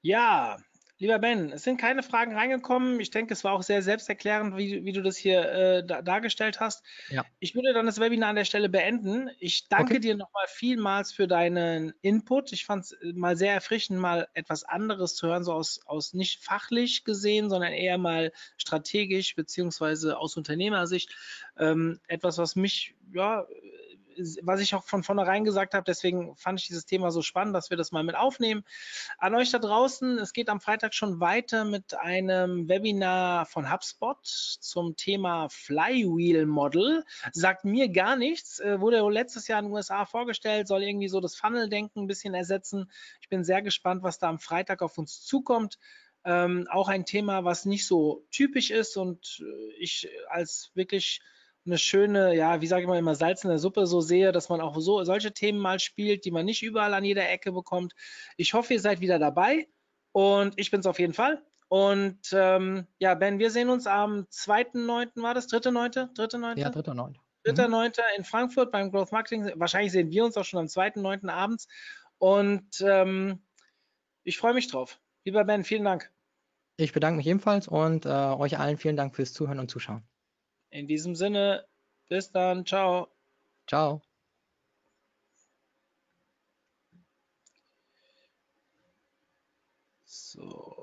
Ja, 0.00 0.56
Lieber 0.98 1.18
Ben, 1.18 1.50
es 1.50 1.64
sind 1.64 1.80
keine 1.80 2.04
Fragen 2.04 2.34
reingekommen. 2.34 3.00
Ich 3.00 3.10
denke, 3.10 3.32
es 3.34 3.42
war 3.42 3.52
auch 3.52 3.64
sehr 3.64 3.82
selbsterklärend, 3.82 4.56
wie, 4.56 4.84
wie 4.84 4.92
du 4.92 5.02
das 5.02 5.16
hier 5.16 5.42
äh, 5.50 5.84
da, 5.84 6.02
dargestellt 6.02 6.60
hast. 6.60 6.84
Ja. 7.08 7.24
Ich 7.40 7.56
würde 7.56 7.72
dann 7.72 7.86
das 7.86 7.98
Webinar 7.98 8.30
an 8.30 8.36
der 8.36 8.44
Stelle 8.44 8.68
beenden. 8.68 9.28
Ich 9.40 9.68
danke 9.68 9.94
okay. 9.94 10.00
dir 10.00 10.16
nochmal 10.16 10.46
vielmals 10.46 11.12
für 11.12 11.26
deinen 11.26 11.92
Input. 12.00 12.52
Ich 12.52 12.64
fand 12.64 12.84
es 12.84 12.92
äh, 12.92 13.12
mal 13.12 13.36
sehr 13.36 13.52
erfrischend, 13.52 13.98
mal 13.98 14.28
etwas 14.34 14.62
anderes 14.62 15.16
zu 15.16 15.26
hören, 15.26 15.42
so 15.42 15.52
aus, 15.52 15.80
aus 15.84 16.14
nicht 16.14 16.44
fachlich 16.44 17.02
gesehen, 17.02 17.50
sondern 17.50 17.72
eher 17.72 17.98
mal 17.98 18.32
strategisch 18.56 19.34
beziehungsweise 19.34 20.16
aus 20.16 20.36
Unternehmersicht. 20.36 21.12
Ähm, 21.58 21.98
etwas, 22.06 22.38
was 22.38 22.54
mich 22.54 22.94
ja 23.12 23.46
was 24.42 24.60
ich 24.60 24.74
auch 24.74 24.84
von 24.84 25.02
vornherein 25.02 25.44
gesagt 25.44 25.74
habe, 25.74 25.84
deswegen 25.84 26.36
fand 26.36 26.60
ich 26.60 26.66
dieses 26.66 26.86
Thema 26.86 27.10
so 27.10 27.22
spannend, 27.22 27.54
dass 27.54 27.70
wir 27.70 27.76
das 27.76 27.92
mal 27.92 28.04
mit 28.04 28.16
aufnehmen. 28.16 28.64
An 29.18 29.34
euch 29.34 29.50
da 29.50 29.58
draußen, 29.58 30.18
es 30.18 30.32
geht 30.32 30.48
am 30.48 30.60
Freitag 30.60 30.94
schon 30.94 31.20
weiter 31.20 31.64
mit 31.64 31.94
einem 31.94 32.68
Webinar 32.68 33.46
von 33.46 33.70
HubSpot 33.70 34.18
zum 34.24 34.96
Thema 34.96 35.48
Flywheel 35.50 36.46
Model. 36.46 37.04
Sagt 37.32 37.64
mir 37.64 37.88
gar 37.88 38.16
nichts, 38.16 38.60
äh, 38.60 38.80
wurde 38.80 39.00
letztes 39.08 39.48
Jahr 39.48 39.60
in 39.60 39.66
den 39.66 39.74
USA 39.74 40.06
vorgestellt, 40.06 40.68
soll 40.68 40.82
irgendwie 40.82 41.08
so 41.08 41.20
das 41.20 41.36
Funnel-Denken 41.36 42.02
ein 42.02 42.06
bisschen 42.06 42.34
ersetzen. 42.34 42.90
Ich 43.20 43.28
bin 43.28 43.44
sehr 43.44 43.62
gespannt, 43.62 44.02
was 44.02 44.18
da 44.18 44.28
am 44.28 44.38
Freitag 44.38 44.82
auf 44.82 44.98
uns 44.98 45.22
zukommt. 45.22 45.78
Ähm, 46.26 46.66
auch 46.70 46.88
ein 46.88 47.04
Thema, 47.04 47.44
was 47.44 47.66
nicht 47.66 47.86
so 47.86 48.24
typisch 48.30 48.70
ist 48.70 48.96
und 48.96 49.42
äh, 49.42 49.74
ich 49.78 50.08
als 50.28 50.70
wirklich 50.74 51.20
eine 51.66 51.78
schöne, 51.78 52.34
ja, 52.34 52.60
wie 52.60 52.66
sage 52.66 52.82
ich 52.82 52.88
mal 52.88 52.98
immer, 52.98 53.14
Salz 53.14 53.44
in 53.44 53.50
der 53.50 53.58
Suppe 53.58 53.86
so 53.86 54.00
sehe, 54.00 54.32
dass 54.32 54.48
man 54.48 54.60
auch 54.60 54.78
so 54.80 55.02
solche 55.04 55.32
Themen 55.32 55.58
mal 55.58 55.80
spielt, 55.80 56.24
die 56.24 56.30
man 56.30 56.44
nicht 56.44 56.62
überall 56.62 56.94
an 56.94 57.04
jeder 57.04 57.28
Ecke 57.28 57.52
bekommt. 57.52 57.94
Ich 58.36 58.54
hoffe, 58.54 58.74
ihr 58.74 58.80
seid 58.80 59.00
wieder 59.00 59.18
dabei 59.18 59.68
und 60.12 60.54
ich 60.56 60.70
bin 60.70 60.80
es 60.80 60.86
auf 60.86 60.98
jeden 60.98 61.14
Fall. 61.14 61.42
Und 61.68 62.20
ähm, 62.32 62.86
ja, 62.98 63.14
Ben, 63.14 63.38
wir 63.38 63.50
sehen 63.50 63.68
uns 63.68 63.86
am 63.86 64.26
2.9. 64.30 65.22
war 65.22 65.34
das? 65.34 65.48
3.9.? 65.48 66.14
3.9.? 66.14 66.58
Ja, 66.58 66.68
3.9. 66.68 67.16
3.9. 67.44 67.88
Mhm. 67.88 67.92
in 68.16 68.24
Frankfurt 68.24 68.70
beim 68.70 68.90
Growth 68.90 69.12
Marketing. 69.12 69.50
Wahrscheinlich 69.56 69.92
sehen 69.92 70.10
wir 70.10 70.24
uns 70.24 70.36
auch 70.36 70.44
schon 70.44 70.60
am 70.60 70.66
2.9. 70.66 71.28
abends. 71.28 71.66
Und 72.18 72.80
ähm, 72.80 73.42
ich 74.22 74.38
freue 74.38 74.54
mich 74.54 74.68
drauf. 74.68 75.00
Lieber 75.24 75.44
Ben, 75.44 75.64
vielen 75.64 75.84
Dank. 75.84 76.10
Ich 76.76 76.92
bedanke 76.92 77.18
mich 77.18 77.26
ebenfalls 77.26 77.68
und 77.68 78.06
äh, 78.06 78.08
euch 78.08 78.58
allen 78.58 78.78
vielen 78.78 78.96
Dank 78.96 79.14
fürs 79.14 79.32
Zuhören 79.32 79.58
und 79.58 79.70
Zuschauen. 79.70 80.02
In 80.74 80.88
diesem 80.88 81.14
Sinne, 81.14 81.64
bis 82.08 82.32
dann. 82.32 82.66
Ciao. 82.66 83.06
Ciao. 83.68 84.02
So. 90.04 90.73